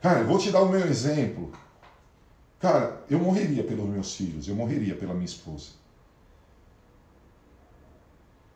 Cara, 0.00 0.20
eu 0.20 0.26
vou 0.26 0.38
te 0.38 0.50
dar 0.50 0.62
o 0.62 0.68
meu 0.68 0.86
exemplo. 0.86 1.52
Cara, 2.58 3.02
eu 3.08 3.18
morreria 3.18 3.62
pelos 3.62 3.86
meus 3.86 4.14
filhos, 4.14 4.48
eu 4.48 4.54
morreria 4.54 4.94
pela 4.94 5.12
minha 5.12 5.26
esposa. 5.26 5.72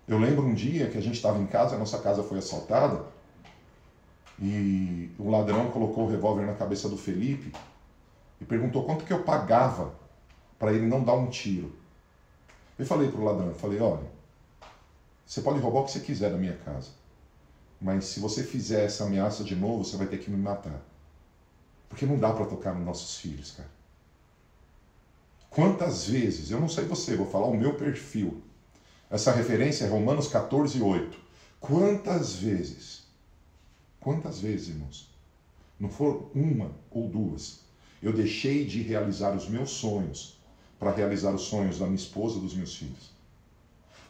Eu 0.06 0.18
lembro 0.18 0.44
um 0.44 0.54
dia 0.54 0.88
que 0.88 0.98
a 0.98 1.00
gente 1.00 1.14
estava 1.14 1.38
em 1.38 1.46
casa, 1.46 1.76
a 1.76 1.78
nossa 1.78 1.98
casa 1.98 2.22
foi 2.22 2.38
assaltada, 2.38 3.04
e 4.40 5.10
o 5.18 5.30
ladrão 5.30 5.70
colocou 5.70 6.04
o 6.04 6.10
revólver 6.10 6.44
na 6.46 6.54
cabeça 6.54 6.88
do 6.88 6.96
Felipe 6.96 7.52
e 8.40 8.44
perguntou 8.44 8.84
quanto 8.84 9.04
que 9.04 9.12
eu 9.12 9.22
pagava 9.22 9.94
para 10.58 10.72
ele 10.72 10.86
não 10.86 11.02
dar 11.02 11.14
um 11.14 11.28
tiro. 11.28 11.72
Eu 12.78 12.84
falei 12.84 13.10
para 13.10 13.20
o 13.20 13.24
ladrão, 13.24 13.54
falei, 13.54 13.80
olha, 13.80 14.06
você 15.24 15.40
pode 15.40 15.60
roubar 15.60 15.80
o 15.80 15.84
que 15.84 15.92
você 15.92 16.00
quiser 16.00 16.30
da 16.30 16.36
minha 16.36 16.56
casa, 16.56 16.90
mas 17.80 18.06
se 18.06 18.20
você 18.20 18.42
fizer 18.42 18.84
essa 18.84 19.04
ameaça 19.04 19.44
de 19.44 19.54
novo, 19.54 19.84
você 19.84 19.96
vai 19.96 20.06
ter 20.06 20.18
que 20.18 20.30
me 20.30 20.36
matar. 20.36 20.80
Porque 21.88 22.04
não 22.04 22.18
dá 22.18 22.32
para 22.32 22.46
tocar 22.46 22.74
nos 22.74 22.84
nossos 22.84 23.18
filhos, 23.18 23.52
cara. 23.52 23.68
Quantas 25.48 26.06
vezes, 26.06 26.50
eu 26.50 26.60
não 26.60 26.68
sei 26.68 26.84
você, 26.84 27.14
vou 27.14 27.26
falar 27.26 27.46
o 27.46 27.56
meu 27.56 27.74
perfil, 27.74 28.42
essa 29.08 29.30
referência 29.30 29.84
é 29.84 29.88
Romanos 29.88 30.26
14, 30.26 30.82
8. 30.82 31.16
Quantas 31.60 32.34
vezes, 32.34 33.03
quantas 34.04 34.38
vezes, 34.38 34.68
irmãos, 34.68 35.08
não 35.80 35.88
foram 35.88 36.28
uma 36.34 36.70
ou 36.90 37.08
duas, 37.08 37.60
eu 38.02 38.12
deixei 38.12 38.66
de 38.66 38.82
realizar 38.82 39.34
os 39.34 39.48
meus 39.48 39.70
sonhos 39.70 40.38
para 40.78 40.92
realizar 40.92 41.30
os 41.30 41.42
sonhos 41.42 41.78
da 41.78 41.86
minha 41.86 41.96
esposa 41.96 42.38
dos 42.38 42.54
meus 42.54 42.76
filhos. 42.76 43.14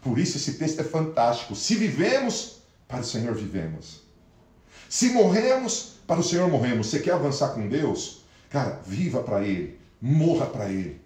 Por 0.02 0.18
isso 0.18 0.36
esse 0.36 0.54
texto 0.54 0.80
é 0.80 0.84
fantástico. 0.84 1.54
Se 1.54 1.76
vivemos, 1.76 2.58
para 2.88 3.00
o 3.00 3.04
Senhor 3.04 3.34
vivemos. 3.36 4.00
Se 4.88 5.10
morremos, 5.10 5.94
para 6.08 6.18
o 6.18 6.24
Senhor 6.24 6.50
morremos. 6.50 6.88
Você 6.88 6.98
quer 6.98 7.12
avançar 7.12 7.54
com 7.54 7.68
Deus? 7.68 8.22
Cara, 8.50 8.82
viva 8.84 9.22
para 9.22 9.46
Ele, 9.46 9.78
morra 10.02 10.46
para 10.46 10.68
Ele. 10.68 11.00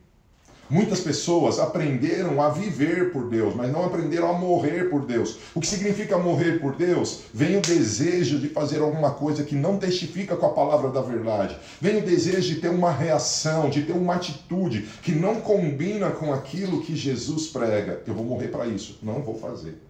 Muitas 0.71 1.01
pessoas 1.01 1.59
aprenderam 1.59 2.43
a 2.43 2.51
viver 2.51 3.11
por 3.11 3.29
Deus, 3.29 3.55
mas 3.55 3.73
não 3.73 3.87
aprenderam 3.87 4.29
a 4.29 4.35
morrer 4.35 4.91
por 4.91 5.07
Deus. 5.07 5.39
O 5.55 5.61
que 5.61 5.67
significa 5.67 6.19
morrer 6.19 6.61
por 6.61 6.77
Deus? 6.77 7.23
Vem 7.33 7.57
o 7.57 7.63
desejo 7.63 8.39
de 8.39 8.49
fazer 8.49 8.81
alguma 8.81 9.13
coisa 9.13 9.45
que 9.45 9.55
não 9.55 9.79
testifica 9.79 10.37
com 10.37 10.45
a 10.45 10.53
palavra 10.53 10.91
da 10.91 11.01
verdade. 11.01 11.57
Vem 11.81 11.99
o 11.99 12.05
desejo 12.05 12.55
de 12.55 12.61
ter 12.61 12.69
uma 12.69 12.93
reação, 12.93 13.71
de 13.71 13.83
ter 13.83 13.93
uma 13.93 14.17
atitude 14.17 14.87
que 15.03 15.13
não 15.13 15.41
combina 15.41 16.11
com 16.11 16.35
aquilo 16.35 16.83
que 16.83 16.95
Jesus 16.95 17.47
prega. 17.47 18.03
Eu 18.07 18.15
vou 18.15 18.25
morrer 18.25 18.49
para 18.49 18.67
isso. 18.67 18.99
Não 19.03 19.23
vou 19.23 19.39
fazer. 19.39 19.81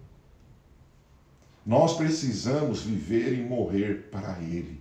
Nós 1.65 1.97
precisamos 1.97 2.81
viver 2.81 3.33
e 3.33 3.41
morrer 3.41 4.09
para 4.09 4.37
Ele. 4.41 4.79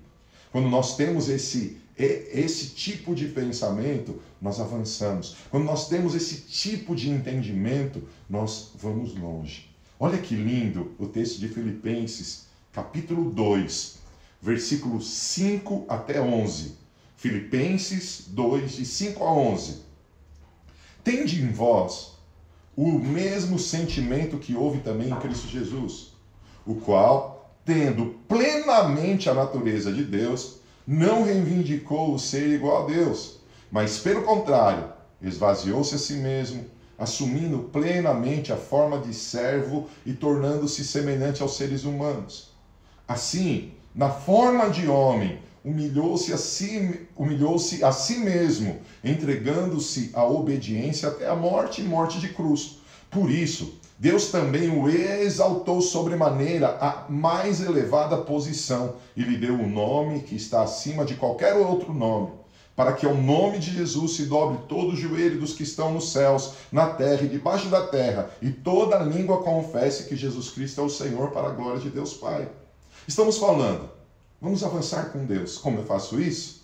Quando 0.53 0.69
nós 0.69 0.97
temos 0.97 1.29
esse 1.29 1.77
esse 1.99 2.69
tipo 2.69 3.15
de 3.15 3.27
pensamento, 3.27 4.23
nós 4.41 4.61
avançamos. 4.61 5.37
Quando 5.51 5.65
nós 5.65 5.89
temos 5.89 6.15
esse 6.15 6.43
tipo 6.43 6.95
de 6.95 7.11
entendimento, 7.11 8.03
nós 8.31 8.71
vamos 8.77 9.15
longe. 9.17 9.69
Olha 9.99 10.19
que 10.19 10.37
lindo 10.37 10.95
o 10.99 11.07
texto 11.07 11.41
de 11.41 11.49
Filipenses, 11.49 12.47
capítulo 12.73 13.31
2, 13.31 13.97
versículos 14.41 15.09
5 15.09 15.87
até 15.89 16.21
11. 16.21 16.77
Filipenses 17.17 18.27
2, 18.29 18.77
de 18.77 18.87
5 18.87 19.25
a 19.25 19.33
11. 19.33 19.83
Tende 21.03 21.43
em 21.43 21.51
vós 21.51 22.13
o 22.77 22.93
mesmo 22.93 23.59
sentimento 23.59 24.39
que 24.39 24.55
houve 24.55 24.79
também 24.79 25.11
em 25.11 25.17
Cristo 25.17 25.49
Jesus, 25.49 26.13
o 26.65 26.77
qual, 26.77 27.53
tendo 27.65 28.21
plenamente 28.29 29.29
a 29.29 29.35
natureza 29.35 29.93
de 29.93 30.05
Deus, 30.05 30.58
não 30.91 31.23
reivindicou 31.23 32.15
o 32.15 32.19
ser 32.19 32.49
igual 32.49 32.85
a 32.85 32.87
Deus, 32.87 33.41
mas 33.71 33.99
pelo 33.99 34.23
contrário, 34.23 34.91
esvaziou-se 35.21 35.95
a 35.95 35.99
si 35.99 36.15
mesmo, 36.15 36.65
assumindo 36.97 37.59
plenamente 37.71 38.55
a 38.55 38.57
forma 38.57 38.99
de 38.99 39.13
servo 39.13 39.87
e 40.07 40.15
tornando-se 40.15 40.83
semelhante 40.83 41.43
aos 41.43 41.59
seres 41.59 41.85
humanos. 41.85 42.55
Assim, 43.07 43.73
na 43.95 44.09
forma 44.09 44.71
de 44.71 44.89
homem, 44.89 45.39
humilhou-se 45.63 46.33
a 46.33 46.39
si, 46.39 47.07
humilhou-se 47.15 47.85
a 47.85 47.93
si 47.93 48.21
mesmo, 48.21 48.81
entregando-se 49.05 50.11
à 50.15 50.25
obediência 50.25 51.11
até 51.11 51.29
a 51.29 51.37
morte 51.37 51.83
e 51.83 51.85
morte 51.85 52.19
de 52.19 52.31
cruz. 52.31 52.79
Por 53.11 53.31
isso, 53.31 53.78
Deus 53.99 54.29
também 54.29 54.71
o 54.71 54.89
exaltou 54.89 55.81
sobremaneira 55.81 56.69
à 56.81 57.07
mais 57.09 57.61
elevada 57.61 58.17
posição 58.19 58.95
e 59.17 59.23
lhe 59.25 59.37
deu 59.37 59.55
um 59.55 59.69
nome 59.69 60.21
que 60.21 60.37
está 60.37 60.63
acima 60.63 61.05
de 61.05 61.17
qualquer 61.17 61.55
outro 61.55 61.93
nome, 61.93 62.29
para 62.77 62.93
que 62.93 63.05
ao 63.05 63.17
nome 63.17 63.59
de 63.59 63.73
Jesus 63.73 64.13
se 64.13 64.27
dobre 64.27 64.61
todo 64.69 64.93
o 64.93 64.97
joelho 64.97 65.41
dos 65.41 65.53
que 65.53 65.65
estão 65.65 65.93
nos 65.93 66.13
céus, 66.13 66.53
na 66.71 66.87
terra 66.87 67.23
e 67.23 67.29
debaixo 67.29 67.69
da 67.69 67.89
terra, 67.89 68.31
e 68.41 68.53
toda 68.53 69.01
língua 69.01 69.43
confesse 69.43 70.05
que 70.05 70.15
Jesus 70.15 70.49
Cristo 70.51 70.81
é 70.81 70.85
o 70.85 70.89
Senhor 70.89 71.33
para 71.33 71.49
a 71.49 71.53
glória 71.53 71.81
de 71.81 71.91
Deus 71.91 72.15
Pai. 72.15 72.49
Estamos 73.09 73.37
falando, 73.37 73.91
vamos 74.41 74.63
avançar 74.63 75.11
com 75.11 75.25
Deus. 75.25 75.59
Como 75.59 75.81
eu 75.81 75.85
faço 75.85 76.21
isso? 76.21 76.58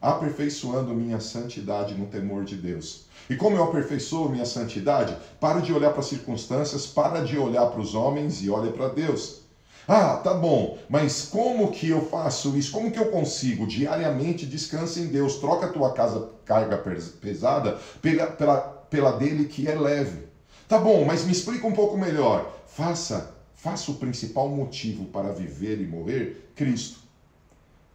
Aperfeiçoando 0.00 0.94
minha 0.94 1.20
santidade 1.20 1.94
no 1.94 2.06
temor 2.06 2.44
de 2.44 2.56
Deus 2.56 3.04
e 3.28 3.36
como 3.36 3.56
eu 3.56 3.64
aperfeiçoo 3.64 4.28
minha 4.28 4.44
santidade? 4.44 5.16
Para 5.38 5.60
de 5.60 5.72
olhar 5.72 5.90
para 5.90 6.00
as 6.00 6.06
circunstâncias, 6.06 6.86
para 6.86 7.20
de 7.20 7.36
olhar 7.36 7.66
para 7.66 7.80
os 7.80 7.94
homens 7.94 8.40
e 8.42 8.48
olha 8.48 8.70
para 8.70 8.88
Deus. 8.88 9.40
Ah, 9.86 10.16
tá 10.16 10.32
bom, 10.34 10.76
mas 10.88 11.22
como 11.22 11.70
que 11.70 11.88
eu 11.88 12.00
faço 12.00 12.56
isso? 12.56 12.70
Como 12.70 12.90
que 12.90 12.98
eu 12.98 13.06
consigo 13.06 13.66
diariamente 13.66 14.46
descansa 14.46 15.00
em 15.00 15.06
Deus? 15.06 15.34
Troca 15.34 15.66
a 15.66 15.68
tua 15.68 15.90
casa 15.90 16.22
carga 16.44 16.76
pesada 17.20 17.76
pela, 18.00 18.26
pela, 18.26 18.58
pela 18.58 19.10
dele 19.12 19.44
que 19.44 19.68
é 19.68 19.74
leve. 19.74 20.22
Tá 20.66 20.78
bom, 20.78 21.04
mas 21.04 21.24
me 21.24 21.32
explica 21.32 21.66
um 21.66 21.72
pouco 21.72 21.96
melhor. 21.96 22.48
Faça 22.66 23.28
faça 23.54 23.90
o 23.90 23.94
principal 23.94 24.48
motivo 24.48 25.04
para 25.04 25.30
viver 25.30 25.78
e 25.78 25.86
morrer 25.86 26.50
Cristo. 26.54 26.98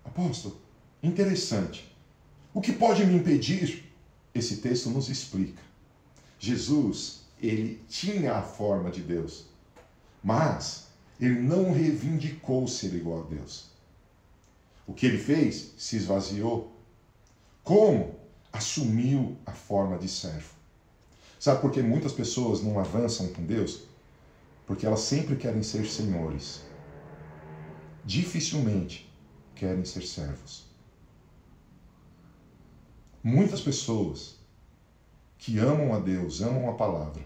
Apóstolo, 0.04 0.54
interessante. 1.02 1.84
O 2.56 2.62
que 2.62 2.72
pode 2.72 3.06
me 3.06 3.15
impedir? 3.15 3.84
Esse 4.34 4.58
texto 4.58 4.89
nos 4.89 5.10
explica. 5.10 5.62
Jesus, 6.39 7.24
ele 7.41 7.84
tinha 7.89 8.36
a 8.36 8.41
forma 8.41 8.89
de 8.89 9.02
Deus, 9.02 9.48
mas 10.24 10.88
ele 11.20 11.41
não 11.41 11.74
reivindicou 11.74 12.65
ser 12.65 12.94
igual 12.94 13.26
a 13.26 13.28
Deus. 13.28 13.65
O 14.88 14.94
que 14.94 15.06
ele 15.06 15.18
fez? 15.18 15.74
Se 15.78 15.98
esvaziou. 15.98 16.74
Como? 17.62 18.15
Assumiu 18.54 19.38
a 19.46 19.52
forma 19.52 19.98
de 19.98 20.08
servo. 20.08 20.54
Sabe 21.38 21.60
por 21.60 21.72
que 21.72 21.82
muitas 21.82 22.13
pessoas 22.13 22.63
não 22.63 22.80
avançam 22.80 23.34
com 23.34 23.46
Deus? 23.46 23.82
Porque 24.65 24.86
elas 24.86 25.02
sempre 25.02 25.36
querem 25.36 25.62
ser 25.62 25.86
senhores. 25.86 26.62
Dificilmente 28.06 29.13
querem 29.56 29.84
ser 29.84 30.04
servos. 30.04 30.64
Muitas 33.27 33.59
pessoas 33.59 34.35
que 35.39 35.57
amam 35.57 35.95
a 35.95 35.99
Deus, 35.99 36.43
amam 36.43 36.69
a 36.69 36.75
palavra, 36.75 37.23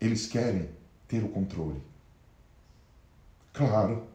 eles 0.00 0.26
querem 0.26 0.70
ter 1.06 1.22
o 1.22 1.28
controle. 1.28 1.82
Claro, 3.52 4.06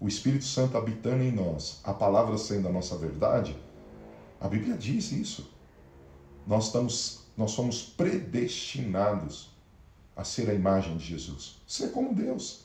o 0.00 0.08
Espírito 0.08 0.44
Santo 0.44 0.76
habitando 0.76 1.22
em 1.22 1.30
nós, 1.30 1.78
a 1.84 1.94
palavra 1.94 2.36
sendo 2.36 2.66
a 2.66 2.72
nossa 2.72 2.98
verdade, 2.98 3.56
a 4.40 4.48
Bíblia 4.48 4.76
diz 4.76 5.12
isso. 5.12 5.48
Nós, 6.44 6.66
estamos, 6.66 7.20
nós 7.36 7.52
somos 7.52 7.82
predestinados 7.84 9.50
a 10.16 10.24
ser 10.24 10.50
a 10.50 10.54
imagem 10.54 10.96
de 10.96 11.04
Jesus, 11.04 11.60
ser 11.64 11.92
como 11.92 12.12
Deus. 12.12 12.62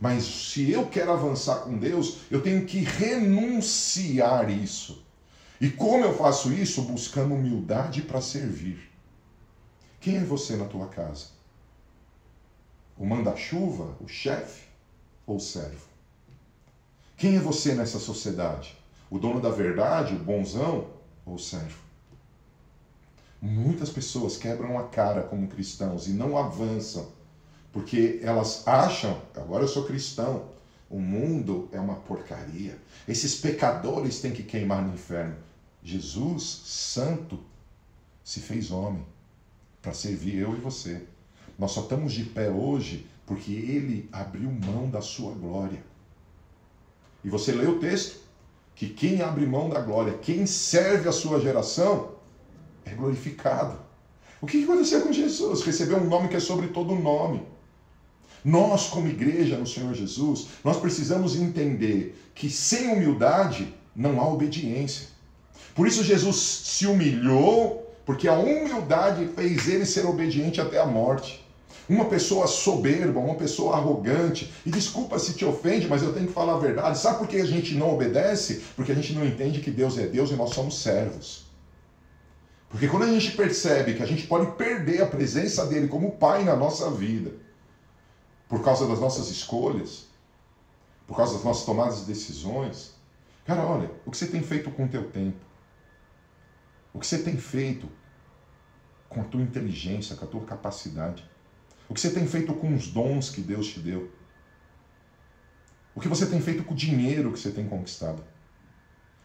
Mas 0.00 0.22
se 0.22 0.70
eu 0.70 0.86
quero 0.86 1.10
avançar 1.10 1.62
com 1.64 1.76
Deus, 1.76 2.18
eu 2.30 2.40
tenho 2.40 2.64
que 2.64 2.78
renunciar 2.78 4.48
isso. 4.48 5.02
E 5.62 5.70
como 5.70 6.04
eu 6.04 6.12
faço 6.12 6.52
isso? 6.52 6.82
Buscando 6.82 7.34
humildade 7.34 8.02
para 8.02 8.20
servir. 8.20 8.90
Quem 10.00 10.16
é 10.16 10.24
você 10.24 10.56
na 10.56 10.64
tua 10.64 10.88
casa? 10.88 11.26
O 12.98 13.06
manda-chuva, 13.06 13.96
o 14.00 14.08
chefe 14.08 14.66
ou 15.24 15.36
o 15.36 15.40
servo? 15.40 15.86
Quem 17.16 17.36
é 17.36 17.38
você 17.38 17.76
nessa 17.76 18.00
sociedade? 18.00 18.76
O 19.08 19.20
dono 19.20 19.40
da 19.40 19.50
verdade, 19.50 20.16
o 20.16 20.18
bonzão 20.18 20.88
ou 21.24 21.34
o 21.34 21.38
servo? 21.38 21.78
Muitas 23.40 23.88
pessoas 23.88 24.36
quebram 24.36 24.76
a 24.76 24.88
cara 24.88 25.22
como 25.22 25.46
cristãos 25.46 26.08
e 26.08 26.10
não 26.10 26.36
avançam, 26.36 27.06
porque 27.72 28.18
elas 28.20 28.66
acham, 28.66 29.22
agora 29.36 29.62
eu 29.62 29.68
sou 29.68 29.84
cristão, 29.84 30.48
o 30.90 30.98
mundo 30.98 31.68
é 31.70 31.78
uma 31.78 31.94
porcaria. 31.94 32.76
Esses 33.06 33.36
pecadores 33.36 34.20
têm 34.20 34.32
que 34.32 34.42
queimar 34.42 34.82
no 34.82 34.92
inferno. 34.92 35.51
Jesus, 35.82 36.62
santo, 36.64 37.38
se 38.22 38.40
fez 38.40 38.70
homem 38.70 39.04
para 39.80 39.92
servir 39.92 40.36
eu 40.36 40.54
e 40.54 40.60
você. 40.60 41.02
Nós 41.58 41.72
só 41.72 41.82
estamos 41.82 42.12
de 42.12 42.24
pé 42.24 42.50
hoje 42.50 43.06
porque 43.26 43.52
ele 43.52 44.08
abriu 44.12 44.50
mão 44.50 44.88
da 44.88 45.00
sua 45.00 45.32
glória. 45.32 45.82
E 47.24 47.28
você 47.28 47.52
lê 47.52 47.66
o 47.66 47.78
texto 47.78 48.20
que 48.74 48.88
quem 48.88 49.22
abre 49.22 49.46
mão 49.46 49.68
da 49.68 49.80
glória, 49.80 50.18
quem 50.18 50.46
serve 50.46 51.08
a 51.08 51.12
sua 51.12 51.40
geração, 51.40 52.12
é 52.84 52.94
glorificado. 52.94 53.78
O 54.40 54.46
que 54.46 54.64
aconteceu 54.64 55.02
com 55.02 55.12
Jesus? 55.12 55.62
Recebeu 55.62 55.98
um 55.98 56.08
nome 56.08 56.28
que 56.28 56.36
é 56.36 56.40
sobre 56.40 56.68
todo 56.68 56.94
nome. 56.94 57.46
Nós, 58.44 58.88
como 58.88 59.06
igreja 59.06 59.56
no 59.56 59.66
Senhor 59.66 59.94
Jesus, 59.94 60.48
nós 60.64 60.78
precisamos 60.78 61.36
entender 61.36 62.30
que 62.34 62.50
sem 62.50 62.92
humildade 62.92 63.72
não 63.94 64.20
há 64.20 64.28
obediência. 64.28 65.11
Por 65.74 65.86
isso 65.86 66.04
Jesus 66.04 66.36
se 66.36 66.86
humilhou, 66.86 67.94
porque 68.04 68.28
a 68.28 68.34
humildade 68.34 69.28
fez 69.34 69.68
ele 69.68 69.86
ser 69.86 70.04
obediente 70.06 70.60
até 70.60 70.78
a 70.78 70.86
morte. 70.86 71.42
Uma 71.88 72.04
pessoa 72.06 72.46
soberba, 72.46 73.18
uma 73.18 73.34
pessoa 73.34 73.76
arrogante, 73.76 74.52
e 74.64 74.70
desculpa 74.70 75.18
se 75.18 75.34
te 75.34 75.44
ofende, 75.44 75.88
mas 75.88 76.02
eu 76.02 76.12
tenho 76.12 76.26
que 76.26 76.32
falar 76.32 76.54
a 76.54 76.58
verdade. 76.58 76.98
Sabe 76.98 77.18
por 77.18 77.28
que 77.28 77.36
a 77.36 77.44
gente 77.44 77.74
não 77.74 77.94
obedece? 77.94 78.62
Porque 78.76 78.92
a 78.92 78.94
gente 78.94 79.12
não 79.14 79.26
entende 79.26 79.60
que 79.60 79.70
Deus 79.70 79.98
é 79.98 80.06
Deus 80.06 80.30
e 80.30 80.34
nós 80.34 80.50
somos 80.50 80.80
servos. 80.80 81.44
Porque 82.68 82.88
quando 82.88 83.02
a 83.02 83.12
gente 83.12 83.32
percebe 83.32 83.94
que 83.94 84.02
a 84.02 84.06
gente 84.06 84.26
pode 84.26 84.52
perder 84.52 85.02
a 85.02 85.06
presença 85.06 85.66
dele 85.66 85.88
como 85.88 86.12
pai 86.12 86.44
na 86.44 86.56
nossa 86.56 86.90
vida, 86.90 87.32
por 88.48 88.62
causa 88.62 88.86
das 88.86 88.98
nossas 88.98 89.28
escolhas, 89.28 90.06
por 91.06 91.16
causa 91.16 91.34
das 91.34 91.44
nossas 91.44 91.64
tomadas 91.64 92.00
de 92.00 92.04
decisões, 92.06 92.94
cara, 93.44 93.62
olha, 93.66 93.90
o 94.06 94.10
que 94.10 94.16
você 94.16 94.26
tem 94.26 94.42
feito 94.42 94.70
com 94.70 94.84
o 94.84 94.88
teu 94.88 95.10
tempo? 95.10 95.51
O 96.92 96.98
que 96.98 97.06
você 97.06 97.18
tem 97.18 97.36
feito 97.36 97.88
com 99.08 99.20
a 99.20 99.24
tua 99.24 99.42
inteligência, 99.42 100.16
com 100.16 100.24
a 100.24 100.28
tua 100.28 100.44
capacidade? 100.44 101.28
O 101.88 101.94
que 101.94 102.00
você 102.00 102.10
tem 102.10 102.26
feito 102.26 102.52
com 102.54 102.74
os 102.74 102.88
dons 102.88 103.30
que 103.30 103.40
Deus 103.40 103.68
te 103.68 103.80
deu? 103.80 104.10
O 105.94 106.00
que 106.00 106.08
você 106.08 106.26
tem 106.26 106.40
feito 106.40 106.64
com 106.64 106.72
o 106.72 106.76
dinheiro 106.76 107.32
que 107.32 107.38
você 107.38 107.50
tem 107.50 107.68
conquistado? 107.68 108.22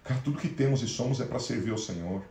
Cara, 0.03 0.19
tudo 0.23 0.39
que 0.39 0.49
temos 0.49 0.81
e 0.81 0.87
somos 0.87 1.19
é 1.19 1.25
para 1.25 1.39
servir 1.39 1.71
ao 1.71 1.77
Senhor. 1.77 2.21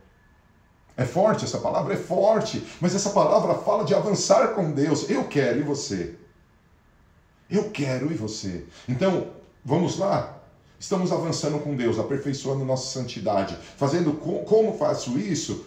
É 0.95 1.05
forte 1.05 1.45
essa 1.45 1.59
palavra? 1.59 1.93
É 1.93 1.97
forte. 1.97 2.65
Mas 2.81 2.95
essa 2.95 3.11
palavra 3.11 3.55
fala 3.55 3.83
de 3.83 3.93
avançar 3.93 4.49
com 4.55 4.71
Deus. 4.71 5.09
Eu 5.09 5.27
quero 5.27 5.59
e 5.59 5.63
você. 5.63 6.15
Eu 7.49 7.69
quero 7.69 8.11
e 8.11 8.15
você. 8.15 8.65
Então, 8.87 9.31
vamos 9.63 9.97
lá? 9.97 10.36
Estamos 10.79 11.11
avançando 11.11 11.59
com 11.59 11.75
Deus, 11.75 11.97
aperfeiçoando 11.97 12.63
nossa 12.63 12.87
santidade. 12.87 13.57
Fazendo 13.77 14.13
co 14.13 14.39
como 14.43 14.77
faço 14.77 15.17
isso? 15.17 15.65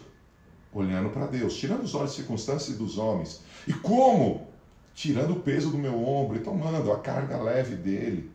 Olhando 0.72 1.10
para 1.10 1.26
Deus, 1.26 1.56
tirando 1.56 1.82
os 1.82 1.94
olhos 1.94 2.14
circunstâncias 2.14 2.76
dos 2.76 2.96
homens. 2.96 3.40
E 3.66 3.72
como? 3.72 4.46
Tirando 4.94 5.32
o 5.32 5.40
peso 5.40 5.70
do 5.70 5.78
meu 5.78 6.06
ombro 6.06 6.36
e 6.36 6.40
tomando 6.40 6.92
a 6.92 6.98
carga 6.98 7.42
leve 7.42 7.74
dele. 7.74 8.30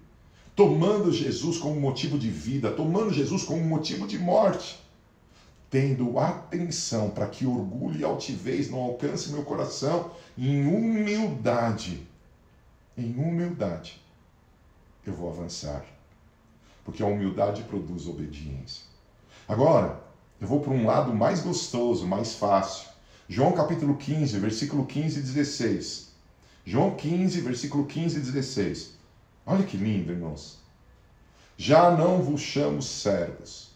Tomando 0.55 1.11
Jesus 1.11 1.57
como 1.57 1.79
motivo 1.79 2.17
de 2.17 2.29
vida, 2.29 2.71
tomando 2.71 3.13
Jesus 3.13 3.43
como 3.43 3.63
motivo 3.63 4.07
de 4.07 4.17
morte 4.17 4.83
tendo 5.75 6.17
atenção 6.17 7.09
para 7.09 7.27
que 7.27 7.45
orgulho 7.45 7.99
e 7.99 8.03
altivez 8.05 8.69
não 8.69 8.79
alcance 8.79 9.29
meu 9.29 9.43
coração, 9.43 10.11
em 10.37 10.65
humildade, 10.65 12.07
em 12.97 13.13
humildade, 13.15 14.01
eu 15.05 15.13
vou 15.13 15.29
avançar. 15.29 15.94
Porque 16.85 17.03
a 17.03 17.07
humildade 17.07 17.63
produz 17.63 18.07
obediência. 18.07 18.85
Agora, 19.47 19.99
eu 20.39 20.47
vou 20.47 20.61
para 20.61 20.71
um 20.71 20.85
lado 20.85 21.13
mais 21.13 21.41
gostoso, 21.41 22.07
mais 22.07 22.35
fácil. 22.35 22.87
João 23.27 23.51
capítulo 23.51 23.97
15, 23.97 24.39
versículo 24.39 24.85
15 24.85 25.19
e 25.19 25.21
16. 25.23 26.11
João 26.63 26.95
15, 26.95 27.41
versículo 27.41 27.85
15 27.85 28.17
e 28.17 28.21
16. 28.21 28.91
Olha 29.45 29.63
que 29.63 29.75
lindo, 29.75 30.11
irmãos. 30.11 30.59
Já 31.57 31.89
não 31.89 32.21
vos 32.21 32.41
chamo 32.41 32.81
servos, 32.81 33.71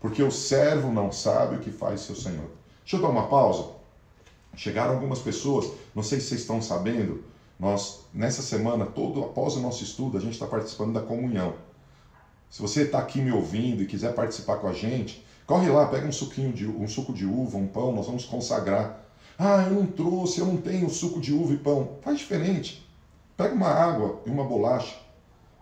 porque 0.00 0.22
o 0.22 0.30
servo 0.30 0.92
não 0.92 1.10
sabe 1.10 1.56
o 1.56 1.60
que 1.60 1.70
faz 1.70 2.02
seu 2.02 2.14
senhor. 2.14 2.50
Deixa 2.82 2.96
eu 2.96 3.02
dar 3.02 3.08
uma 3.08 3.28
pausa. 3.28 3.72
Chegaram 4.56 4.94
algumas 4.94 5.18
pessoas, 5.18 5.72
não 5.94 6.02
sei 6.02 6.20
se 6.20 6.28
vocês 6.28 6.42
estão 6.42 6.62
sabendo, 6.62 7.24
nós 7.58 8.00
nessa 8.12 8.42
semana, 8.42 8.86
todo 8.86 9.24
após 9.24 9.56
o 9.56 9.60
nosso 9.60 9.82
estudo, 9.82 10.18
a 10.18 10.20
gente 10.20 10.34
está 10.34 10.46
participando 10.46 10.92
da 10.92 11.00
comunhão. 11.00 11.54
Se 12.54 12.62
você 12.62 12.82
está 12.82 13.00
aqui 13.00 13.20
me 13.20 13.32
ouvindo 13.32 13.82
e 13.82 13.86
quiser 13.86 14.14
participar 14.14 14.58
com 14.58 14.68
a 14.68 14.72
gente, 14.72 15.26
corre 15.44 15.68
lá, 15.68 15.88
pega 15.88 16.06
um 16.06 16.12
suquinho 16.12 16.52
de 16.52 16.64
um 16.68 16.86
suco 16.86 17.12
de 17.12 17.26
uva, 17.26 17.58
um 17.58 17.66
pão, 17.66 17.90
nós 17.90 18.06
vamos 18.06 18.24
consagrar. 18.24 19.04
Ah, 19.36 19.64
eu 19.66 19.74
não 19.74 19.86
trouxe, 19.88 20.38
eu 20.38 20.46
não 20.46 20.58
tenho 20.58 20.88
suco 20.88 21.20
de 21.20 21.32
uva 21.32 21.52
e 21.52 21.56
pão. 21.56 21.98
Faz 22.02 22.16
diferente. 22.16 22.88
Pega 23.36 23.52
uma 23.52 23.66
água 23.66 24.22
e 24.24 24.30
uma 24.30 24.44
bolacha 24.44 24.96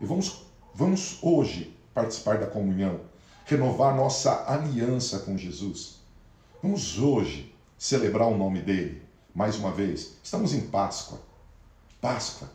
e 0.03 0.05
vamos, 0.05 0.43
vamos 0.75 1.19
hoje 1.23 1.75
participar 1.95 2.37
da 2.37 2.47
comunhão 2.47 3.01
renovar 3.47 3.97
nossa 3.97 4.45
aliança 4.47 5.21
com 5.21 5.35
Jesus. 5.35 5.97
Vamos 6.63 6.99
hoje 6.99 7.57
celebrar 7.79 8.29
o 8.29 8.37
nome 8.37 8.61
dele. 8.61 9.01
Mais 9.35 9.57
uma 9.57 9.71
vez, 9.71 10.19
estamos 10.23 10.53
em 10.53 10.61
Páscoa. 10.61 11.19
Páscoa. 12.03 12.51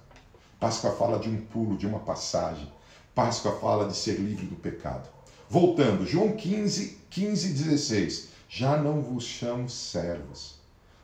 Páscoa 0.60 0.92
fala 0.92 1.18
de 1.18 1.28
um 1.28 1.42
pulo, 1.42 1.76
de 1.76 1.88
uma 1.88 2.02
passagem. 2.02 2.77
Páscoa 3.18 3.54
fala 3.54 3.88
de 3.88 3.98
ser 3.98 4.20
livre 4.20 4.46
do 4.46 4.56
pecado. 4.56 5.10
Voltando, 5.50 6.06
João 6.06 6.34
15, 6.34 7.00
15, 7.10 7.54
16. 7.54 8.28
Já 8.48 8.78
não 8.78 9.02
vos 9.02 9.24
chamo 9.24 9.68
servos, 9.68 10.60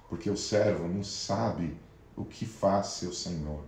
porque 0.08 0.30
o 0.30 0.38
servo 0.38 0.88
não 0.88 1.04
sabe 1.04 1.76
o 2.16 2.24
que 2.24 2.46
faz 2.46 2.86
seu 2.86 3.12
senhor. 3.12 3.64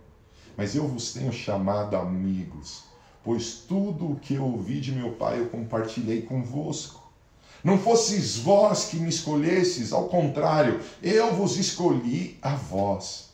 Mas 0.56 0.76
eu 0.76 0.86
vos 0.86 1.12
tenho 1.12 1.32
chamado 1.32 1.96
amigos, 1.96 2.84
pois 3.24 3.54
tudo 3.54 4.12
o 4.12 4.20
que 4.20 4.34
eu 4.34 4.44
ouvi 4.44 4.80
de 4.80 4.92
meu 4.92 5.14
Pai 5.14 5.40
eu 5.40 5.48
compartilhei 5.48 6.22
convosco. 6.22 7.02
Não 7.64 7.76
fosses 7.76 8.36
vós 8.36 8.84
que 8.84 8.96
me 8.96 9.08
escolhesses, 9.08 9.92
ao 9.92 10.06
contrário, 10.06 10.80
eu 11.02 11.34
vos 11.34 11.56
escolhi 11.56 12.38
a 12.40 12.54
vós. 12.54 13.25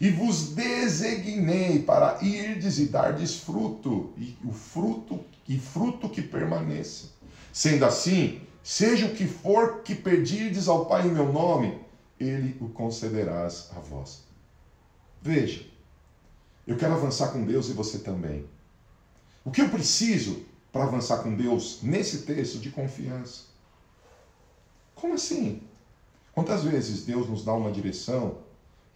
E 0.00 0.10
vos 0.10 0.50
designei 0.50 1.82
para 1.82 2.22
irdes 2.22 2.78
e 2.78 2.86
dardes 2.86 3.36
fruto, 3.36 4.12
e 4.16 4.36
o 4.44 4.52
fruto 4.52 5.24
e 5.48 5.58
fruto 5.58 6.08
que 6.08 6.20
permaneça. 6.20 7.08
Sendo 7.52 7.84
assim, 7.84 8.40
seja 8.62 9.06
o 9.06 9.14
que 9.14 9.26
for 9.26 9.82
que 9.82 9.94
pedirdes 9.94 10.68
ao 10.68 10.86
Pai 10.86 11.06
em 11.06 11.12
meu 11.12 11.32
nome, 11.32 11.80
ele 12.20 12.56
o 12.60 12.68
concederás 12.68 13.70
a 13.74 13.80
vós. 13.80 14.24
Veja, 15.22 15.64
eu 16.66 16.76
quero 16.76 16.94
avançar 16.94 17.28
com 17.28 17.44
Deus 17.44 17.68
e 17.68 17.72
você 17.72 17.98
também. 17.98 18.44
O 19.44 19.50
que 19.50 19.62
eu 19.62 19.68
preciso 19.68 20.44
para 20.72 20.84
avançar 20.84 21.22
com 21.22 21.34
Deus 21.34 21.80
nesse 21.82 22.22
texto 22.22 22.58
de 22.58 22.70
confiança? 22.70 23.44
Como 24.94 25.14
assim? 25.14 25.62
Quantas 26.32 26.64
vezes 26.64 27.06
Deus 27.06 27.28
nos 27.28 27.44
dá 27.44 27.54
uma 27.54 27.70
direção 27.70 28.38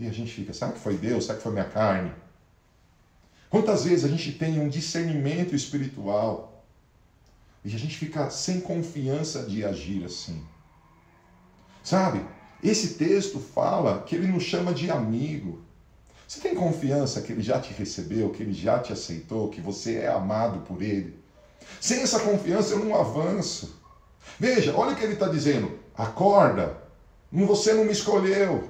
e 0.00 0.08
a 0.08 0.12
gente 0.12 0.32
fica, 0.32 0.54
será 0.54 0.72
que 0.72 0.78
foi 0.78 0.96
Deus? 0.96 1.26
Será 1.26 1.36
que 1.36 1.42
foi 1.42 1.52
minha 1.52 1.68
carne? 1.68 2.10
Quantas 3.50 3.84
vezes 3.84 4.06
a 4.06 4.08
gente 4.08 4.32
tem 4.32 4.58
um 4.58 4.68
discernimento 4.68 5.54
espiritual 5.54 6.64
e 7.62 7.74
a 7.74 7.78
gente 7.78 7.98
fica 7.98 8.30
sem 8.30 8.62
confiança 8.62 9.42
de 9.42 9.62
agir 9.62 10.02
assim? 10.02 10.42
Sabe? 11.84 12.24
Esse 12.64 12.94
texto 12.94 13.38
fala 13.38 14.02
que 14.02 14.16
ele 14.16 14.28
nos 14.28 14.44
chama 14.44 14.72
de 14.72 14.90
amigo. 14.90 15.60
Você 16.26 16.40
tem 16.40 16.54
confiança 16.54 17.20
que 17.20 17.32
ele 17.32 17.42
já 17.42 17.60
te 17.60 17.74
recebeu, 17.74 18.30
que 18.30 18.42
ele 18.42 18.54
já 18.54 18.78
te 18.78 18.94
aceitou, 18.94 19.50
que 19.50 19.60
você 19.60 19.96
é 19.96 20.08
amado 20.08 20.60
por 20.60 20.80
ele? 20.80 21.18
Sem 21.78 22.00
essa 22.00 22.20
confiança 22.20 22.72
eu 22.72 22.82
não 22.82 22.98
avanço. 22.98 23.78
Veja, 24.38 24.74
olha 24.74 24.92
o 24.92 24.96
que 24.96 25.04
ele 25.04 25.14
está 25.14 25.28
dizendo. 25.28 25.78
Acorda, 25.94 26.78
você 27.30 27.74
não 27.74 27.84
me 27.84 27.92
escolheu. 27.92 28.69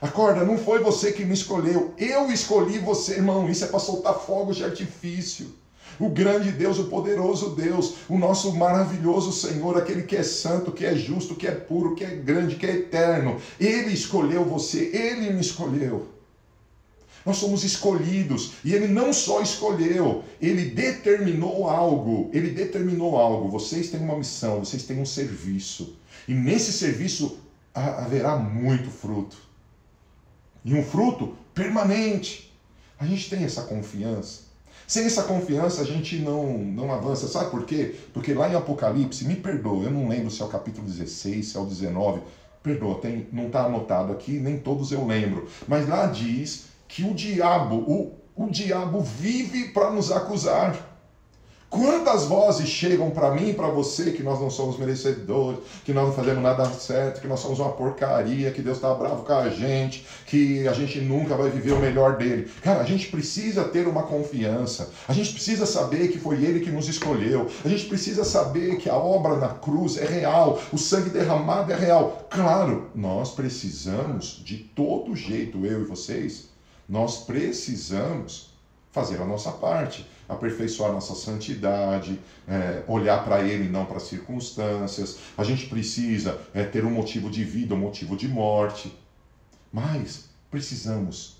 Acorda, 0.00 0.44
não 0.44 0.56
foi 0.56 0.78
você 0.78 1.10
que 1.10 1.24
me 1.24 1.34
escolheu. 1.34 1.92
Eu 1.98 2.30
escolhi 2.30 2.78
você, 2.78 3.14
irmão. 3.14 3.48
Isso 3.48 3.64
é 3.64 3.68
para 3.68 3.80
soltar 3.80 4.14
fogos 4.14 4.56
de 4.56 4.64
artifício. 4.64 5.52
O 5.98 6.08
grande 6.08 6.52
Deus, 6.52 6.78
o 6.78 6.84
poderoso 6.84 7.56
Deus, 7.56 7.94
o 8.08 8.16
nosso 8.16 8.54
maravilhoso 8.54 9.32
Senhor, 9.32 9.76
aquele 9.76 10.02
que 10.02 10.16
é 10.16 10.22
santo, 10.22 10.70
que 10.70 10.86
é 10.86 10.94
justo, 10.94 11.34
que 11.34 11.48
é 11.48 11.50
puro, 11.50 11.96
que 11.96 12.04
é 12.04 12.14
grande, 12.14 12.54
que 12.54 12.66
é 12.66 12.76
eterno. 12.76 13.40
Ele 13.58 13.92
escolheu 13.92 14.44
você, 14.44 14.90
ele 14.94 15.32
me 15.32 15.40
escolheu. 15.40 16.06
Nós 17.26 17.38
somos 17.38 17.64
escolhidos 17.64 18.52
e 18.64 18.72
ele 18.72 18.86
não 18.86 19.12
só 19.12 19.42
escolheu, 19.42 20.22
ele 20.40 20.66
determinou 20.66 21.68
algo. 21.68 22.30
Ele 22.32 22.50
determinou 22.50 23.16
algo. 23.16 23.48
Vocês 23.48 23.90
têm 23.90 24.00
uma 24.00 24.16
missão, 24.16 24.60
vocês 24.60 24.84
têm 24.84 25.00
um 25.00 25.06
serviço. 25.06 25.96
E 26.28 26.32
nesse 26.32 26.72
serviço 26.72 27.38
haverá 27.74 28.36
muito 28.36 28.88
fruto. 28.88 29.47
E 30.64 30.74
um 30.74 30.82
fruto 30.82 31.36
permanente. 31.54 32.52
A 32.98 33.06
gente 33.06 33.30
tem 33.30 33.44
essa 33.44 33.62
confiança. 33.62 34.48
Sem 34.86 35.04
essa 35.04 35.24
confiança 35.24 35.82
a 35.82 35.84
gente 35.84 36.16
não, 36.16 36.58
não 36.58 36.92
avança. 36.92 37.28
Sabe 37.28 37.50
por 37.50 37.64
quê? 37.64 37.94
Porque 38.14 38.32
lá 38.32 38.48
em 38.48 38.54
Apocalipse, 38.54 39.26
me 39.26 39.36
perdoa, 39.36 39.84
eu 39.84 39.90
não 39.90 40.08
lembro 40.08 40.30
se 40.30 40.40
é 40.40 40.44
o 40.44 40.48
capítulo 40.48 40.86
16, 40.86 41.46
se 41.46 41.56
é 41.56 41.60
o 41.60 41.66
19. 41.66 42.22
Perdoa, 42.62 42.98
tem, 43.00 43.28
não 43.32 43.48
está 43.48 43.66
anotado 43.66 44.12
aqui, 44.12 44.32
nem 44.32 44.58
todos 44.58 44.90
eu 44.90 45.06
lembro. 45.06 45.46
Mas 45.66 45.86
lá 45.86 46.06
diz 46.06 46.68
que 46.88 47.04
o 47.04 47.12
diabo, 47.12 47.76
o, 47.76 48.14
o 48.34 48.50
diabo 48.50 49.00
vive 49.02 49.68
para 49.68 49.90
nos 49.90 50.10
acusar. 50.10 50.87
Quantas 51.70 52.24
vozes 52.24 52.66
chegam 52.66 53.10
para 53.10 53.30
mim 53.30 53.50
e 53.50 53.54
para 53.54 53.68
você 53.68 54.12
que 54.12 54.22
nós 54.22 54.40
não 54.40 54.48
somos 54.48 54.78
merecedores, 54.78 55.60
que 55.84 55.92
nós 55.92 56.06
não 56.06 56.14
fazemos 56.14 56.42
nada 56.42 56.64
certo, 56.70 57.20
que 57.20 57.28
nós 57.28 57.40
somos 57.40 57.58
uma 57.58 57.72
porcaria, 57.72 58.50
que 58.50 58.62
Deus 58.62 58.78
está 58.78 58.94
bravo 58.94 59.22
com 59.22 59.34
a 59.34 59.50
gente, 59.50 60.06
que 60.24 60.66
a 60.66 60.72
gente 60.72 60.98
nunca 60.98 61.36
vai 61.36 61.50
viver 61.50 61.72
o 61.72 61.78
melhor 61.78 62.16
dele. 62.16 62.50
Cara, 62.62 62.80
a 62.80 62.84
gente 62.84 63.08
precisa 63.08 63.64
ter 63.64 63.86
uma 63.86 64.04
confiança, 64.04 64.90
a 65.06 65.12
gente 65.12 65.34
precisa 65.34 65.66
saber 65.66 66.08
que 66.08 66.18
foi 66.18 66.42
ele 66.42 66.60
que 66.60 66.70
nos 66.70 66.88
escolheu, 66.88 67.46
a 67.62 67.68
gente 67.68 67.84
precisa 67.84 68.24
saber 68.24 68.78
que 68.78 68.88
a 68.88 68.96
obra 68.96 69.36
na 69.36 69.48
cruz 69.48 69.98
é 69.98 70.06
real, 70.06 70.58
o 70.72 70.78
sangue 70.78 71.10
derramado 71.10 71.70
é 71.70 71.76
real. 71.76 72.26
Claro, 72.30 72.86
nós 72.94 73.32
precisamos 73.32 74.42
de 74.42 74.56
todo 74.56 75.14
jeito, 75.14 75.66
eu 75.66 75.82
e 75.82 75.84
vocês, 75.84 76.48
nós 76.88 77.18
precisamos 77.18 78.47
fazer 78.92 79.20
a 79.20 79.24
nossa 79.24 79.52
parte 79.52 80.06
aperfeiçoar 80.28 80.92
nossa 80.92 81.14
santidade, 81.14 82.20
é, 82.46 82.82
olhar 82.86 83.24
para 83.24 83.42
Ele 83.42 83.68
não 83.68 83.86
para 83.86 83.96
as 83.96 84.02
circunstâncias. 84.04 85.18
A 85.36 85.42
gente 85.42 85.66
precisa 85.66 86.38
é, 86.52 86.64
ter 86.64 86.84
um 86.84 86.90
motivo 86.90 87.30
de 87.30 87.42
vida, 87.42 87.74
um 87.74 87.78
motivo 87.78 88.16
de 88.16 88.28
morte. 88.28 88.94
Mas 89.72 90.26
precisamos. 90.50 91.38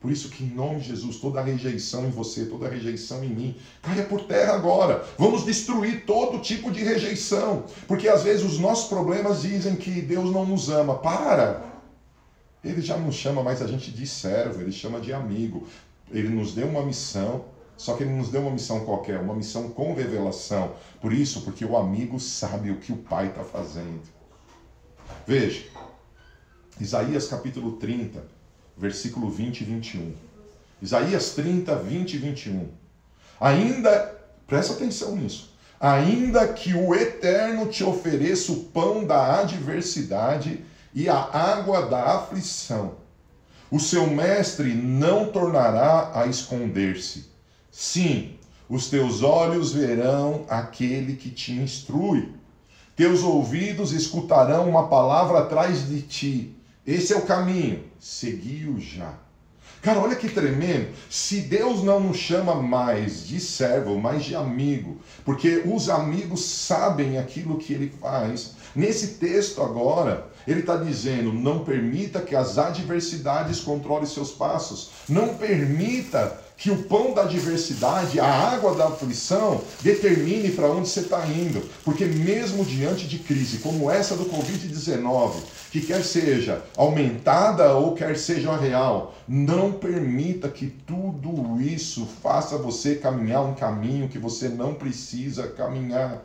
Por 0.00 0.10
isso 0.10 0.28
que 0.28 0.44
em 0.44 0.50
nome 0.50 0.80
de 0.80 0.88
Jesus, 0.88 1.16
toda 1.16 1.42
rejeição 1.42 2.06
em 2.06 2.10
você, 2.10 2.46
toda 2.46 2.68
rejeição 2.68 3.24
em 3.24 3.28
mim, 3.28 3.56
caia 3.82 4.04
por 4.04 4.24
terra 4.24 4.54
agora. 4.54 5.04
Vamos 5.18 5.44
destruir 5.44 6.04
todo 6.06 6.40
tipo 6.40 6.70
de 6.70 6.82
rejeição. 6.82 7.64
Porque 7.86 8.08
às 8.08 8.22
vezes 8.22 8.44
os 8.44 8.58
nossos 8.58 8.88
problemas 8.88 9.42
dizem 9.42 9.76
que 9.76 10.00
Deus 10.00 10.32
não 10.32 10.46
nos 10.46 10.70
ama. 10.70 10.98
Para! 10.98 11.64
Ele 12.62 12.82
já 12.82 12.96
não 12.96 13.12
chama 13.12 13.42
mais 13.42 13.62
a 13.62 13.66
gente 13.66 13.90
de 13.90 14.06
servo, 14.06 14.60
ele 14.60 14.72
chama 14.72 15.00
de 15.00 15.12
amigo. 15.12 15.66
Ele 16.10 16.28
nos 16.28 16.54
deu 16.54 16.66
uma 16.66 16.84
missão, 16.84 17.44
só 17.76 17.94
que 17.96 18.02
ele 18.02 18.12
nos 18.12 18.30
deu 18.30 18.42
uma 18.42 18.50
missão 18.50 18.84
qualquer, 18.84 19.20
uma 19.20 19.34
missão 19.34 19.68
com 19.70 19.94
revelação. 19.94 20.74
Por 21.00 21.12
isso, 21.12 21.42
porque 21.42 21.64
o 21.64 21.76
amigo 21.76 22.18
sabe 22.18 22.70
o 22.70 22.76
que 22.76 22.92
o 22.92 22.96
pai 22.96 23.28
está 23.28 23.44
fazendo. 23.44 24.02
Veja, 25.26 25.64
Isaías 26.80 27.26
capítulo 27.28 27.72
30, 27.72 28.22
versículo 28.76 29.30
20 29.30 29.60
e 29.60 29.64
21. 29.64 30.14
Isaías 30.80 31.30
30, 31.30 31.74
20 31.76 32.14
e 32.14 32.18
21. 32.18 32.68
Ainda, 33.40 34.14
presta 34.46 34.74
atenção 34.74 35.16
nisso. 35.16 35.54
Ainda 35.78 36.48
que 36.48 36.74
o 36.74 36.94
Eterno 36.94 37.66
te 37.66 37.84
ofereça 37.84 38.52
o 38.52 38.64
pão 38.64 39.04
da 39.04 39.40
adversidade 39.40 40.64
e 40.94 41.08
a 41.08 41.16
água 41.16 41.86
da 41.86 42.16
aflição, 42.16 42.94
o 43.70 43.80
seu 43.80 44.06
mestre 44.06 44.74
não 44.74 45.26
tornará 45.26 46.12
a 46.14 46.26
esconder-se 46.26 47.36
Sim, 47.78 48.38
os 48.70 48.88
teus 48.88 49.22
olhos 49.22 49.74
verão 49.74 50.46
aquele 50.48 51.14
que 51.14 51.28
te 51.28 51.52
instrui. 51.52 52.32
Teus 52.96 53.22
ouvidos 53.22 53.92
escutarão 53.92 54.66
uma 54.66 54.88
palavra 54.88 55.40
atrás 55.40 55.86
de 55.86 56.00
ti. 56.00 56.56
Esse 56.86 57.12
é 57.12 57.16
o 57.18 57.26
caminho. 57.26 57.84
Segui-o 58.00 58.80
já. 58.80 59.12
Cara, 59.86 60.00
olha 60.00 60.16
que 60.16 60.28
tremendo. 60.28 60.88
Se 61.08 61.42
Deus 61.42 61.84
não 61.84 62.00
nos 62.00 62.16
chama 62.16 62.56
mais 62.56 63.24
de 63.24 63.38
servo, 63.38 63.96
mais 63.96 64.24
de 64.24 64.34
amigo, 64.34 64.98
porque 65.24 65.62
os 65.64 65.88
amigos 65.88 66.44
sabem 66.44 67.18
aquilo 67.18 67.56
que 67.56 67.72
ele 67.72 67.92
faz. 68.00 68.54
Nesse 68.74 69.14
texto 69.18 69.62
agora, 69.62 70.26
ele 70.44 70.58
está 70.58 70.76
dizendo: 70.76 71.32
não 71.32 71.60
permita 71.60 72.20
que 72.20 72.34
as 72.34 72.58
adversidades 72.58 73.60
controlem 73.60 74.06
seus 74.06 74.32
passos. 74.32 74.90
Não 75.08 75.36
permita 75.36 76.36
que 76.56 76.70
o 76.70 76.84
pão 76.84 77.12
da 77.12 77.22
adversidade, 77.22 78.18
a 78.18 78.26
água 78.26 78.74
da 78.74 78.86
aflição, 78.88 79.60
determine 79.82 80.50
para 80.50 80.70
onde 80.70 80.88
você 80.88 81.00
está 81.00 81.26
indo. 81.26 81.62
Porque 81.84 82.06
mesmo 82.06 82.64
diante 82.64 83.06
de 83.06 83.18
crise 83.18 83.58
como 83.58 83.90
essa 83.90 84.16
do 84.16 84.24
Covid-19, 84.24 85.34
que 85.70 85.82
quer 85.82 86.02
seja 86.02 86.62
aumentada 86.76 87.74
ou 87.74 87.94
quer 87.94 88.16
seja 88.16 88.56
real, 88.56 89.14
não 89.28 89.72
permita 89.72 90.48
que 90.48 90.66
tudo 90.66 91.60
isso 91.60 92.08
faça 92.22 92.56
você 92.56 92.94
caminhar 92.94 93.44
um 93.44 93.54
caminho 93.54 94.08
que 94.08 94.18
você 94.18 94.48
não 94.48 94.74
precisa 94.74 95.48
caminhar. 95.48 96.22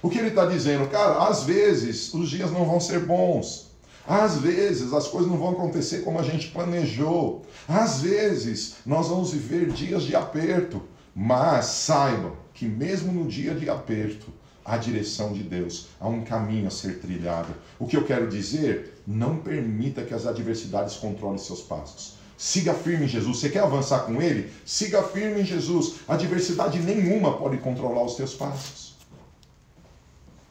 O 0.00 0.08
que 0.08 0.18
ele 0.18 0.28
está 0.28 0.46
dizendo? 0.46 0.88
Cara, 0.88 1.28
às 1.28 1.44
vezes 1.44 2.12
os 2.14 2.30
dias 2.30 2.50
não 2.50 2.64
vão 2.64 2.80
ser 2.80 3.00
bons. 3.00 3.71
Às 4.06 4.38
vezes 4.38 4.92
as 4.92 5.06
coisas 5.06 5.30
não 5.30 5.38
vão 5.38 5.50
acontecer 5.50 6.00
como 6.00 6.18
a 6.18 6.22
gente 6.22 6.48
planejou. 6.48 7.46
Às 7.68 8.00
vezes 8.00 8.76
nós 8.84 9.08
vamos 9.08 9.32
viver 9.32 9.70
dias 9.70 10.02
de 10.02 10.16
aperto. 10.16 10.82
Mas 11.14 11.66
saibam 11.66 12.32
que 12.54 12.66
mesmo 12.66 13.12
no 13.12 13.28
dia 13.28 13.54
de 13.54 13.68
aperto, 13.68 14.32
há 14.64 14.76
direção 14.76 15.32
de 15.32 15.42
Deus, 15.42 15.88
há 16.00 16.08
um 16.08 16.24
caminho 16.24 16.66
a 16.66 16.70
ser 16.70 17.00
trilhado. 17.00 17.54
O 17.78 17.86
que 17.86 17.96
eu 17.96 18.04
quero 18.04 18.28
dizer? 18.28 19.02
Não 19.06 19.36
permita 19.36 20.02
que 20.02 20.14
as 20.14 20.26
adversidades 20.26 20.96
controlem 20.96 21.38
seus 21.38 21.60
passos. 21.60 22.14
Siga 22.38 22.74
firme 22.74 23.04
em 23.04 23.08
Jesus. 23.08 23.38
Você 23.38 23.50
quer 23.50 23.60
avançar 23.60 24.00
com 24.00 24.20
Ele? 24.20 24.50
Siga 24.64 25.02
firme 25.02 25.42
em 25.42 25.44
Jesus. 25.44 25.96
Adversidade 26.08 26.78
nenhuma 26.78 27.36
pode 27.36 27.58
controlar 27.58 28.04
os 28.04 28.14
teus 28.14 28.34
passos. 28.34 28.96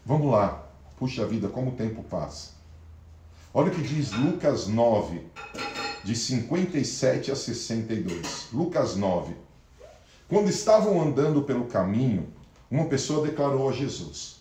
Vamos 0.06 0.32
lá. 0.32 0.64
Puxa 0.98 1.26
vida, 1.26 1.48
como 1.48 1.72
o 1.72 1.76
tempo 1.76 2.04
passa. 2.04 2.61
Olha 3.54 3.70
o 3.70 3.76
que 3.76 3.82
diz 3.82 4.14
Lucas 4.14 4.68
9, 4.68 5.22
de 6.06 6.16
57 6.16 7.34
a 7.34 7.36
62. 7.36 8.48
Lucas 8.54 8.96
9. 8.96 9.36
Quando 10.30 10.50
estavam 10.50 11.02
andando 11.02 11.42
pelo 11.42 11.66
caminho, 11.66 12.32
uma 12.70 12.86
pessoa 12.86 13.28
declarou 13.28 13.68
a 13.68 13.74
Jesus. 13.74 14.38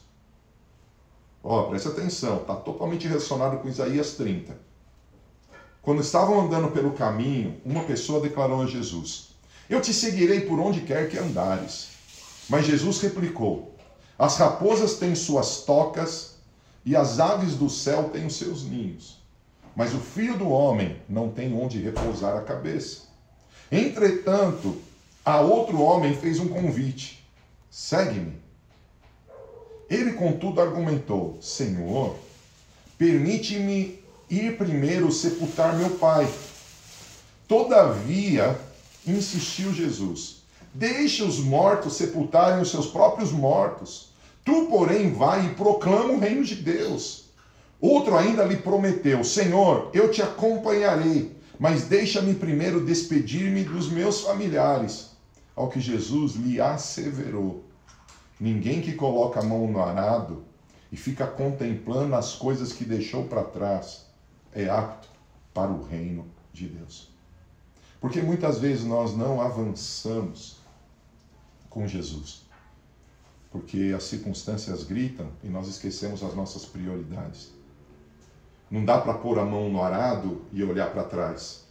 Ó, 1.43 1.59
oh, 1.59 1.71
presta 1.71 1.89
atenção, 1.89 2.37
está 2.37 2.55
totalmente 2.55 3.09
relacionado 3.09 3.61
com 3.61 3.69
Isaías 3.69 4.15
30. 4.15 4.57
quando 5.83 6.03
estavam 6.03 6.41
andando 6.41 6.71
pelo 6.71 6.93
caminho, 6.93 7.61
uma 7.65 7.83
pessoa 7.83 8.21
declarou 8.21 8.63
a 8.63 8.67
Jesus: 8.67 9.31
Eu 9.69 9.81
te 9.81 9.93
seguirei 9.93 10.43
por 10.43 10.61
onde 10.61 10.83
quer 10.83 11.11
que 11.11 11.19
andares. 11.19 11.89
Mas 12.49 12.65
Jesus 12.65 13.01
replicou: 13.01 13.75
As 14.17 14.37
raposas 14.37 14.99
têm 14.99 15.17
suas 15.17 15.63
tocas 15.63 16.30
e 16.85 16.97
as 16.97 17.21
aves 17.21 17.55
do 17.55 17.69
céu 17.69 18.11
têm 18.11 18.27
os 18.27 18.37
seus 18.37 18.65
ninhos. 18.65 19.21
Mas 19.77 19.95
o 19.95 20.01
filho 20.01 20.37
do 20.37 20.49
homem 20.49 20.97
não 21.09 21.31
tem 21.31 21.55
onde 21.55 21.81
repousar 21.81 22.37
a 22.37 22.43
cabeça. 22.43 23.03
Entretanto, 23.71 24.77
a 25.25 25.41
outro 25.41 25.81
homem 25.81 26.17
fez 26.17 26.41
um 26.41 26.49
convite: 26.49 27.25
Segue-me. 27.71 28.41
Ele, 29.89 30.13
contudo, 30.13 30.61
argumentou: 30.61 31.39
Senhor, 31.41 32.17
permite-me 32.99 34.01
ir 34.29 34.57
primeiro 34.57 35.11
sepultar 35.11 35.77
meu 35.77 35.91
pai. 35.91 36.29
Todavia, 37.47 38.59
insistiu 39.07 39.73
Jesus, 39.73 40.43
deixe 40.73 41.23
os 41.23 41.39
mortos 41.39 41.95
sepultarem 41.95 42.63
os 42.63 42.71
seus 42.71 42.87
próprios 42.87 43.33
mortos. 43.33 44.10
Tu, 44.45 44.67
porém, 44.67 45.13
vai 45.13 45.47
e 45.47 45.55
proclama 45.55 46.15
o 46.15 46.19
reino 46.19 46.45
de 46.45 46.57
Deus. 46.57 47.31
Outro 47.81 48.17
ainda 48.17 48.45
lhe 48.45 48.57
prometeu: 48.57 49.25
Senhor, 49.25 49.91
eu 49.95 50.11
te 50.11 50.23
acompanharei, 50.23 51.37
mas 51.59 51.85
deixa-me 51.85 52.35
primeiro 52.35 52.85
despedir-me 52.85 53.65
dos 53.65 53.91
meus 53.91 54.21
familiares. 54.23 55.11
Ao 55.55 55.69
que 55.69 55.81
Jesus 55.81 56.35
lhe 56.35 56.61
asseverou: 56.61 57.65
Ninguém 58.39 58.81
que 58.81 58.93
coloca 58.93 59.41
a 59.41 59.45
mão 59.45 59.67
no 59.67 59.83
arado 59.83 60.45
e 60.91 60.97
fica 60.97 61.27
contemplando 61.27 62.15
as 62.15 62.35
coisas 62.35 62.73
que 62.73 62.85
deixou 62.85 63.25
para 63.25 63.45
trás 63.45 64.07
é 64.53 64.69
apto 64.69 65.09
para 65.55 65.71
o 65.71 65.85
reino 65.85 66.27
de 66.53 66.67
Deus. 66.67 67.11
Porque 68.01 68.23
muitas 68.23 68.59
vezes 68.59 68.85
nós 68.85 69.17
não 69.17 69.41
avançamos 69.41 70.57
com 71.69 71.87
Jesus. 71.87 72.43
Porque 73.51 73.93
as 73.97 74.05
circunstâncias 74.05 74.85
gritam 74.85 75.27
e 75.43 75.49
nós 75.49 75.67
esquecemos 75.67 76.23
as 76.23 76.35
nossas 76.35 76.65
prioridades. 76.65 77.51
Não 78.71 78.85
dá 78.85 79.01
para 79.01 79.15
pôr 79.15 79.39
a 79.39 79.45
mão 79.45 79.69
no 79.69 79.83
arado 79.83 80.43
e 80.53 80.63
olhar 80.63 80.91
para 80.93 81.03
trás. 81.03 81.65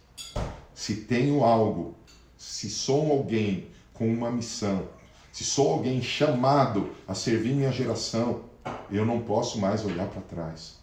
Se 0.74 0.96
tenho 0.96 1.42
algo, 1.42 1.94
se 2.36 2.68
sou 2.68 3.10
alguém 3.10 3.68
com 3.94 4.06
uma 4.12 4.30
missão, 4.30 4.88
se 5.32 5.44
sou 5.44 5.72
alguém 5.72 6.02
chamado 6.02 6.90
a 7.08 7.14
servir 7.14 7.54
minha 7.54 7.72
geração, 7.72 8.42
eu 8.90 9.06
não 9.06 9.22
posso 9.22 9.58
mais 9.58 9.84
olhar 9.84 10.08
para 10.08 10.20
trás. 10.22 10.76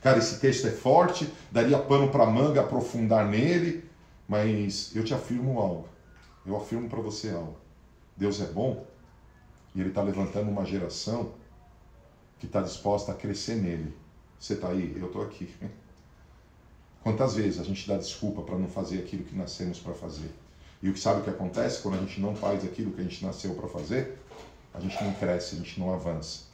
Cara, 0.00 0.18
esse 0.18 0.38
texto 0.38 0.68
é 0.68 0.70
forte, 0.70 1.28
daria 1.50 1.78
pano 1.78 2.08
para 2.08 2.24
manga 2.26 2.60
aprofundar 2.60 3.26
nele, 3.26 3.84
mas 4.28 4.94
eu 4.94 5.02
te 5.02 5.12
afirmo 5.12 5.58
algo. 5.58 5.88
Eu 6.46 6.56
afirmo 6.56 6.88
para 6.88 7.00
você 7.00 7.30
algo. 7.30 7.56
Deus 8.16 8.40
é 8.40 8.46
bom 8.46 8.86
e 9.74 9.80
Ele 9.80 9.90
está 9.90 10.02
levantando 10.02 10.50
uma 10.50 10.64
geração 10.64 11.32
que 12.38 12.46
está 12.46 12.60
disposta 12.60 13.12
a 13.12 13.14
crescer 13.14 13.56
nele. 13.56 13.94
Você 14.38 14.54
está 14.54 14.68
aí? 14.68 14.96
Eu 14.98 15.06
estou 15.06 15.22
aqui. 15.22 15.52
Quantas 17.02 17.34
vezes 17.34 17.60
a 17.60 17.64
gente 17.64 17.86
dá 17.88 17.96
desculpa 17.96 18.42
para 18.42 18.58
não 18.58 18.68
fazer 18.68 18.98
aquilo 18.98 19.24
que 19.24 19.36
nascemos 19.36 19.78
para 19.78 19.94
fazer? 19.94 20.30
E 20.82 20.88
o 20.88 20.92
que 20.92 21.00
sabe 21.00 21.20
o 21.20 21.24
que 21.24 21.30
acontece 21.30 21.82
quando 21.82 21.96
a 21.96 21.98
gente 21.98 22.20
não 22.20 22.34
faz 22.34 22.64
aquilo 22.64 22.92
que 22.92 23.00
a 23.00 23.04
gente 23.04 23.24
nasceu 23.24 23.54
para 23.54 23.68
fazer? 23.68 24.18
A 24.72 24.80
gente 24.80 25.02
não 25.02 25.12
cresce, 25.14 25.56
a 25.56 25.58
gente 25.58 25.80
não 25.80 25.92
avança. 25.92 26.48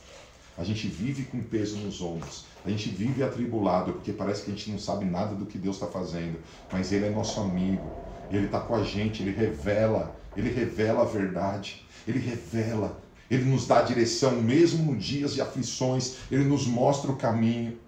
A 0.56 0.64
gente 0.64 0.86
vive 0.86 1.24
com 1.24 1.42
peso 1.42 1.76
nos 1.78 2.00
ombros. 2.00 2.44
A 2.64 2.70
gente 2.70 2.88
vive 2.88 3.22
atribulado 3.22 3.92
porque 3.92 4.12
parece 4.12 4.44
que 4.44 4.50
a 4.50 4.54
gente 4.54 4.70
não 4.70 4.78
sabe 4.78 5.04
nada 5.04 5.34
do 5.34 5.44
que 5.44 5.58
Deus 5.58 5.76
está 5.76 5.88
fazendo. 5.88 6.38
Mas 6.72 6.92
Ele 6.92 7.06
é 7.06 7.10
nosso 7.10 7.40
amigo. 7.40 7.84
Ele 8.30 8.46
está 8.46 8.60
com 8.60 8.74
a 8.74 8.82
gente. 8.82 9.22
Ele 9.22 9.32
revela. 9.32 10.14
Ele 10.36 10.50
revela 10.50 11.02
a 11.02 11.04
verdade. 11.04 11.84
Ele 12.06 12.18
revela. 12.18 13.02
Ele 13.30 13.44
nos 13.44 13.66
dá 13.66 13.82
direção 13.82 14.40
mesmo 14.40 14.92
nos 14.92 15.04
dias 15.04 15.34
de 15.34 15.40
aflições. 15.40 16.16
Ele 16.30 16.44
nos 16.44 16.66
mostra 16.66 17.10
o 17.10 17.16
caminho. 17.16 17.78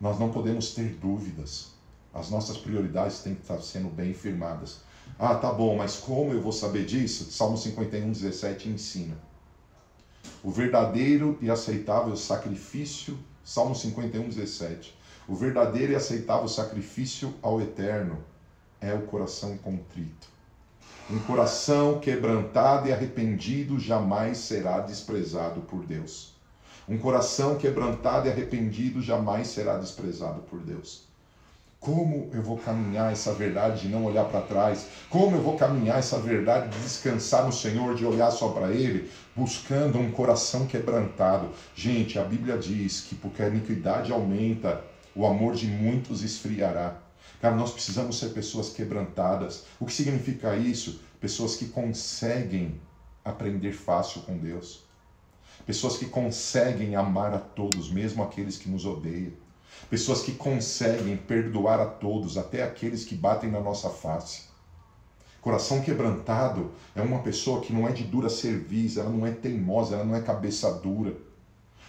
Nós 0.00 0.18
não 0.18 0.30
podemos 0.30 0.74
ter 0.74 0.94
dúvidas. 0.94 1.72
As 2.12 2.30
nossas 2.30 2.56
prioridades 2.56 3.20
têm 3.20 3.34
que 3.34 3.42
estar 3.42 3.60
sendo 3.60 3.88
bem 3.88 4.14
firmadas. 4.14 4.78
Ah, 5.18 5.34
tá 5.34 5.52
bom, 5.52 5.76
mas 5.76 5.96
como 5.96 6.32
eu 6.32 6.40
vou 6.40 6.52
saber 6.52 6.86
disso? 6.86 7.30
Salmo 7.30 7.56
51, 7.56 8.12
17 8.12 8.68
ensina. 8.68 9.16
O 10.42 10.50
verdadeiro 10.50 11.38
e 11.40 11.50
aceitável 11.50 12.16
sacrifício, 12.16 13.18
Salmo 13.44 13.74
51, 13.74 14.28
17. 14.28 14.96
O 15.28 15.34
verdadeiro 15.34 15.92
e 15.92 15.96
aceitável 15.96 16.48
sacrifício 16.48 17.34
ao 17.42 17.60
Eterno 17.60 18.18
é 18.80 18.92
o 18.94 19.02
coração 19.06 19.56
contrito. 19.58 20.33
Um 21.10 21.18
coração 21.18 22.00
quebrantado 22.00 22.88
e 22.88 22.92
arrependido 22.92 23.78
jamais 23.78 24.38
será 24.38 24.80
desprezado 24.80 25.60
por 25.60 25.84
Deus. 25.84 26.32
Um 26.88 26.96
coração 26.96 27.56
quebrantado 27.56 28.26
e 28.26 28.30
arrependido 28.30 29.02
jamais 29.02 29.48
será 29.48 29.76
desprezado 29.76 30.40
por 30.48 30.60
Deus. 30.60 31.02
Como 31.78 32.30
eu 32.32 32.40
vou 32.40 32.56
caminhar 32.56 33.12
essa 33.12 33.34
verdade 33.34 33.82
de 33.82 33.88
não 33.88 34.06
olhar 34.06 34.24
para 34.24 34.40
trás? 34.40 34.86
Como 35.10 35.36
eu 35.36 35.42
vou 35.42 35.58
caminhar 35.58 35.98
essa 35.98 36.18
verdade 36.18 36.70
de 36.70 36.82
descansar 36.82 37.44
no 37.44 37.52
Senhor, 37.52 37.94
de 37.94 38.06
olhar 38.06 38.30
só 38.30 38.48
para 38.48 38.70
Ele, 38.70 39.10
buscando 39.36 39.98
um 39.98 40.10
coração 40.10 40.66
quebrantado? 40.66 41.50
Gente, 41.74 42.18
a 42.18 42.24
Bíblia 42.24 42.56
diz 42.56 43.02
que 43.02 43.14
porque 43.14 43.42
a 43.42 43.48
iniquidade 43.48 44.10
aumenta, 44.10 44.82
o 45.14 45.26
amor 45.26 45.54
de 45.54 45.66
muitos 45.66 46.22
esfriará. 46.22 47.03
Cara, 47.44 47.56
nós 47.56 47.72
precisamos 47.72 48.18
ser 48.18 48.30
pessoas 48.30 48.70
quebrantadas. 48.70 49.64
O 49.78 49.84
que 49.84 49.92
significa 49.92 50.56
isso? 50.56 51.02
Pessoas 51.20 51.56
que 51.56 51.66
conseguem 51.66 52.80
aprender 53.22 53.72
fácil 53.72 54.22
com 54.22 54.38
Deus. 54.38 54.82
Pessoas 55.66 55.98
que 55.98 56.06
conseguem 56.06 56.96
amar 56.96 57.34
a 57.34 57.38
todos, 57.38 57.90
mesmo 57.90 58.22
aqueles 58.22 58.56
que 58.56 58.70
nos 58.70 58.86
odeiam 58.86 59.34
Pessoas 59.90 60.22
que 60.22 60.32
conseguem 60.32 61.18
perdoar 61.18 61.80
a 61.80 61.84
todos, 61.84 62.38
até 62.38 62.62
aqueles 62.62 63.04
que 63.04 63.14
batem 63.14 63.50
na 63.50 63.60
nossa 63.60 63.90
face. 63.90 64.44
Coração 65.42 65.82
quebrantado 65.82 66.70
é 66.96 67.02
uma 67.02 67.18
pessoa 67.18 67.60
que 67.60 67.74
não 67.74 67.86
é 67.86 67.92
de 67.92 68.04
dura 68.04 68.30
cerviz, 68.30 68.96
ela 68.96 69.10
não 69.10 69.26
é 69.26 69.30
teimosa, 69.30 69.96
ela 69.96 70.04
não 70.04 70.16
é 70.16 70.22
cabeça 70.22 70.72
dura. 70.72 71.14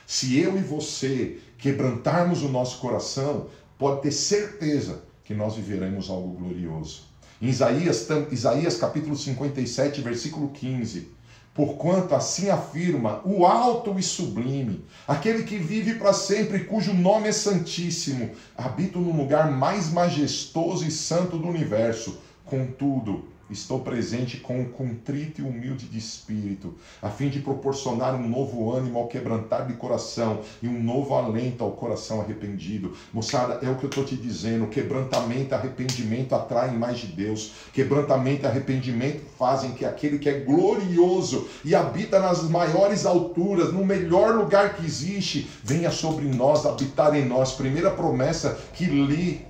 Se 0.06 0.38
eu 0.38 0.58
e 0.58 0.62
você 0.62 1.40
quebrantarmos 1.58 2.44
o 2.44 2.50
nosso 2.50 2.82
coração, 2.82 3.48
pode 3.78 4.02
ter 4.02 4.12
certeza 4.12 5.05
que 5.26 5.34
nós 5.34 5.56
viveremos 5.56 6.10
algo 6.10 6.38
glorioso. 6.38 7.04
Em 7.42 7.48
Isaías, 7.48 8.08
Isaías 8.32 8.78
capítulo 8.78 9.16
57, 9.16 10.00
versículo 10.00 10.50
15, 10.50 11.10
Porquanto 11.56 12.14
assim 12.14 12.50
afirma 12.50 13.22
o 13.24 13.46
alto 13.46 13.98
e 13.98 14.04
sublime, 14.04 14.84
aquele 15.08 15.44
que 15.44 15.58
vive 15.58 15.96
para 15.96 16.12
sempre, 16.12 16.66
cujo 16.66 16.94
nome 16.94 17.30
é 17.30 17.32
santíssimo, 17.32 18.32
habito 18.58 19.00
no 19.00 19.16
lugar 19.16 19.50
mais 19.50 19.90
majestoso 19.90 20.86
e 20.86 20.92
santo 20.92 21.38
do 21.38 21.48
universo. 21.48 22.20
Contudo, 22.44 23.30
Estou 23.48 23.82
presente 23.82 24.38
com 24.38 24.60
um 24.60 24.66
contrito 24.66 25.40
e 25.40 25.44
humilde 25.44 25.86
de 25.86 26.00
espírito, 26.00 26.74
a 27.00 27.12
fim 27.12 27.30
de 27.30 27.40
proporcionar 27.40 28.16
um 28.16 28.28
novo 28.28 28.74
ânimo 28.74 28.98
ao 28.98 29.08
quebrantar 29.08 29.68
de 29.68 29.74
coração 29.74 30.42
e 30.64 30.68
um 30.68 30.82
novo 30.82 31.14
alento 31.14 31.64
ao 31.64 31.72
coração 31.74 32.22
arrependido. 32.22 32.94
Moçada, 33.14 33.60
é 33.62 33.70
o 33.70 33.76
que 33.76 33.86
eu 33.86 33.90
estou 33.90 34.04
te 34.04 34.16
dizendo: 34.16 34.66
quebrantamento 34.66 35.54
arrependimento 35.54 36.34
atraem 36.34 36.76
mais 36.76 36.98
de 36.98 37.06
Deus. 37.06 37.52
Quebrantamento 37.72 38.48
arrependimento 38.48 39.22
fazem 39.38 39.74
que 39.74 39.86
aquele 39.86 40.18
que 40.18 40.28
é 40.28 40.40
glorioso 40.40 41.48
e 41.64 41.76
habita 41.76 42.20
nas 42.20 42.50
maiores 42.50 43.06
alturas, 43.06 43.72
no 43.72 43.86
melhor 43.86 44.34
lugar 44.34 44.76
que 44.76 44.84
existe, 44.84 45.48
venha 45.64 45.92
sobre 45.92 46.26
nós, 46.26 46.66
habitar 46.66 47.16
em 47.16 47.26
nós. 47.26 47.52
Primeira 47.52 47.92
promessa 47.92 48.58
que 48.74 48.86
li, 48.86 49.46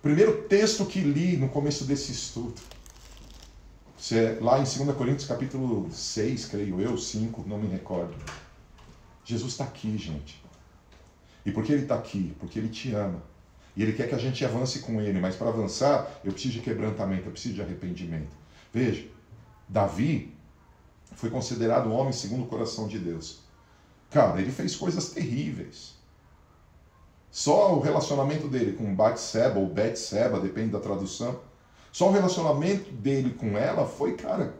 primeiro 0.00 0.44
texto 0.44 0.86
que 0.86 1.00
li 1.00 1.36
no 1.36 1.50
começo 1.50 1.84
desse 1.84 2.12
estudo. 2.12 2.54
Você, 4.06 4.38
lá 4.40 4.60
em 4.60 4.62
2 4.62 4.96
Coríntios 4.96 5.26
capítulo 5.26 5.90
6, 5.90 6.46
creio 6.46 6.80
eu, 6.80 6.96
5, 6.96 7.42
não 7.44 7.58
me 7.58 7.66
recordo. 7.66 8.14
Jesus 9.24 9.50
está 9.50 9.64
aqui, 9.64 9.98
gente. 9.98 10.40
E 11.44 11.50
por 11.50 11.64
que 11.64 11.72
ele 11.72 11.82
está 11.82 11.96
aqui? 11.96 12.32
Porque 12.38 12.56
ele 12.56 12.68
te 12.68 12.94
ama. 12.94 13.20
E 13.74 13.82
ele 13.82 13.94
quer 13.94 14.08
que 14.08 14.14
a 14.14 14.18
gente 14.18 14.44
avance 14.44 14.78
com 14.78 15.00
ele, 15.00 15.18
mas 15.18 15.34
para 15.34 15.48
avançar, 15.48 16.08
eu 16.22 16.30
preciso 16.30 16.54
de 16.54 16.60
quebrantamento, 16.60 17.26
eu 17.26 17.32
preciso 17.32 17.56
de 17.56 17.62
arrependimento. 17.62 18.30
Veja, 18.72 19.08
Davi 19.68 20.32
foi 21.16 21.28
considerado 21.28 21.88
um 21.88 21.92
homem 21.92 22.12
segundo 22.12 22.44
o 22.44 22.46
coração 22.46 22.86
de 22.86 23.00
Deus. 23.00 23.40
Cara, 24.08 24.40
ele 24.40 24.52
fez 24.52 24.76
coisas 24.76 25.10
terríveis. 25.10 25.96
Só 27.28 27.74
o 27.74 27.80
relacionamento 27.80 28.46
dele 28.46 28.74
com 28.74 28.94
Batseba 28.94 29.58
ou 29.58 29.66
Betseba, 29.66 30.38
depende 30.38 30.70
da 30.70 30.78
tradução, 30.78 31.40
só 31.96 32.10
o 32.10 32.12
relacionamento 32.12 32.92
dele 32.92 33.30
com 33.30 33.56
ela 33.56 33.86
foi, 33.86 34.16
cara, 34.16 34.52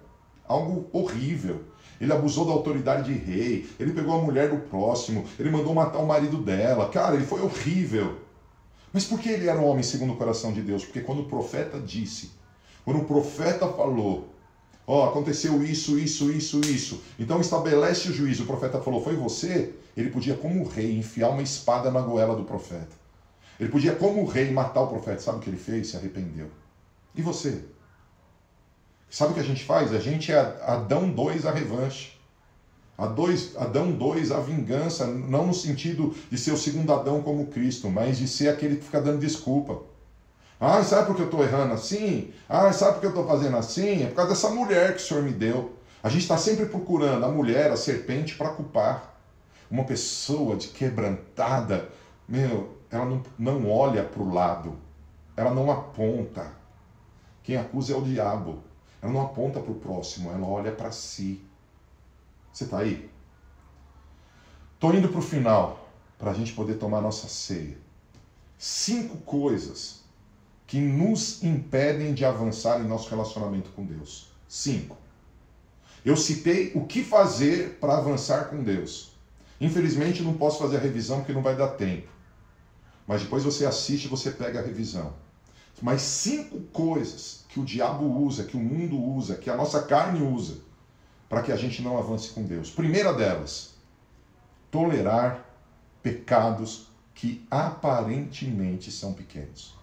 algo 0.49 0.89
horrível. 0.91 1.65
Ele 2.01 2.11
abusou 2.11 2.47
da 2.47 2.53
autoridade 2.53 3.13
de 3.13 3.19
rei, 3.19 3.69
ele 3.79 3.93
pegou 3.93 4.19
a 4.19 4.23
mulher 4.23 4.49
do 4.49 4.57
próximo, 4.57 5.23
ele 5.39 5.51
mandou 5.51 5.75
matar 5.75 5.99
o 5.99 6.07
marido 6.07 6.39
dela. 6.39 6.89
Cara, 6.89 7.15
ele 7.15 7.27
foi 7.27 7.43
horrível. 7.43 8.17
Mas 8.91 9.05
por 9.05 9.21
que 9.21 9.29
ele 9.29 9.51
era 9.51 9.61
um 9.61 9.67
homem 9.67 9.83
segundo 9.83 10.15
o 10.15 10.17
coração 10.17 10.51
de 10.51 10.63
Deus? 10.63 10.83
Porque 10.83 11.03
quando 11.03 11.21
o 11.21 11.25
profeta 11.27 11.79
disse, 11.79 12.31
quando 12.87 13.01
o 13.01 13.05
profeta 13.05 13.69
falou, 13.69 14.31
ó, 14.87 15.05
oh, 15.05 15.09
aconteceu 15.11 15.63
isso, 15.63 15.99
isso, 15.99 16.33
isso, 16.33 16.63
isso, 16.63 17.03
então 17.19 17.39
estabelece 17.39 18.09
o 18.09 18.15
juízo. 18.15 18.45
O 18.45 18.47
profeta 18.47 18.81
falou, 18.81 19.05
foi 19.05 19.15
você? 19.15 19.75
Ele 19.95 20.09
podia, 20.09 20.37
como 20.37 20.67
rei, 20.67 20.97
enfiar 20.97 21.29
uma 21.29 21.43
espada 21.43 21.91
na 21.91 22.01
goela 22.01 22.35
do 22.35 22.45
profeta. 22.45 22.97
Ele 23.61 23.69
podia, 23.69 23.95
como 23.95 24.25
rei, 24.25 24.51
matar 24.51 24.81
o 24.81 24.87
profeta. 24.87 25.21
Sabe 25.21 25.37
o 25.37 25.41
que 25.43 25.51
ele 25.51 25.59
fez? 25.59 25.89
Se 25.89 25.99
arrependeu. 25.99 26.49
E 27.17 27.23
você? 27.23 27.65
Sabe 29.09 29.33
o 29.33 29.35
que 29.35 29.41
a 29.41 29.45
gente 29.45 29.65
faz? 29.65 29.93
A 29.95 29.99
gente 29.99 30.31
é 30.31 30.39
Adão 30.63 31.09
2 31.09 31.47
a 31.47 31.51
revanche. 31.51 32.17
Adão 32.99 33.93
2, 33.93 34.33
a 34.33 34.41
vingança, 34.41 35.07
não 35.07 35.47
no 35.47 35.55
sentido 35.55 36.15
de 36.31 36.39
ser 36.39 36.53
o 36.53 36.57
segundo 36.57 36.93
Adão 36.93 37.23
como 37.23 37.47
Cristo, 37.49 37.91
mas 37.91 38.17
de 38.17 38.27
ser 38.27 38.49
aquele 38.49 38.77
que 38.77 38.85
fica 38.85 39.01
dando 39.01 39.19
desculpa. 39.19 39.83
Ah, 40.59 40.83
sabe 40.83 41.07
por 41.07 41.17
que 41.17 41.23
eu 41.23 41.27
estou 41.27 41.43
errando 41.43 41.75
assim? 41.75 42.33
Ah, 42.49 42.73
sabe 42.73 42.95
por 42.95 43.01
que 43.01 43.07
eu 43.07 43.11
estou 43.11 43.27
fazendo 43.27 43.57
assim? 43.59 44.03
É 44.03 44.07
por 44.07 44.15
causa 44.15 44.31
dessa 44.31 44.49
mulher 44.49 44.95
que 44.95 45.03
o 45.03 45.05
Senhor 45.05 45.23
me 45.23 45.33
deu. 45.33 45.77
A 46.03 46.09
gente 46.09 46.23
está 46.23 46.39
sempre 46.39 46.67
procurando 46.67 47.25
a 47.25 47.29
mulher, 47.29 47.71
a 47.71 47.77
serpente, 47.77 48.35
para 48.35 48.49
culpar. 48.51 49.15
Uma 49.71 49.85
pessoa 49.85 50.57
de 50.57 50.69
quebrantada, 50.69 51.89
meu, 52.27 52.77
ela 52.91 53.05
não, 53.05 53.23
não 53.39 53.71
olha 53.71 54.05
para 54.05 54.23
o 54.23 54.33
lado, 54.33 54.75
ela 55.37 55.51
não 55.51 55.71
aponta. 55.71 56.51
Quem 57.47 57.57
acusa 57.57 57.93
é 57.93 57.97
o 57.97 58.03
diabo. 58.03 58.59
Ela 59.01 59.13
não 59.13 59.23
aponta 59.23 59.61
para 59.61 59.71
o 59.71 59.77
próximo, 59.77 60.33
ela 60.33 60.45
olha 60.45 60.73
para 60.73 60.91
si. 60.91 61.41
Você 62.53 62.65
está 62.65 62.79
aí? 62.79 63.09
Estou 64.75 64.93
indo 64.93 65.09
para 65.09 65.21
o 65.21 65.23
final, 65.23 65.89
para 66.19 66.33
a 66.33 66.35
gente 66.35 66.53
poder 66.53 66.75
tomar 66.75 67.01
nossa 67.01 67.29
ceia. 67.29 67.79
Cinco 68.59 69.19
coisas 69.19 70.01
que 70.67 70.81
nos 70.81 71.41
impedem 71.45 72.13
de 72.15 72.25
avançar 72.25 72.81
em 72.81 72.89
nosso 72.89 73.09
relacionamento 73.09 73.71
com 73.71 73.87
Deus. 73.87 74.27
Cinco. 74.49 74.97
Eu 76.05 76.17
citei 76.17 76.73
o 76.75 76.85
que 76.85 77.05
fazer 77.05 77.79
para 77.79 77.97
avançar 77.97 78.47
com 78.47 78.61
Deus. 78.61 79.13
Infelizmente 79.61 80.21
não 80.21 80.35
posso 80.35 80.59
fazer 80.59 80.79
a 80.79 80.81
revisão 80.81 81.19
porque 81.19 81.33
não 81.33 81.43
vai 81.43 81.55
dar 81.55 81.69
tempo. 81.69 82.09
Mas 83.07 83.23
depois 83.23 83.45
você 83.45 83.65
assiste 83.65 84.07
e 84.07 84.09
você 84.09 84.33
pega 84.33 84.59
a 84.59 84.65
revisão. 84.65 85.15
Mas 85.83 86.03
cinco 86.03 86.61
coisas 86.73 87.45
que 87.49 87.61
o 87.61 87.65
diabo 87.65 88.05
usa, 88.05 88.45
que 88.45 88.57
o 88.57 88.61
mundo 88.61 88.99
usa, 88.99 89.37
que 89.37 89.51
a 89.51 89.57
nossa 89.57 89.83
carne 89.83 90.23
usa, 90.23 90.59
para 91.29 91.43
que 91.43 91.53
a 91.53 91.57
gente 91.57 91.83
não 91.83 91.99
avance 91.99 92.31
com 92.31 92.43
Deus. 92.43 92.71
Primeira 92.71 93.13
delas, 93.13 93.75
tolerar 94.71 95.45
pecados 96.03 96.89
que 97.15 97.47
aparentemente 97.51 98.91
são 98.91 99.13
pequenos. 99.13 99.75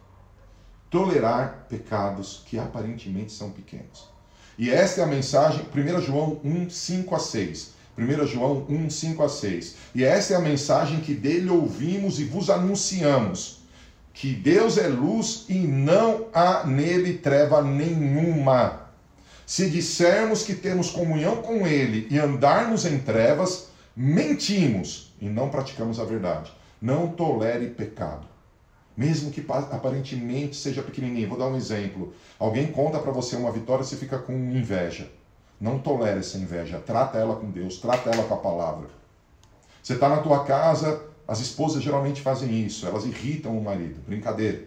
Tolerar 0.89 1.65
pecados 1.67 2.43
que 2.45 2.57
aparentemente 2.57 3.31
são 3.31 3.51
pequenos. 3.51 4.07
E 4.57 4.69
esta 4.69 5.01
é 5.01 5.03
a 5.03 5.07
mensagem, 5.07 5.65
1 5.75 6.01
João 6.01 6.39
1, 6.43 6.69
5 6.69 7.15
a 7.15 7.19
6. 7.19 7.73
1 7.97 8.27
João 8.27 8.65
1, 8.69 8.89
5 8.89 9.23
a 9.23 9.29
6. 9.29 9.75
E 9.95 10.03
esta 10.03 10.33
é 10.33 10.37
a 10.37 10.41
mensagem 10.41 11.01
que 11.01 11.13
dele 11.13 11.49
ouvimos 11.49 12.19
e 12.19 12.23
vos 12.23 12.49
anunciamos: 12.49 13.62
que 14.13 14.33
Deus 14.33 14.77
é 14.77 14.87
luz 14.87 15.45
e 15.49 15.55
não 15.55 16.27
há 16.33 16.65
nele 16.65 17.17
treva 17.17 17.61
nenhuma. 17.61 18.83
Se 19.45 19.69
dissermos 19.69 20.43
que 20.43 20.53
temos 20.53 20.91
comunhão 20.91 21.37
com 21.37 21.67
Ele 21.67 22.07
e 22.09 22.19
andarmos 22.19 22.85
em 22.85 22.99
trevas, 22.99 23.69
mentimos 23.95 25.13
e 25.19 25.25
não 25.25 25.49
praticamos 25.49 25.99
a 25.99 26.05
verdade. 26.05 26.53
Não 26.81 27.07
tolere 27.07 27.67
pecado. 27.67 28.27
Mesmo 28.95 29.31
que 29.31 29.43
aparentemente 29.49 30.55
seja 30.55 30.83
pequenininho. 30.83 31.27
Vou 31.27 31.37
dar 31.37 31.47
um 31.47 31.55
exemplo. 31.55 32.13
Alguém 32.37 32.67
conta 32.67 32.99
para 32.99 33.11
você 33.11 33.35
uma 33.35 33.51
vitória, 33.51 33.83
você 33.83 33.95
fica 33.95 34.19
com 34.19 34.33
inveja. 34.33 35.09
Não 35.59 35.79
tolere 35.79 36.19
essa 36.19 36.37
inveja. 36.37 36.79
Trata 36.79 37.17
ela 37.17 37.35
com 37.35 37.49
Deus, 37.49 37.77
trata 37.77 38.11
ela 38.11 38.23
com 38.23 38.33
a 38.33 38.37
palavra. 38.37 38.87
Você 39.81 39.93
está 39.93 40.07
na 40.07 40.17
tua 40.17 40.43
casa, 40.43 41.01
as 41.27 41.39
esposas 41.39 41.81
geralmente 41.81 42.21
fazem 42.21 42.65
isso. 42.65 42.85
Elas 42.85 43.05
irritam 43.05 43.57
o 43.57 43.63
marido. 43.63 43.99
Brincadeira. 44.05 44.63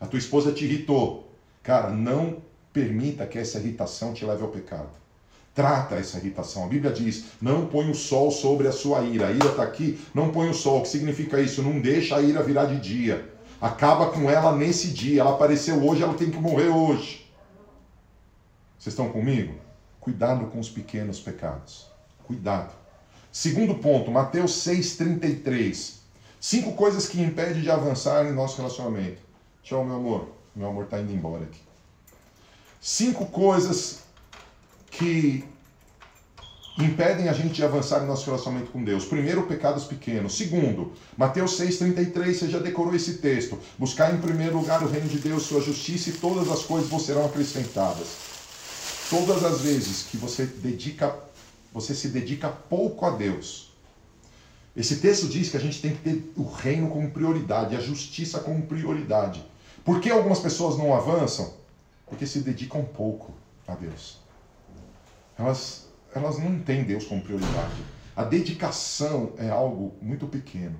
A 0.00 0.06
tua 0.06 0.18
esposa 0.18 0.52
te 0.52 0.64
irritou. 0.64 1.30
Cara, 1.62 1.90
não 1.90 2.38
permita 2.72 3.26
que 3.26 3.38
essa 3.38 3.58
irritação 3.58 4.12
te 4.12 4.24
leve 4.24 4.42
ao 4.42 4.48
pecado. 4.48 4.88
Trata 5.54 5.96
essa 5.96 6.18
irritação. 6.18 6.64
A 6.64 6.68
Bíblia 6.68 6.92
diz: 6.92 7.24
não 7.40 7.66
põe 7.66 7.90
o 7.90 7.94
sol 7.94 8.30
sobre 8.30 8.68
a 8.68 8.72
sua 8.72 9.02
ira. 9.02 9.26
A 9.26 9.32
ira 9.32 9.48
está 9.48 9.62
aqui, 9.62 10.00
não 10.14 10.30
põe 10.30 10.48
o 10.48 10.54
sol. 10.54 10.78
O 10.78 10.82
que 10.82 10.88
significa 10.88 11.40
isso? 11.40 11.62
Não 11.62 11.80
deixa 11.80 12.16
a 12.16 12.22
ira 12.22 12.42
virar 12.42 12.66
de 12.66 12.80
dia. 12.80 13.28
Acaba 13.60 14.10
com 14.10 14.30
ela 14.30 14.54
nesse 14.54 14.88
dia. 14.88 15.20
Ela 15.20 15.32
apareceu 15.32 15.84
hoje, 15.84 16.02
ela 16.02 16.14
tem 16.14 16.30
que 16.30 16.38
morrer 16.38 16.68
hoje. 16.68 17.28
Vocês 18.78 18.92
estão 18.92 19.10
comigo? 19.10 19.54
Cuidado 19.98 20.46
com 20.46 20.60
os 20.60 20.70
pequenos 20.70 21.18
pecados. 21.18 21.88
Cuidado. 22.24 22.72
Segundo 23.32 23.74
ponto, 23.74 24.10
Mateus 24.10 24.52
6,33. 24.64 25.97
Cinco 26.40 26.72
coisas 26.72 27.06
que 27.06 27.20
impedem 27.20 27.62
de 27.62 27.70
avançar 27.70 28.26
em 28.26 28.32
nosso 28.32 28.56
relacionamento. 28.56 29.20
Tchau, 29.62 29.84
meu 29.84 29.96
amor. 29.96 30.28
Meu 30.54 30.68
amor 30.68 30.84
está 30.84 31.00
indo 31.00 31.12
embora 31.12 31.44
aqui. 31.44 31.60
Cinco 32.80 33.26
coisas 33.26 34.00
que 34.90 35.44
impedem 36.78 37.28
a 37.28 37.32
gente 37.32 37.54
de 37.54 37.64
avançar 37.64 38.02
em 38.02 38.06
nosso 38.06 38.24
relacionamento 38.24 38.70
com 38.70 38.82
Deus. 38.82 39.04
Primeiro, 39.04 39.42
pecados 39.46 39.84
pequenos. 39.84 40.36
Segundo, 40.36 40.92
Mateus 41.16 41.58
6,33, 41.58 42.34
você 42.34 42.48
já 42.48 42.60
decorou 42.60 42.94
esse 42.94 43.14
texto. 43.14 43.58
Buscar 43.76 44.14
em 44.14 44.20
primeiro 44.20 44.58
lugar 44.58 44.82
o 44.82 44.88
reino 44.88 45.08
de 45.08 45.18
Deus, 45.18 45.42
sua 45.42 45.60
justiça 45.60 46.10
e 46.10 46.12
todas 46.12 46.48
as 46.48 46.62
coisas 46.62 46.88
vos 46.88 47.04
serão 47.04 47.26
acrescentadas. 47.26 48.06
Todas 49.10 49.44
as 49.44 49.60
vezes 49.60 50.04
que 50.04 50.16
você 50.16 50.46
dedica, 50.46 51.14
você 51.72 51.94
se 51.94 52.08
dedica 52.08 52.48
pouco 52.48 53.04
a 53.06 53.10
Deus. 53.10 53.67
Esse 54.78 54.96
texto 54.96 55.28
diz 55.28 55.50
que 55.50 55.58
a 55.58 55.60
gente 55.60 55.82
tem 55.82 55.92
que 55.92 56.02
ter 56.02 56.32
o 56.36 56.44
reino 56.44 56.88
como 56.88 57.10
prioridade, 57.10 57.76
a 57.76 57.80
justiça 57.80 58.38
como 58.38 58.62
prioridade. 58.62 59.44
Por 59.84 60.00
que 60.00 60.08
algumas 60.08 60.38
pessoas 60.38 60.78
não 60.78 60.94
avançam? 60.94 61.58
porque 62.08 62.26
se 62.26 62.40
dedicam 62.40 62.84
pouco 62.84 63.32
a 63.66 63.74
Deus. 63.74 64.18
Elas, 65.38 65.88
elas 66.14 66.38
não 66.38 66.58
têm 66.60 66.84
Deus 66.84 67.04
como 67.04 67.22
prioridade. 67.22 67.82
A 68.16 68.24
dedicação 68.24 69.34
é 69.38 69.48
algo 69.48 69.94
muito 70.00 70.26
pequeno. 70.26 70.76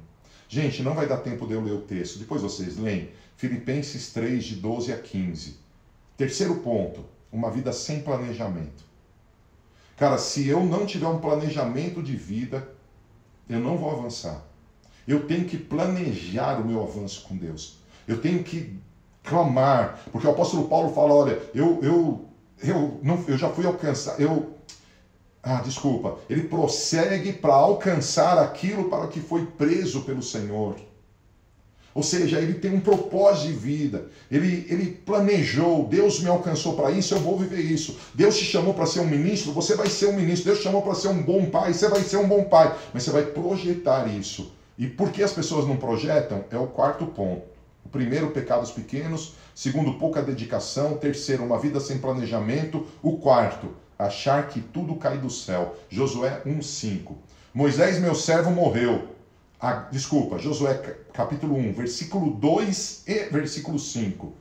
Gente, 0.49 0.82
não 0.82 0.94
vai 0.94 1.07
dar 1.07 1.18
tempo 1.18 1.46
de 1.46 1.53
eu 1.53 1.62
ler 1.62 1.72
o 1.72 1.82
texto. 1.82 2.18
Depois 2.18 2.42
vocês 2.42 2.78
leem. 2.78 3.11
Filipenses 3.36 4.12
3, 4.12 4.42
de 4.42 4.57
12 4.57 4.92
a 4.92 4.99
15. 4.99 5.57
Terceiro 6.16 6.57
ponto: 6.57 7.05
uma 7.30 7.51
vida 7.51 7.72
sem 7.72 8.01
planejamento. 8.01 8.88
Cara, 9.96 10.16
se 10.16 10.49
eu 10.49 10.64
não 10.64 10.86
tiver 10.86 11.07
um 11.07 11.20
planejamento 11.20 12.03
de 12.03 12.16
vida, 12.16 12.66
eu 13.49 13.59
não 13.59 13.76
vou 13.76 13.90
avançar. 13.90 14.42
Eu 15.07 15.26
tenho 15.26 15.44
que 15.44 15.57
planejar 15.57 16.61
o 16.61 16.66
meu 16.66 16.82
avanço 16.82 17.22
com 17.26 17.36
Deus. 17.36 17.78
Eu 18.07 18.20
tenho 18.20 18.42
que 18.42 18.78
clamar, 19.22 20.01
porque 20.12 20.26
o 20.26 20.30
apóstolo 20.30 20.68
Paulo 20.68 20.92
fala, 20.92 21.14
olha, 21.14 21.42
eu 21.55 21.78
eu 21.82 22.24
eu 22.62 23.01
não 23.03 23.22
eu 23.26 23.38
já 23.38 23.49
fui 23.51 23.66
alcançar, 23.66 24.20
eu 24.20 24.55
ah, 25.42 25.61
desculpa, 25.61 26.18
ele 26.28 26.42
prossegue 26.42 27.32
para 27.32 27.55
alcançar 27.55 28.38
aquilo 28.38 28.90
para 28.90 29.07
que 29.07 29.20
foi 29.20 29.46
preso 29.46 30.03
pelo 30.03 30.22
Senhor. 30.22 30.76
Ou 31.95 32.03
seja, 32.03 32.39
ele 32.39 32.55
tem 32.55 32.72
um 32.72 32.80
propósito 32.80 33.49
de 33.49 33.53
vida. 33.55 34.07
Ele, 34.30 34.66
ele 34.68 34.86
planejou, 35.05 35.86
Deus 35.86 36.20
me 36.20 36.28
alcançou 36.28 36.74
para 36.74 36.91
isso, 36.91 37.14
eu 37.14 37.18
vou 37.18 37.39
viver 37.39 37.61
isso. 37.61 37.99
Deus 38.14 38.36
te 38.36 38.45
chamou 38.45 38.74
para 38.74 38.86
ser 38.86 39.01
um 39.01 39.07
ministro, 39.07 39.53
você 39.53 39.74
vai 39.74 39.89
ser 39.89 40.07
um 40.07 40.12
ministro. 40.12 40.47
Deus 40.47 40.59
te 40.59 40.64
chamou 40.64 40.82
para 40.82 40.95
ser 40.95 41.09
um 41.09 41.22
bom 41.22 41.47
pai, 41.47 41.72
você 41.72 41.89
vai 41.89 42.03
ser 42.03 42.18
um 42.18 42.28
bom 42.28 42.45
pai. 42.45 42.76
Mas 42.93 43.03
você 43.03 43.11
vai 43.11 43.24
projetar 43.24 44.07
isso. 44.07 44.53
E 44.78 44.86
por 44.86 45.11
que 45.11 45.22
as 45.22 45.32
pessoas 45.32 45.66
não 45.66 45.76
projetam? 45.76 46.45
É 46.51 46.57
o 46.57 46.68
quarto 46.68 47.07
ponto. 47.07 47.43
O 47.84 47.89
primeiro, 47.89 48.30
pecados 48.30 48.70
pequenos. 48.70 49.34
Segundo, 49.55 49.95
pouca 49.95 50.22
dedicação. 50.22 50.97
Terceiro, 50.99 51.43
uma 51.43 51.59
vida 51.59 51.80
sem 51.80 51.99
planejamento. 51.99 52.86
O 53.03 53.16
quarto, 53.16 53.70
achar 53.99 54.47
que 54.47 54.61
tudo 54.61 54.95
cai 54.95 55.18
do 55.18 55.30
céu. 55.30 55.74
Josué 55.89 56.43
1,5. 56.47 57.14
Moisés, 57.53 57.99
meu 57.99 58.14
servo, 58.14 58.51
morreu. 58.51 59.17
Ah, 59.61 59.88
desculpa, 59.90 60.38
Josué 60.38 60.74
capítulo 61.12 61.56
1, 61.56 61.72
versículo 61.72 62.30
2 62.30 63.02
e 63.09 63.24
versículo 63.24 63.76
5. 63.76 64.32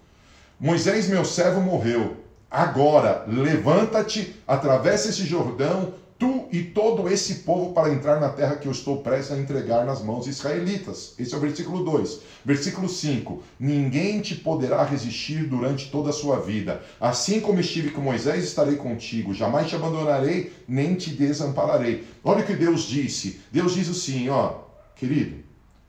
Moisés, 0.59 1.09
meu 1.09 1.25
servo, 1.25 1.59
morreu. 1.59 2.17
Agora, 2.51 3.25
levanta-te, 3.27 4.35
atravessa 4.47 5.09
esse 5.09 5.25
Jordão, 5.25 5.91
tu 6.19 6.47
e 6.51 6.61
todo 6.61 7.09
esse 7.09 7.39
povo 7.39 7.73
para 7.73 7.91
entrar 7.91 8.19
na 8.19 8.29
terra 8.29 8.57
que 8.57 8.67
eu 8.67 8.71
estou 8.71 9.01
prestes 9.01 9.31
a 9.31 9.39
entregar 9.39 9.87
nas 9.87 10.03
mãos 10.03 10.27
israelitas. 10.27 11.15
Esse 11.17 11.33
é 11.33 11.37
o 11.37 11.41
versículo 11.41 11.83
2. 11.83 12.19
Versículo 12.45 12.87
5: 12.87 13.41
Ninguém 13.59 14.21
te 14.21 14.35
poderá 14.35 14.83
resistir 14.83 15.47
durante 15.47 15.89
toda 15.89 16.11
a 16.11 16.13
sua 16.13 16.39
vida. 16.39 16.79
Assim 17.01 17.39
como 17.39 17.59
estive 17.59 17.89
com 17.89 18.01
Moisés, 18.01 18.43
estarei 18.43 18.75
contigo. 18.75 19.33
Jamais 19.33 19.67
te 19.67 19.75
abandonarei, 19.75 20.53
nem 20.67 20.93
te 20.93 21.09
desampararei. 21.09 22.07
Olha 22.23 22.43
o 22.43 22.45
que 22.45 22.55
Deus 22.55 22.83
disse. 22.83 23.41
Deus 23.51 23.73
diz 23.73 23.89
assim, 23.89 24.29
ó, 24.29 24.66
querido, 24.97 25.43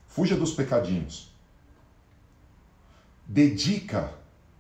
fuja 0.07 0.37
dos 0.37 0.53
pecadinhos. 0.53 1.29
dedica, 3.29 4.11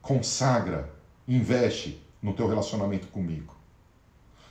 consagra, 0.03 0.92
investe 1.26 2.03
no 2.22 2.34
teu 2.34 2.46
relacionamento 2.46 3.07
comigo. 3.07 3.57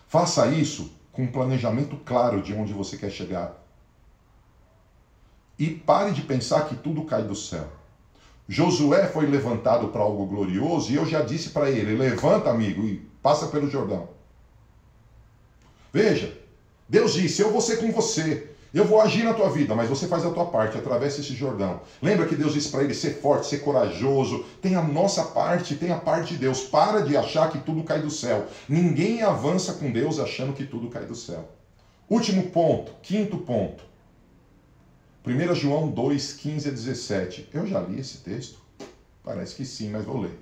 Faça 0.08 0.48
isso 0.48 0.92
com 1.12 1.24
um 1.24 1.32
planejamento 1.32 1.96
claro 1.98 2.42
de 2.42 2.54
onde 2.54 2.74
você 2.74 2.98
quer 2.98 3.12
chegar. 3.12 3.64
E 5.60 5.70
pare 5.70 6.12
de 6.12 6.24
pensar 6.24 6.68
que 6.68 6.76
tudo 6.76 7.04
cai 7.04 7.24
do 7.24 7.36
céu. 7.36 7.68
Josué 8.48 9.08
foi 9.08 9.28
levantado 9.28 9.90
para 9.90 10.02
algo 10.02 10.26
glorioso 10.26 10.92
e 10.92 10.96
eu 10.96 11.06
já 11.06 11.22
disse 11.22 11.50
para 11.50 11.70
ele: 11.70 11.96
levanta, 11.96 12.50
amigo, 12.50 12.86
e 12.86 12.98
passa 13.22 13.48
pelo 13.48 13.70
Jordão. 13.70 14.10
Veja, 15.92 16.36
Deus 16.88 17.14
disse: 17.14 17.42
eu 17.42 17.52
vou 17.52 17.62
ser 17.62 17.78
com 17.78 17.92
você. 17.92 18.56
Eu 18.78 18.86
vou 18.86 19.02
agir 19.02 19.24
na 19.24 19.34
tua 19.34 19.50
vida, 19.50 19.74
mas 19.74 19.90
você 19.90 20.08
faz 20.08 20.24
a 20.24 20.30
tua 20.30 20.46
parte, 20.46 20.78
atravessa 20.78 21.20
esse 21.20 21.34
Jordão. 21.34 21.82
Lembra 22.00 22.28
que 22.28 22.36
Deus 22.36 22.54
disse 22.54 22.70
para 22.70 22.84
ele 22.84 22.94
ser 22.94 23.20
forte, 23.20 23.48
ser 23.48 23.62
corajoso. 23.62 24.46
Tem 24.62 24.76
a 24.76 24.84
nossa 24.84 25.24
parte, 25.24 25.76
tem 25.76 25.92
a 25.92 25.98
parte 25.98 26.36
de 26.36 26.42
Deus. 26.42 26.62
Para 26.62 27.00
de 27.00 27.18
achar 27.18 27.50
que 27.50 27.58
tudo 27.58 27.82
cai 27.84 28.00
do 28.00 28.12
céu. 28.12 28.46
Ninguém 28.70 29.24
avança 29.24 29.74
com 29.74 29.92
Deus 29.92 30.20
achando 30.20 30.54
que 30.54 30.64
tudo 30.64 30.90
cai 30.90 31.06
do 31.06 31.16
céu. 31.16 31.50
Último 32.08 32.52
ponto, 32.52 32.92
quinto 33.02 33.40
ponto. 33.40 33.84
1 35.26 35.56
João 35.56 35.90
2, 35.90 36.34
15 36.34 36.68
a 36.68 36.72
17. 36.72 37.50
Eu 37.52 37.66
já 37.66 37.80
li 37.80 38.00
esse 38.00 38.20
texto? 38.20 38.60
Parece 39.24 39.56
que 39.56 39.66
sim, 39.66 39.90
mas 39.90 40.06
vou 40.06 40.22
ler. 40.22 40.40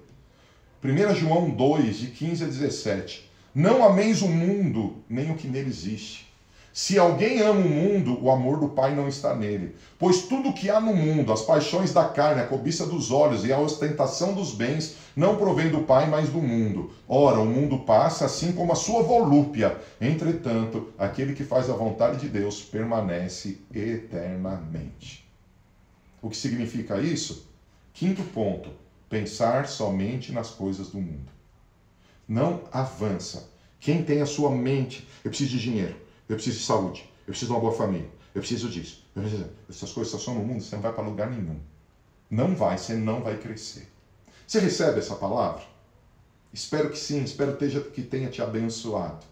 1 0.84 1.16
João 1.16 1.52
2, 1.52 1.96
de 1.96 2.08
15 2.08 2.44
a 2.44 2.48
17. 2.48 3.32
Não 3.56 3.82
ameis 3.82 4.22
o 4.22 4.28
mundo, 4.28 4.98
nem 5.08 5.32
o 5.32 5.36
que 5.36 5.48
nele 5.48 5.70
existe. 5.70 6.35
Se 6.76 7.00
alguém 7.00 7.40
ama 7.40 7.62
o 7.62 7.70
mundo, 7.70 8.22
o 8.22 8.30
amor 8.30 8.60
do 8.60 8.68
Pai 8.68 8.94
não 8.94 9.08
está 9.08 9.34
nele. 9.34 9.78
Pois 9.98 10.24
tudo 10.24 10.52
que 10.52 10.70
há 10.70 10.78
no 10.78 10.94
mundo, 10.94 11.32
as 11.32 11.42
paixões 11.42 11.94
da 11.94 12.04
carne, 12.04 12.42
a 12.42 12.48
cobiça 12.48 12.86
dos 12.86 13.12
olhos 13.12 13.46
e 13.46 13.54
a 13.54 13.58
ostentação 13.58 14.34
dos 14.34 14.54
bens, 14.54 14.98
não 15.16 15.38
provém 15.38 15.70
do 15.70 15.84
Pai, 15.84 16.06
mas 16.06 16.28
do 16.28 16.42
mundo. 16.42 16.92
Ora, 17.08 17.40
o 17.40 17.46
mundo 17.46 17.80
passa 17.86 18.26
assim 18.26 18.52
como 18.52 18.74
a 18.74 18.76
sua 18.76 19.04
volúpia. 19.04 19.80
Entretanto, 20.02 20.90
aquele 20.98 21.34
que 21.34 21.46
faz 21.46 21.70
a 21.70 21.74
vontade 21.74 22.20
de 22.20 22.28
Deus 22.28 22.62
permanece 22.62 23.62
eternamente. 23.74 25.26
O 26.22 26.30
que 26.30 26.36
significa 26.36 27.00
isso? 27.00 27.48
Quinto 27.94 28.22
ponto: 28.22 28.70
pensar 29.10 29.66
somente 29.70 30.34
nas 30.34 30.50
coisas 30.50 30.90
do 30.90 30.98
mundo. 30.98 31.32
Não 32.28 32.64
avança. 32.70 33.50
Quem 33.80 34.04
tem 34.04 34.22
a 34.22 34.26
sua 34.26 34.50
mente, 34.50 35.08
eu 35.24 35.30
preciso 35.30 35.52
de 35.52 35.62
dinheiro 35.62 36.05
eu 36.28 36.36
preciso 36.36 36.60
de 36.60 36.66
saúde, 36.66 37.10
eu 37.28 37.32
preciso 37.32 37.48
de 37.48 37.54
uma 37.54 37.62
boa 37.62 37.74
família, 37.74 38.10
eu 38.34 38.42
preciso 38.42 38.70
disso. 38.70 39.04
Eu 39.16 39.22
preciso... 39.22 39.50
Essas 39.70 39.92
coisas 39.92 40.22
só 40.22 40.34
no 40.34 40.44
mundo, 40.44 40.64
você 40.64 40.76
não 40.76 40.84
vai 40.84 40.94
para 40.94 41.04
lugar 41.04 41.30
nenhum. 41.30 41.60
Não 42.30 42.56
vai, 42.56 42.78
você 42.78 42.96
não 42.96 43.22
vai 43.22 43.38
crescer. 43.38 43.88
Você 44.48 44.60
recebe 44.60 45.00
essa 45.00 45.16
palavra? 45.16 45.64
Espero 46.54 46.90
que 46.90 46.98
sim, 46.98 47.24
espero 47.24 47.58
que 47.58 48.02
tenha 48.02 48.30
te 48.30 48.42
abençoado. 48.42 49.26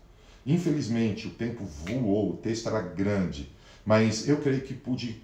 Infelizmente, 0.45 1.27
o 1.27 1.31
tempo 1.31 1.63
voou, 1.63 2.31
o 2.31 2.37
texto 2.37 2.67
era 2.67 2.81
grande, 2.81 3.49
mas 3.85 4.27
eu 4.27 4.41
creio 4.41 4.61
que 4.61 4.73
pude 4.73 5.21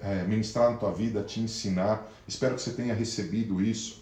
é, 0.00 0.24
ministrar 0.24 0.70
na 0.70 0.76
tua 0.76 0.92
vida, 0.92 1.22
te 1.22 1.40
ensinar. 1.40 2.10
Espero 2.28 2.54
que 2.54 2.60
você 2.60 2.72
tenha 2.72 2.92
recebido 2.92 3.62
isso. 3.62 4.01